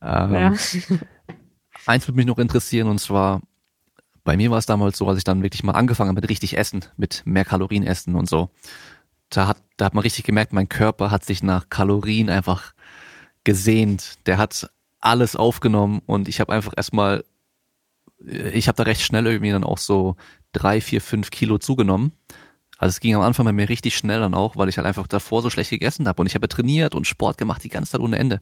[0.00, 0.52] Ähm, Ja.
[1.86, 3.42] Eins würde mich noch interessieren und zwar,
[4.24, 6.56] bei mir war es damals so, als ich dann wirklich mal angefangen habe mit richtig
[6.56, 8.50] Essen, mit mehr Kalorien essen und so.
[9.32, 12.74] Da hat, da hat man richtig gemerkt, mein Körper hat sich nach Kalorien einfach
[13.44, 14.18] gesehnt.
[14.26, 17.24] Der hat alles aufgenommen und ich habe einfach erstmal,
[18.18, 20.16] ich habe da recht schnell irgendwie dann auch so
[20.52, 22.12] drei, vier, fünf Kilo zugenommen.
[22.76, 25.06] Also es ging am Anfang bei mir richtig schnell dann auch, weil ich halt einfach
[25.06, 28.00] davor so schlecht gegessen habe und ich habe trainiert und Sport gemacht die ganze Zeit
[28.00, 28.40] ohne Ende.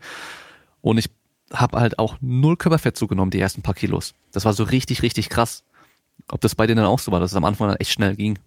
[0.81, 1.09] Und ich
[1.53, 4.15] habe halt auch null Körperfett zugenommen, die ersten paar Kilos.
[4.33, 5.63] Das war so richtig, richtig krass.
[6.29, 8.17] Ob das bei denen dann auch so war, dass es am Anfang dann echt schnell
[8.17, 8.39] ging.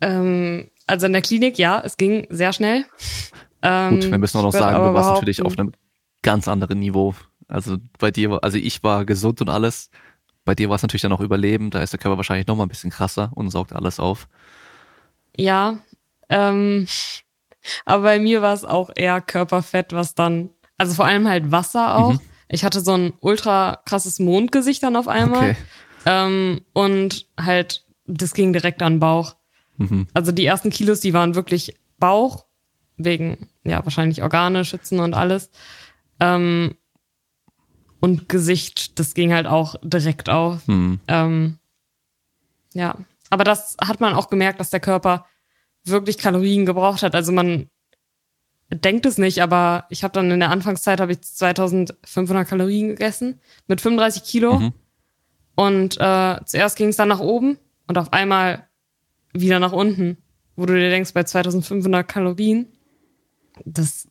[0.00, 2.84] Ähm, also in der Klinik, ja, es ging sehr schnell.
[3.62, 5.72] Ähm, Gut, wir müssen auch noch sagen, du warst natürlich auf einem
[6.22, 7.14] ganz anderen Niveau.
[7.48, 9.90] Also bei dir, war- also ich war gesund und alles.
[10.44, 11.70] Bei dir war es natürlich dann auch Überleben.
[11.70, 14.28] Da ist der Körper wahrscheinlich noch mal ein bisschen krasser und saugt alles auf.
[15.36, 15.78] Ja,
[16.28, 16.86] ähm,
[17.84, 21.96] aber bei mir war es auch eher Körperfett, was dann, also vor allem halt Wasser
[21.96, 22.12] auch.
[22.14, 22.20] Mhm.
[22.48, 25.50] Ich hatte so ein ultra krasses Mondgesicht dann auf einmal.
[25.50, 25.56] Okay.
[26.06, 29.36] Ähm, und halt, das ging direkt an den Bauch.
[29.78, 30.06] Mhm.
[30.14, 32.44] Also die ersten Kilos, die waren wirklich Bauch,
[32.96, 35.50] wegen, ja, wahrscheinlich Organe, Schützen und alles.
[36.20, 36.74] Ähm,
[38.00, 40.66] und Gesicht, das ging halt auch direkt auf.
[40.66, 41.00] Hm.
[41.08, 41.58] Ähm,
[42.74, 42.96] ja,
[43.30, 45.26] aber das hat man auch gemerkt, dass der Körper
[45.84, 47.14] wirklich Kalorien gebraucht hat.
[47.14, 47.68] Also man
[48.70, 53.40] denkt es nicht, aber ich habe dann in der Anfangszeit habe ich 2500 Kalorien gegessen
[53.66, 54.72] mit 35 Kilo Mhm.
[55.56, 58.67] und äh, zuerst ging es dann nach oben und auf einmal
[59.32, 60.18] wieder nach unten,
[60.56, 62.66] wo du dir denkst, bei 2500 Kalorien,
[63.64, 64.08] das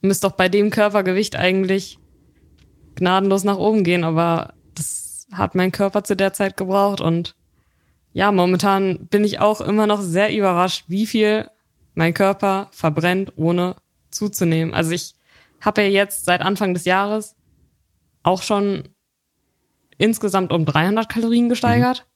[0.00, 1.98] müsste doch bei dem Körpergewicht eigentlich
[2.94, 7.34] gnadenlos nach oben gehen, aber das hat mein Körper zu der Zeit gebraucht und
[8.12, 11.48] ja, momentan bin ich auch immer noch sehr überrascht, wie viel
[11.94, 13.76] mein Körper verbrennt, ohne
[14.10, 14.74] zuzunehmen.
[14.74, 15.14] Also ich
[15.60, 17.36] habe ja jetzt seit Anfang des Jahres
[18.22, 18.88] auch schon
[19.98, 22.06] insgesamt um 300 Kalorien gesteigert.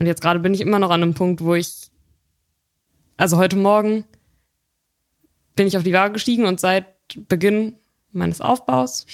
[0.00, 1.90] Und jetzt gerade bin ich immer noch an einem Punkt, wo ich,
[3.18, 4.04] also heute Morgen
[5.54, 6.86] bin ich auf die Waage gestiegen und seit
[7.28, 7.76] Beginn
[8.10, 9.04] meines Aufbaus,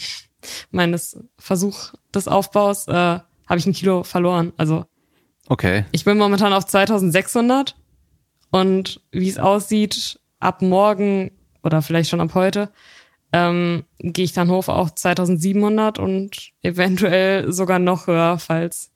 [0.70, 4.52] meines Versuch des Aufbaus, äh, habe ich ein Kilo verloren.
[4.56, 4.84] Also
[5.48, 5.84] Okay.
[5.90, 7.74] ich bin momentan auf 2600
[8.50, 11.32] und wie es aussieht, ab morgen
[11.64, 12.70] oder vielleicht schon ab heute,
[13.32, 18.92] ähm, gehe ich dann hoch auf 2700 und eventuell sogar noch höher, falls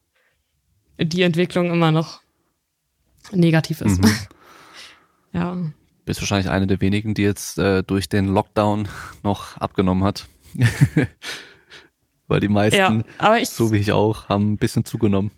[1.01, 2.21] die Entwicklung immer noch
[3.33, 4.03] negativ ist.
[4.03, 4.17] Mhm.
[5.33, 5.57] ja.
[6.05, 8.89] Bist wahrscheinlich eine der wenigen, die jetzt äh, durch den Lockdown
[9.23, 10.27] noch abgenommen hat.
[12.27, 15.33] Weil die meisten, ja, aber ich, so wie ich auch, haben ein bisschen zugenommen.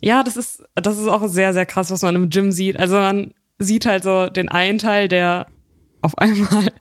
[0.00, 2.76] Ja, das ist, das ist auch sehr, sehr krass, was man im Gym sieht.
[2.76, 5.46] Also man sieht halt so den einen Teil, der
[6.00, 6.72] auf einmal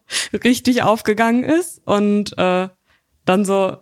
[0.43, 2.69] richtig aufgegangen ist und äh,
[3.25, 3.77] dann so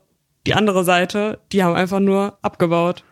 [0.46, 3.06] die andere Seite, die haben einfach nur abgebaut.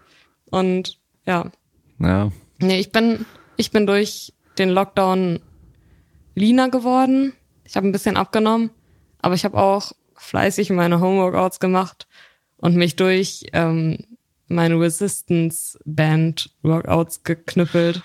[0.49, 1.51] Und ja,
[1.99, 2.31] Ja.
[2.59, 3.25] nee, ich bin,
[3.57, 5.39] ich bin durch den Lockdown
[6.35, 7.33] leaner geworden.
[7.63, 8.69] Ich habe ein bisschen abgenommen,
[9.21, 12.07] aber ich habe auch fleißig meine Homeworkouts gemacht
[12.57, 13.97] und mich durch ähm,
[14.47, 18.01] meine Resistance Band Workouts geknüppelt,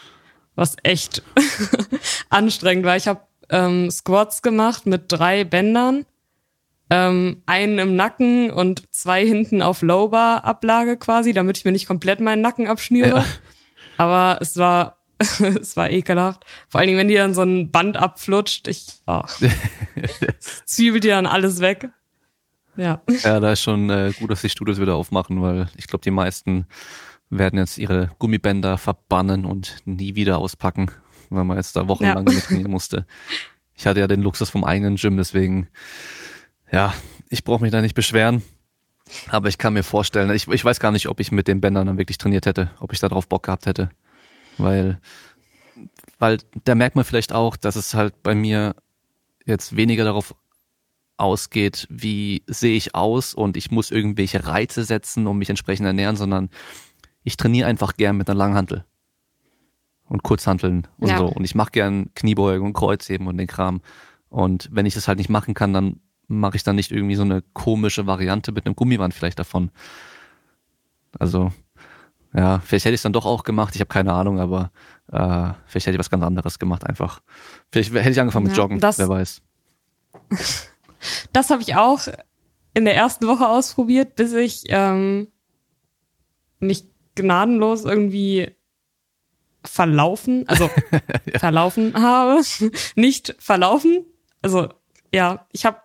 [0.56, 1.23] was echt
[2.31, 2.97] anstrengend war.
[2.97, 3.20] Ich habe
[3.51, 6.05] ähm, Squats gemacht mit drei Bändern,
[6.93, 11.86] ähm, einen im Nacken und zwei hinten auf Lowbar Ablage quasi, damit ich mir nicht
[11.86, 13.09] komplett meinen Nacken abschnüre.
[13.09, 13.24] Ja.
[13.97, 14.98] Aber es war
[15.60, 16.44] es war ekelhaft.
[16.69, 19.23] Vor allen Dingen, wenn die dann so ein Band abflutscht, ich oh,
[20.66, 21.89] zwiebelt dir dann alles weg.
[22.77, 23.01] Ja.
[23.23, 26.10] Ja, da ist schon äh, gut, dass die Studios wieder aufmachen, weil ich glaube, die
[26.10, 26.66] meisten
[27.31, 30.90] werden jetzt ihre Gummibänder verbannen und nie wieder auspacken,
[31.31, 32.23] weil man jetzt da wochenlang Ja.
[32.24, 33.06] damit trainieren musste.
[33.74, 35.69] Ich hatte ja den Luxus vom eigenen Gym, deswegen,
[36.73, 36.94] ja,
[37.28, 38.43] ich brauche mich da nicht beschweren.
[39.28, 41.86] Aber ich kann mir vorstellen, ich, ich weiß gar nicht, ob ich mit den Bändern
[41.86, 43.90] dann wirklich trainiert hätte, ob ich da drauf Bock gehabt hätte.
[44.59, 45.01] Weil,
[46.19, 48.74] weil da merkt man vielleicht auch, dass es halt bei mir
[49.44, 50.35] jetzt weniger darauf
[51.19, 56.16] ausgeht, wie sehe ich aus und ich muss irgendwelche Reize setzen und mich entsprechend ernähren,
[56.16, 56.49] sondern
[57.23, 58.85] ich trainiere einfach gern mit einer Langhantel
[60.05, 61.19] und Kurzhanteln und Ja.
[61.19, 61.27] so.
[61.27, 63.82] Und ich mache gern Kniebeugen und Kreuzheben und den Kram.
[64.28, 66.01] Und wenn ich das halt nicht machen kann, dann
[66.39, 69.71] mache ich dann nicht irgendwie so eine komische Variante mit einem Gummiband vielleicht davon.
[71.19, 71.53] Also
[72.35, 73.75] ja, vielleicht hätte ich es dann doch auch gemacht.
[73.75, 74.73] Ich habe keine Ahnung, aber
[75.13, 77.21] äh, vielleicht hätte ich was ganz anderes gemacht einfach.
[77.71, 79.43] Vielleicht hätte ich angefangen mit Ja, Joggen, das- wer weiß.
[81.33, 82.03] Das habe ich auch
[82.75, 85.27] in der ersten Woche ausprobiert, bis ich ähm,
[86.61, 86.85] mich
[87.17, 88.55] gnadenlos irgendwie
[89.65, 90.71] verlaufen, also
[91.37, 92.41] verlaufen habe,
[92.95, 94.05] nicht verlaufen.
[94.43, 94.69] Also
[95.13, 95.79] ja, ich habe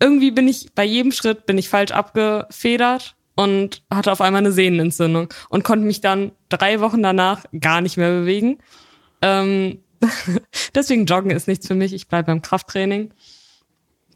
[0.00, 4.52] irgendwie bin ich bei jedem Schritt bin ich falsch abgefedert und hatte auf einmal eine
[4.52, 8.58] Sehnenentzündung und konnte mich dann drei Wochen danach gar nicht mehr bewegen.
[9.22, 9.80] Ähm,
[10.74, 11.92] deswegen Joggen ist nichts für mich.
[11.92, 13.12] Ich bleibe beim Krafttraining.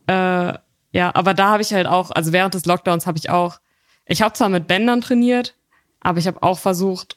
[0.06, 0.54] Äh,
[0.92, 3.60] ja, aber da habe ich halt auch, also während des Lockdowns habe ich auch,
[4.06, 5.56] ich habe zwar mit Bändern trainiert,
[6.00, 7.16] aber ich habe auch versucht,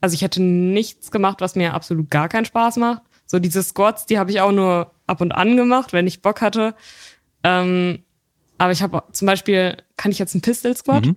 [0.00, 3.02] also ich hätte nichts gemacht, was mir absolut gar keinen Spaß macht.
[3.26, 6.40] So diese Squats, die habe ich auch nur ab und an gemacht, wenn ich Bock
[6.40, 6.74] hatte.
[7.42, 8.04] Ähm,
[8.58, 11.06] aber ich habe zum Beispiel, kann ich jetzt einen Pistol Squat?
[11.06, 11.16] Mhm.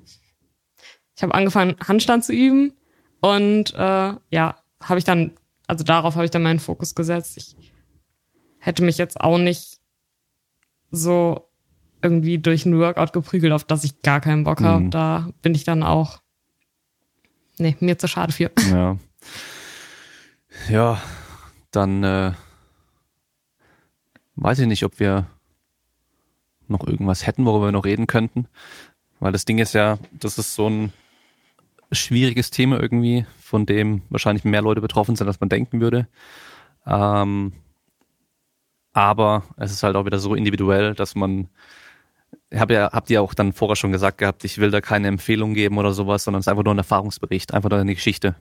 [1.16, 2.74] Ich habe angefangen, Handstand zu üben
[3.20, 5.32] und äh, ja, habe ich dann,
[5.68, 7.38] also darauf habe ich dann meinen Fokus gesetzt.
[7.38, 7.56] Ich
[8.60, 9.80] hätte mich jetzt auch nicht
[10.92, 11.50] so
[12.02, 14.86] irgendwie durch ein Workout geprügelt, auf das ich gar keinen Bock habe.
[14.86, 14.92] Mhm.
[14.92, 16.22] Da bin ich dann auch,
[17.58, 18.52] nee, mir zu schade für.
[18.70, 18.98] Ja.
[20.70, 21.02] Ja,
[21.72, 22.34] dann äh,
[24.36, 25.28] weiß ich nicht, ob wir
[26.72, 28.48] noch irgendwas hätten, worüber wir noch reden könnten.
[29.20, 30.94] Weil das Ding ist ja, das ist so ein
[31.92, 36.08] schwieriges Thema irgendwie, von dem wahrscheinlich mehr Leute betroffen sind, als man denken würde.
[36.86, 37.54] Ähm,
[38.94, 41.50] aber es ist halt auch wieder so individuell, dass man
[42.54, 45.54] hab ja, habt ihr auch dann vorher schon gesagt gehabt, ich will da keine Empfehlung
[45.54, 48.36] geben oder sowas, sondern es ist einfach nur ein Erfahrungsbericht, einfach nur eine Geschichte.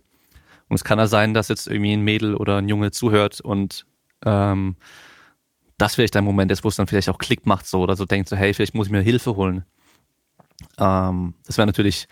[0.69, 3.86] Und es kann ja sein, dass jetzt irgendwie ein Mädel oder ein Junge zuhört und
[4.24, 4.77] ähm,
[5.81, 8.05] das vielleicht ein Moment ist, wo es dann vielleicht auch Klick macht so oder so
[8.05, 9.65] denkt so, hey, vielleicht muss ich mir Hilfe holen.
[10.78, 12.07] Ähm, das wäre natürlich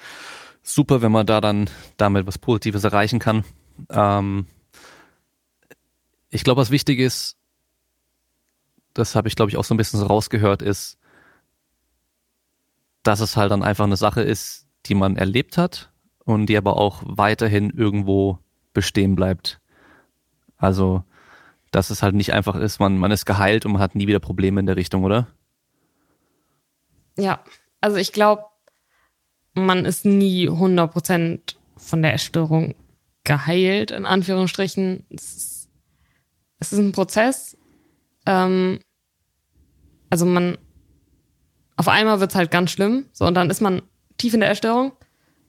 [0.63, 3.45] super, wenn man da dann damit was Positives erreichen kann.
[3.91, 4.47] Ähm,
[6.31, 7.37] ich glaube, was wichtig ist,
[8.95, 10.99] das habe ich glaube ich auch so ein bisschen so rausgehört, ist,
[13.03, 15.93] dass es halt dann einfach eine Sache ist, die man erlebt hat
[16.25, 18.39] und die aber auch weiterhin irgendwo
[18.73, 19.61] bestehen bleibt.
[20.57, 21.05] Also,
[21.71, 24.21] dass es halt nicht einfach ist, man, man ist geheilt und man hat nie wieder
[24.21, 25.29] Probleme in der Richtung, oder?
[27.17, 27.41] Ja,
[27.81, 28.45] also ich glaube,
[29.55, 32.75] man ist nie 100% von der Essstörung
[33.25, 35.05] geheilt, in Anführungsstrichen.
[35.11, 35.71] Es ist,
[36.61, 37.57] es ist ein Prozess.
[38.27, 38.81] Ähm,
[40.11, 40.59] also man,
[41.77, 43.83] auf einmal wird's halt ganz schlimm, so, und dann ist man
[44.17, 44.93] tief in der Essstörung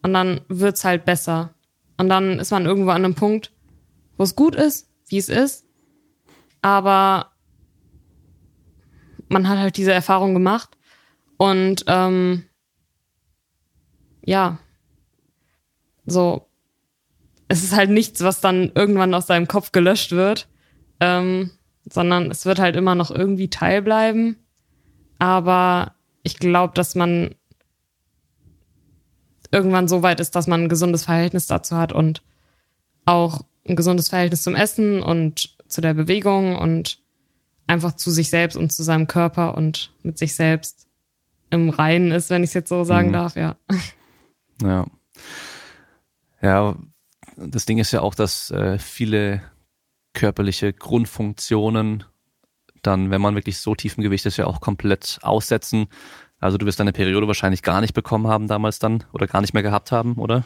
[0.01, 1.53] und dann wird's halt besser.
[1.97, 3.51] Und dann ist man irgendwo an einem Punkt,
[4.17, 5.65] wo es gut ist, wie es ist,
[6.61, 7.31] aber
[9.27, 10.77] man hat halt diese Erfahrung gemacht
[11.37, 12.45] und ähm,
[14.25, 14.59] ja,
[16.05, 16.47] so,
[17.47, 20.47] es ist halt nichts, was dann irgendwann aus deinem Kopf gelöscht wird,
[20.99, 21.51] ähm,
[21.85, 24.37] sondern es wird halt immer noch irgendwie Teil bleiben.
[25.17, 27.35] Aber ich glaube, dass man
[29.51, 32.21] irgendwann so weit ist, dass man ein gesundes Verhältnis dazu hat und
[33.05, 36.99] auch ein gesundes Verhältnis zum Essen und zu der Bewegung und
[37.67, 40.87] einfach zu sich selbst und zu seinem Körper und mit sich selbst
[41.51, 43.13] im Reinen ist, wenn ich es jetzt so sagen Mhm.
[43.13, 43.55] darf, ja.
[44.61, 44.85] Ja.
[46.41, 46.75] Ja,
[47.37, 49.41] das Ding ist ja auch, dass äh, viele
[50.13, 52.03] körperliche Grundfunktionen
[52.81, 55.87] dann, wenn man wirklich so tief im Gewicht ist, ja auch komplett aussetzen.
[56.39, 59.53] Also du wirst deine Periode wahrscheinlich gar nicht bekommen haben damals dann oder gar nicht
[59.53, 60.45] mehr gehabt haben, oder?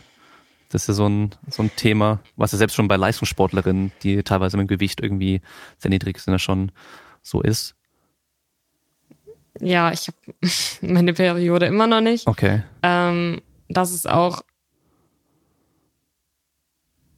[0.74, 4.24] Das ist ja so ein, so ein Thema, was ja selbst schon bei Leistungssportlerinnen, die
[4.24, 5.42] teilweise mit dem Gewicht irgendwie
[5.78, 6.72] sehr niedrig sind, ja schon
[7.22, 7.76] so ist.
[9.60, 10.18] Ja, ich habe
[10.82, 12.28] meine Periode immer noch nicht.
[12.28, 12.64] Okay.
[12.82, 14.42] Ähm, das ist auch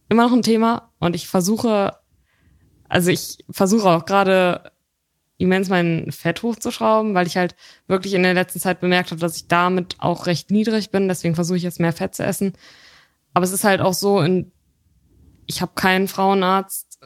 [0.09, 1.97] immer noch ein Thema und ich versuche,
[2.89, 4.71] also ich versuche auch gerade
[5.37, 7.55] immens mein Fett hochzuschrauben, weil ich halt
[7.87, 11.07] wirklich in der letzten Zeit bemerkt habe, dass ich damit auch recht niedrig bin.
[11.07, 12.53] Deswegen versuche ich jetzt mehr Fett zu essen.
[13.35, 14.53] Aber es ist halt auch so, in,
[15.45, 16.99] ich habe keinen Frauenarzt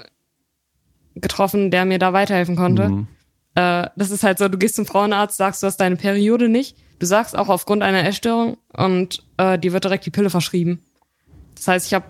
[1.15, 2.89] getroffen, der mir da weiterhelfen konnte.
[2.89, 3.07] Mhm.
[3.55, 6.77] Äh, das ist halt so, du gehst zum Frauenarzt, sagst, du hast deine Periode nicht.
[6.99, 10.83] Du sagst auch aufgrund einer Essstörung und äh, dir wird direkt die Pille verschrieben.
[11.55, 12.05] Das heißt, ich habe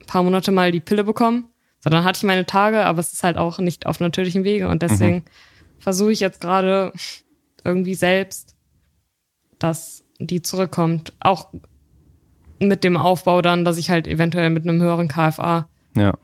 [0.00, 1.48] ein paar Monate mal die Pille bekommen.
[1.78, 4.68] So, dann hatte ich meine Tage, aber es ist halt auch nicht auf natürlichem Wege
[4.68, 5.24] und deswegen
[5.78, 6.92] versuche ich jetzt gerade
[7.64, 8.56] irgendwie selbst,
[9.60, 11.12] dass die zurückkommt.
[11.20, 11.52] Auch
[12.60, 16.14] mit dem Aufbau dann, dass ich halt eventuell mit einem höheren KFA, Ja.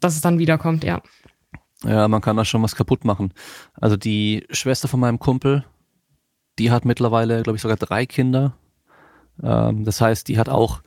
[0.00, 1.00] dass es dann wiederkommt, ja.
[1.84, 3.32] Ja, man kann da schon was kaputt machen.
[3.78, 5.64] Also die Schwester von meinem Kumpel
[6.58, 8.54] die hat mittlerweile, glaube ich, sogar drei Kinder.
[9.42, 10.82] Ähm, das heißt, die hat auch,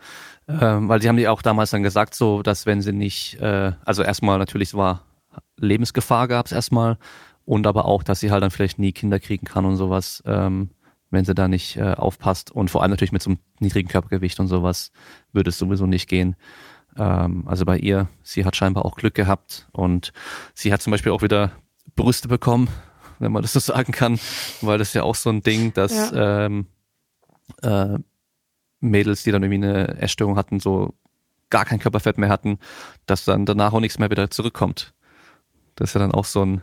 [0.48, 3.74] ähm, weil sie haben die auch damals dann gesagt, so, dass wenn sie nicht, äh,
[3.84, 5.04] also erstmal natürlich war
[5.60, 6.98] Lebensgefahr gab es erstmal
[7.46, 10.70] und aber auch, dass sie halt dann vielleicht nie Kinder kriegen kann und sowas, ähm,
[11.10, 14.40] wenn sie da nicht äh, aufpasst und vor allem natürlich mit so einem niedrigen Körpergewicht
[14.40, 14.92] und sowas
[15.32, 16.36] würde es sowieso nicht gehen.
[16.98, 20.12] Ähm, also bei ihr, sie hat scheinbar auch Glück gehabt und
[20.54, 21.52] sie hat zum Beispiel auch wieder
[21.96, 22.68] Brüste bekommen,
[23.20, 24.20] wenn man das so sagen kann,
[24.62, 26.46] weil das ja auch so ein Ding, dass ja.
[26.46, 26.68] ähm,
[27.62, 27.98] äh,
[28.80, 30.94] Mädels, die dann irgendwie eine Essstörung hatten, so
[31.50, 32.60] gar kein Körperfett mehr hatten,
[33.06, 34.94] dass dann danach auch nichts mehr wieder zurückkommt.
[35.76, 36.62] Das ist ja dann auch so ein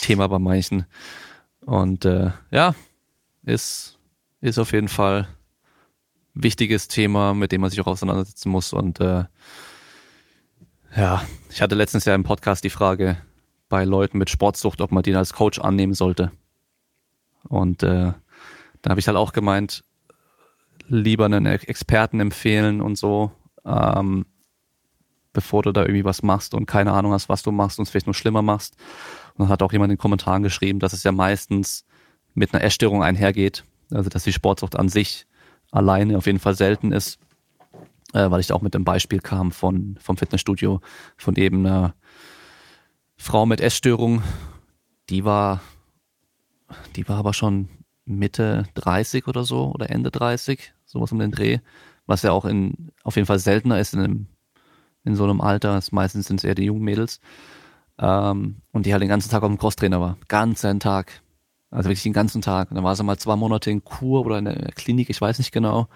[0.00, 0.86] Thema bei manchen.
[1.64, 2.74] Und äh, ja,
[3.44, 3.98] ist,
[4.40, 5.28] ist auf jeden Fall
[6.34, 8.72] wichtiges Thema, mit dem man sich auch auseinandersetzen muss.
[8.72, 9.24] Und äh,
[10.96, 13.18] ja, ich hatte letztens ja im Podcast die Frage
[13.68, 16.32] bei Leuten mit Sportsucht, ob man den als Coach annehmen sollte.
[17.48, 18.12] Und äh,
[18.82, 19.84] da habe ich halt auch gemeint,
[20.88, 23.32] lieber einen Experten empfehlen und so,
[23.64, 24.26] ähm,
[25.32, 27.90] bevor du da irgendwie was machst und keine Ahnung hast, was du machst und es
[27.90, 28.76] vielleicht nur schlimmer machst.
[29.34, 31.86] Und dann hat auch jemand in den Kommentaren geschrieben, dass es ja meistens
[32.34, 33.64] mit einer Essstörung einhergeht.
[33.90, 35.26] Also dass die Sportsucht an sich
[35.70, 37.18] alleine auf jeden Fall selten ist,
[38.12, 40.80] äh, weil ich da auch mit dem Beispiel kam von vom Fitnessstudio
[41.16, 41.94] von eben einer
[43.16, 44.22] Frau mit Essstörung.
[45.08, 45.60] Die war,
[46.96, 47.68] die war aber schon
[48.04, 51.58] Mitte 30 oder so oder Ende 30, sowas um den Dreh,
[52.06, 54.26] was ja auch in auf jeden Fall seltener ist in einem
[55.04, 55.80] in so einem Alter.
[55.90, 57.20] Meistens sind es eher die jungen Mädels.
[57.98, 60.16] Ähm, und die halt den ganzen Tag auf dem Crosstrainer war.
[60.28, 61.21] Ganzen Tag.
[61.72, 62.70] Also wirklich den ganzen Tag.
[62.70, 65.38] Und dann war sie mal zwei Monate in Kur oder in der Klinik, ich weiß
[65.38, 65.88] nicht genau.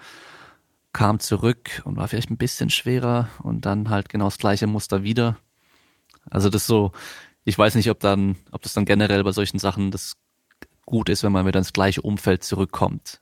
[0.91, 5.03] Kam zurück und war vielleicht ein bisschen schwerer und dann halt genau das gleiche Muster
[5.03, 5.37] wieder.
[6.29, 6.91] Also das so,
[7.45, 10.17] ich weiß nicht, ob dann, ob das dann generell bei solchen Sachen das
[10.85, 13.21] gut ist, wenn man wieder ins gleiche Umfeld zurückkommt.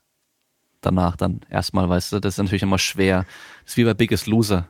[0.80, 3.26] Danach dann erstmal, weißt du, das ist natürlich immer schwer.
[3.62, 4.68] Das ist wie bei Biggest Loser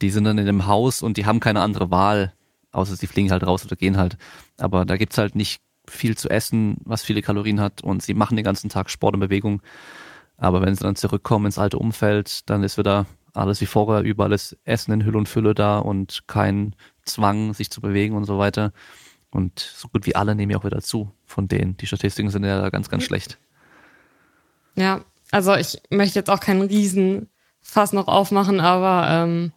[0.00, 2.32] die sind dann in dem Haus und die haben keine andere Wahl,
[2.72, 4.16] außer sie fliegen halt raus oder gehen halt.
[4.56, 5.60] Aber da gibt's halt nicht
[5.90, 9.20] viel zu essen, was viele Kalorien hat und sie machen den ganzen Tag Sport und
[9.20, 9.62] Bewegung.
[10.36, 14.32] Aber wenn sie dann zurückkommen ins alte Umfeld, dann ist wieder alles wie vorher, überall
[14.32, 18.38] ist Essen in Hülle und Fülle da und kein Zwang, sich zu bewegen und so
[18.38, 18.72] weiter.
[19.30, 21.76] Und so gut wie alle nehmen ja auch wieder zu von denen.
[21.76, 23.38] Die Statistiken sind ja ganz, ganz schlecht.
[24.74, 29.52] Ja, also ich möchte jetzt auch keinen Riesenfass noch aufmachen, aber ähm,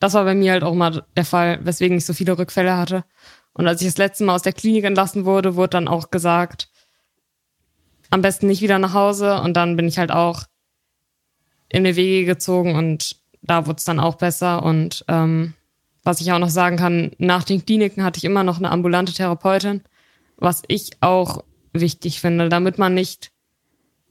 [0.00, 3.04] das war bei mir halt auch mal der Fall, weswegen ich so viele Rückfälle hatte.
[3.58, 6.68] Und als ich das letzte Mal aus der Klinik entlassen wurde, wurde dann auch gesagt,
[8.08, 9.40] am besten nicht wieder nach Hause.
[9.42, 10.44] Und dann bin ich halt auch
[11.68, 14.62] in die Wege gezogen und da wurde es dann auch besser.
[14.62, 15.54] Und ähm,
[16.04, 19.12] was ich auch noch sagen kann, nach den Kliniken hatte ich immer noch eine ambulante
[19.12, 19.82] Therapeutin,
[20.36, 23.32] was ich auch wichtig finde, damit man nicht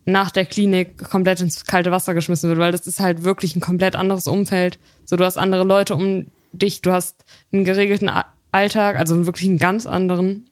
[0.04, 3.62] nach der Klinik komplett ins kalte Wasser geschmissen wird, weil das ist halt wirklich ein
[3.62, 4.78] komplett anderes Umfeld.
[5.06, 8.10] So, du hast andere Leute um dich, du hast einen geregelten
[8.58, 10.50] Alltag, also wirklich einen ganz anderen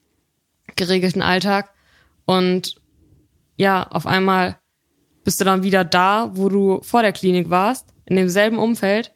[0.76, 1.70] geregelten Alltag.
[2.24, 2.76] Und
[3.56, 4.58] ja, auf einmal
[5.24, 9.12] bist du dann wieder da, wo du vor der Klinik warst, in demselben Umfeld.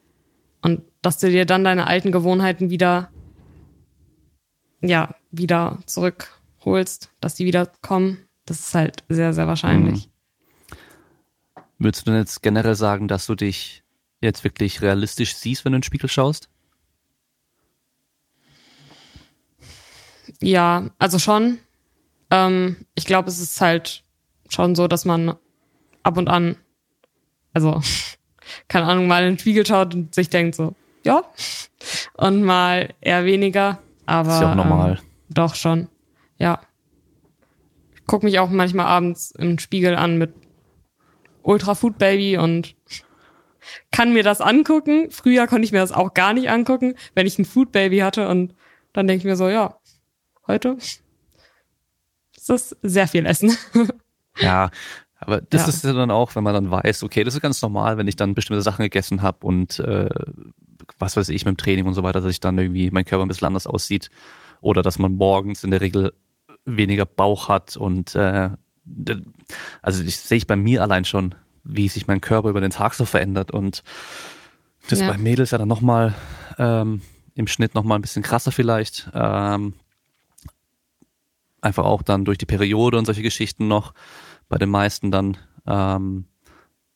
[0.61, 3.11] Und dass du dir dann deine alten Gewohnheiten wieder,
[4.81, 10.07] ja, wieder zurückholst, dass die wieder kommen, das ist halt sehr, sehr wahrscheinlich.
[10.07, 10.11] Mhm.
[11.79, 13.85] Würdest du denn jetzt generell sagen, dass du dich
[14.21, 16.50] jetzt wirklich realistisch siehst, wenn du in den Spiegel schaust?
[20.43, 21.59] Ja, also schon.
[22.31, 24.05] Ähm, ich glaube, es ist halt
[24.49, 25.37] schon so, dass man
[26.03, 26.57] ab und an,
[27.53, 27.81] also
[28.69, 31.25] keine Ahnung, mal in den Spiegel schaut und sich denkt so, ja,
[32.15, 33.79] und mal eher weniger.
[34.07, 34.99] Aber ist ja auch normal.
[35.01, 35.89] Ähm, doch schon,
[36.39, 36.61] ja.
[37.95, 40.35] Ich gucke mich auch manchmal abends im Spiegel an mit
[41.43, 42.75] Ultra Food Baby und
[43.93, 45.11] kann mir das angucken.
[45.11, 48.29] Früher konnte ich mir das auch gar nicht angucken, wenn ich ein Food Baby hatte
[48.29, 48.55] und
[48.93, 49.77] dann denke ich mir so, ja,
[50.51, 50.77] heute
[52.37, 53.57] ist das sehr viel Essen.
[54.39, 54.71] Ja,
[55.19, 55.69] aber das ja.
[55.69, 58.15] ist ja dann auch, wenn man dann weiß, okay, das ist ganz normal, wenn ich
[58.15, 60.09] dann bestimmte Sachen gegessen habe und äh,
[60.99, 63.25] was weiß ich mit dem Training und so weiter, dass ich dann irgendwie mein Körper
[63.25, 64.09] ein bisschen anders aussieht
[64.61, 66.15] oder dass man morgens in der Regel
[66.65, 68.51] weniger Bauch hat und äh,
[69.83, 72.95] also ich sehe ich bei mir allein schon, wie sich mein Körper über den Tag
[72.95, 73.83] so verändert und
[74.89, 75.11] das ja.
[75.11, 76.15] bei Mädels ja dann nochmal
[76.57, 77.03] ähm,
[77.35, 79.11] im Schnitt nochmal ein bisschen krasser vielleicht.
[79.13, 79.75] Ähm,
[81.61, 83.95] einfach auch dann durch die Periode und solche Geschichten noch
[84.49, 86.27] bei den meisten dann, ähm,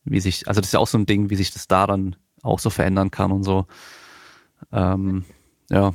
[0.04, 2.16] wie sich, also das ist ja auch so ein Ding, wie sich das da dann
[2.42, 3.66] auch so verändern kann und so.
[4.72, 5.24] Ähm,
[5.70, 5.94] ja.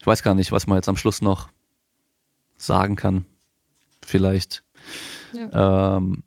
[0.00, 1.48] Ich weiß gar nicht, was man jetzt am Schluss noch
[2.56, 3.26] sagen kann
[4.04, 4.64] vielleicht.
[5.32, 5.96] Ja.
[5.96, 6.22] Ähm,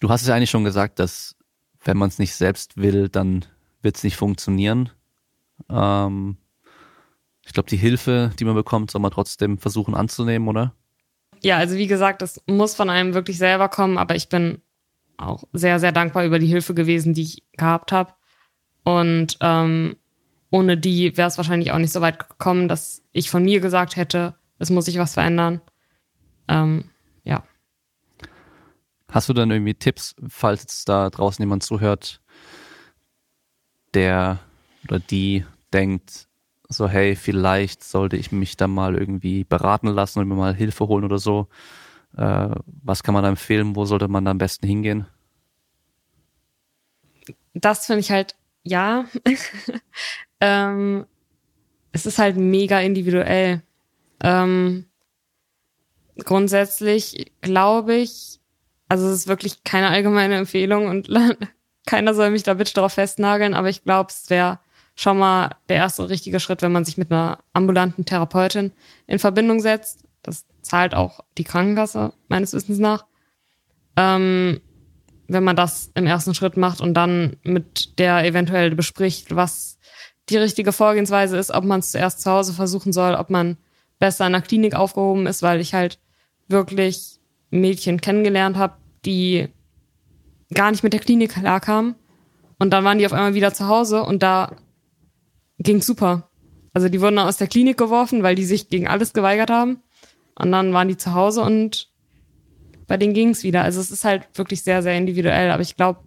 [0.00, 1.36] du hast es ja eigentlich schon gesagt, dass
[1.84, 3.44] wenn man es nicht selbst will, dann
[3.80, 4.90] wird es nicht funktionieren.
[5.68, 6.36] Ähm,
[7.44, 10.74] ich glaube, die Hilfe, die man bekommt, soll man trotzdem versuchen anzunehmen, oder?
[11.42, 14.62] Ja, also wie gesagt, es muss von einem wirklich selber kommen, aber ich bin
[15.16, 18.14] auch sehr, sehr dankbar über die Hilfe gewesen, die ich gehabt habe.
[18.84, 19.96] Und ähm,
[20.50, 23.96] ohne die wäre es wahrscheinlich auch nicht so weit gekommen, dass ich von mir gesagt
[23.96, 25.60] hätte, es muss sich was verändern.
[26.48, 26.84] Ähm,
[27.24, 27.42] ja.
[29.08, 32.20] Hast du dann irgendwie Tipps, falls jetzt da draußen jemand zuhört,
[33.94, 34.38] der
[34.84, 36.28] oder die denkt,
[36.72, 40.88] so, hey, vielleicht sollte ich mich da mal irgendwie beraten lassen und mir mal Hilfe
[40.88, 41.48] holen oder so.
[42.16, 42.48] Äh,
[42.82, 43.76] was kann man da empfehlen?
[43.76, 45.06] Wo sollte man da am besten hingehen?
[47.54, 49.04] Das finde ich halt, ja.
[50.40, 51.06] ähm,
[51.92, 53.62] es ist halt mega individuell.
[54.22, 54.86] Ähm,
[56.18, 58.40] grundsätzlich glaube ich,
[58.88, 61.08] also es ist wirklich keine allgemeine Empfehlung und
[61.86, 64.60] keiner soll mich da bitte darauf festnageln, aber ich glaube, es wäre
[64.94, 68.72] schon mal der erste richtige Schritt, wenn man sich mit einer ambulanten Therapeutin
[69.06, 70.04] in Verbindung setzt.
[70.22, 73.06] Das zahlt auch die Krankenkasse meines Wissens nach.
[73.96, 74.60] Ähm,
[75.28, 79.78] wenn man das im ersten Schritt macht und dann mit der eventuell bespricht, was
[80.28, 83.56] die richtige Vorgehensweise ist, ob man es zuerst zu Hause versuchen soll, ob man
[83.98, 85.98] besser in der Klinik aufgehoben ist, weil ich halt
[86.48, 87.18] wirklich
[87.50, 88.74] Mädchen kennengelernt habe,
[89.04, 89.48] die
[90.52, 91.94] gar nicht mit der Klinik klarkamen.
[92.58, 94.56] Und dann waren die auf einmal wieder zu Hause und da
[95.62, 96.28] ging super.
[96.72, 99.82] Also die wurden aus der Klinik geworfen, weil die sich gegen alles geweigert haben.
[100.34, 101.90] Und dann waren die zu Hause und
[102.86, 103.62] bei denen ging es wieder.
[103.62, 105.50] Also es ist halt wirklich sehr, sehr individuell.
[105.50, 106.00] Aber ich glaube,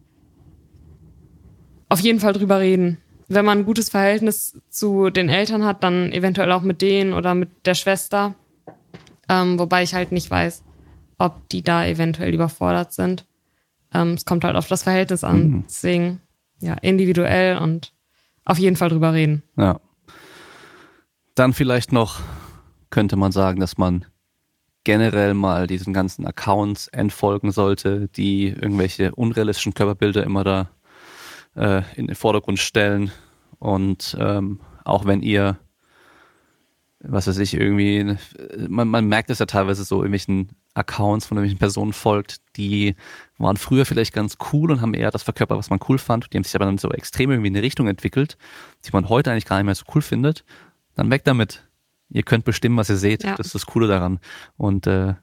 [1.90, 2.98] auf jeden Fall drüber reden.
[3.27, 7.34] Wenn man ein gutes Verhältnis zu den Eltern hat, dann eventuell auch mit denen oder
[7.34, 8.36] mit der Schwester.
[9.27, 10.64] Ähm, wobei ich halt nicht weiß,
[11.18, 13.26] ob die da eventuell überfordert sind.
[13.94, 15.48] Ähm, es kommt halt auf das Verhältnis an.
[15.48, 15.64] Mhm.
[15.68, 16.22] Deswegen,
[16.60, 17.94] ja, individuell und
[18.45, 19.43] auf jeden Fall drüber reden.
[19.57, 19.80] Ja.
[21.34, 22.22] Dann vielleicht noch
[22.95, 24.05] könnte man sagen, dass man
[24.85, 30.69] generell mal diesen ganzen Accounts entfolgen sollte, die irgendwelche unrealistischen Körperbilder immer da
[31.55, 33.11] äh, in den Vordergrund stellen.
[33.59, 35.57] Und ähm, auch wenn ihr,
[37.07, 38.15] was weiß ich, irgendwie,
[38.68, 42.95] man, man merkt es ja teilweise so, irgendwelchen Accounts von irgendwelchen Personen folgt, die
[43.38, 46.32] waren früher vielleicht ganz cool und haben eher das verkörpert, was man cool fand.
[46.32, 48.38] Die haben sich aber dann so extrem irgendwie in eine Richtung entwickelt,
[48.86, 50.44] die man heute eigentlich gar nicht mehr so cool findet.
[50.95, 51.68] Dann weg damit.
[52.10, 53.23] Ihr könnt bestimmen, was ihr seht.
[53.23, 53.36] Ja.
[53.36, 54.19] Das ist das Coole daran.
[54.57, 55.15] Und äh,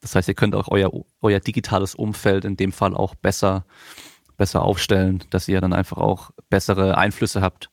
[0.00, 0.90] das heißt, ihr könnt auch euer,
[1.20, 3.64] euer digitales Umfeld in dem Fall auch besser,
[4.36, 7.70] besser aufstellen, dass ihr dann einfach auch bessere Einflüsse habt.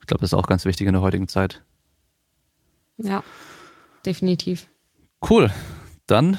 [0.00, 1.62] Ich glaube, das ist auch ganz wichtig in der heutigen Zeit.
[2.98, 3.22] Ja,
[4.04, 4.68] definitiv.
[5.28, 5.50] Cool.
[6.06, 6.38] Dann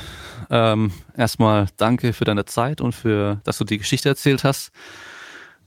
[0.50, 4.72] ähm, erstmal danke für deine Zeit und für, dass du die Geschichte erzählt hast.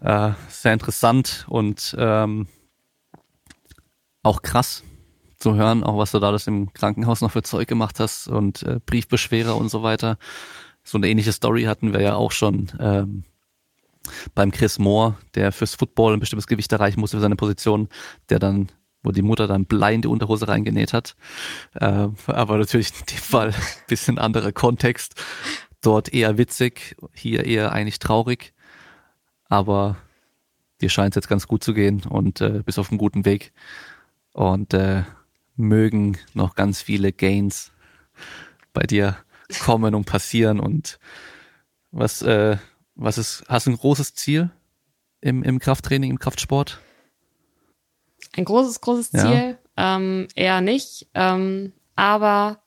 [0.00, 2.48] Äh, sehr interessant und ähm,
[4.22, 4.82] auch krass
[5.36, 8.62] zu hören, auch was du da das im Krankenhaus noch für Zeug gemacht hast und
[8.62, 10.18] äh, Briefbeschwerer und so weiter.
[10.82, 13.24] So eine ähnliche Story hatten wir ja auch schon ähm,
[14.34, 17.88] beim Chris Moore, der fürs Football ein bestimmtes Gewicht erreichen musste für seine Position,
[18.30, 18.70] der dann
[19.02, 21.16] wo die Mutter dann Blei in die Unterhose reingenäht hat.
[21.74, 23.54] Äh, aber natürlich in dem Fall
[23.88, 25.14] bisschen anderer Kontext.
[25.80, 28.52] Dort eher witzig, hier eher eigentlich traurig.
[29.48, 29.96] Aber
[30.80, 33.52] dir scheint es jetzt ganz gut zu gehen und äh, bist auf einem guten Weg.
[34.32, 35.04] Und äh,
[35.56, 37.72] mögen noch ganz viele Gains
[38.72, 39.16] bei dir
[39.60, 40.60] kommen und passieren.
[40.60, 40.98] Und
[41.90, 42.58] was, äh,
[42.94, 44.50] was ist, hast du ein großes Ziel
[45.20, 46.80] im, im Krafttraining, im Kraftsport?
[48.36, 49.58] Ein großes, großes Ziel.
[49.76, 49.96] Ja.
[49.96, 51.08] Ähm, eher nicht.
[51.14, 52.62] Ähm, aber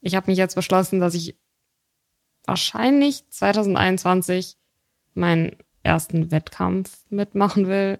[0.00, 1.36] ich habe mich jetzt beschlossen, dass ich
[2.44, 4.56] wahrscheinlich 2021
[5.14, 7.98] meinen ersten Wettkampf mitmachen will.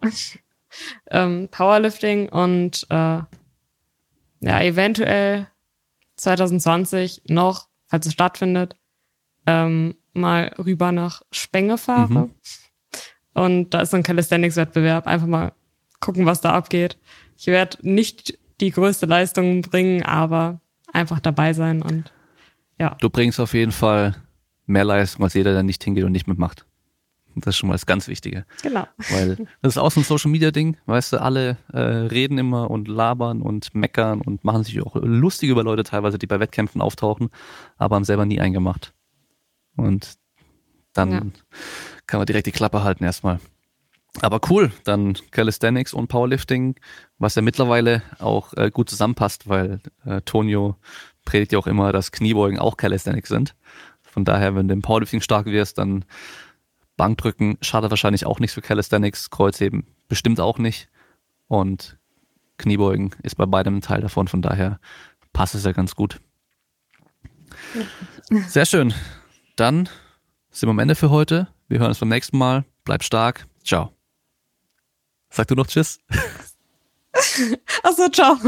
[1.11, 3.21] ähm, Powerlifting und äh,
[4.41, 5.49] ja, eventuell
[6.17, 8.77] 2020 noch, falls es stattfindet,
[9.47, 12.27] ähm, mal rüber nach Spenge fahre.
[12.27, 12.35] Mhm.
[13.35, 15.07] Und da ist so ein Calisthenics-Wettbewerb.
[15.07, 15.53] Einfach mal
[16.01, 16.99] gucken, was da abgeht.
[17.37, 20.61] Ich werde nicht die größte Leistung bringen, aber
[20.93, 22.13] einfach dabei sein und
[22.79, 22.97] ja.
[23.01, 24.15] Du bringst auf jeden Fall
[24.67, 26.65] mehr Leistung als jeder, der nicht hingeht und nicht mitmacht.
[27.35, 28.45] Das ist schon mal das ganz Wichtige.
[28.63, 28.87] Genau.
[29.11, 32.71] Weil das ist auch so ein Social Media Ding, weißt du, alle äh, reden immer
[32.71, 36.81] und labern und meckern und machen sich auch lustig über Leute teilweise, die bei Wettkämpfen
[36.81, 37.31] auftauchen,
[37.77, 38.93] aber haben selber nie eingemacht.
[39.77, 40.15] Und
[40.93, 41.23] dann ja.
[42.07, 43.39] kann man direkt die Klappe halten erstmal.
[44.21, 46.77] Aber cool, dann Calisthenics und Powerlifting,
[47.19, 50.77] was ja mittlerweile auch äh, gut zusammenpasst, weil äh, Tonio
[51.25, 53.55] predigt ja auch immer, dass Kniebeugen auch Calisthenics sind.
[54.03, 56.05] Von daher, wenn du im Powerlifting stark wirst, dann
[56.97, 60.89] Bankdrücken schadet wahrscheinlich auch nichts für Calisthenics, Kreuzheben bestimmt auch nicht.
[61.47, 61.99] Und
[62.57, 64.81] Kniebeugen ist bei beidem ein Teil davon, von daher
[65.33, 66.21] passt es ja ganz gut.
[68.49, 68.93] Sehr schön.
[69.57, 69.89] Dann
[70.51, 71.49] sind wir am Ende für heute.
[71.69, 72.65] Wir hören uns beim nächsten Mal.
[72.85, 73.47] Bleib stark.
[73.65, 73.98] Ciao.
[75.31, 75.99] Sag du noch Tschüss.
[77.83, 78.39] Achso, ciao.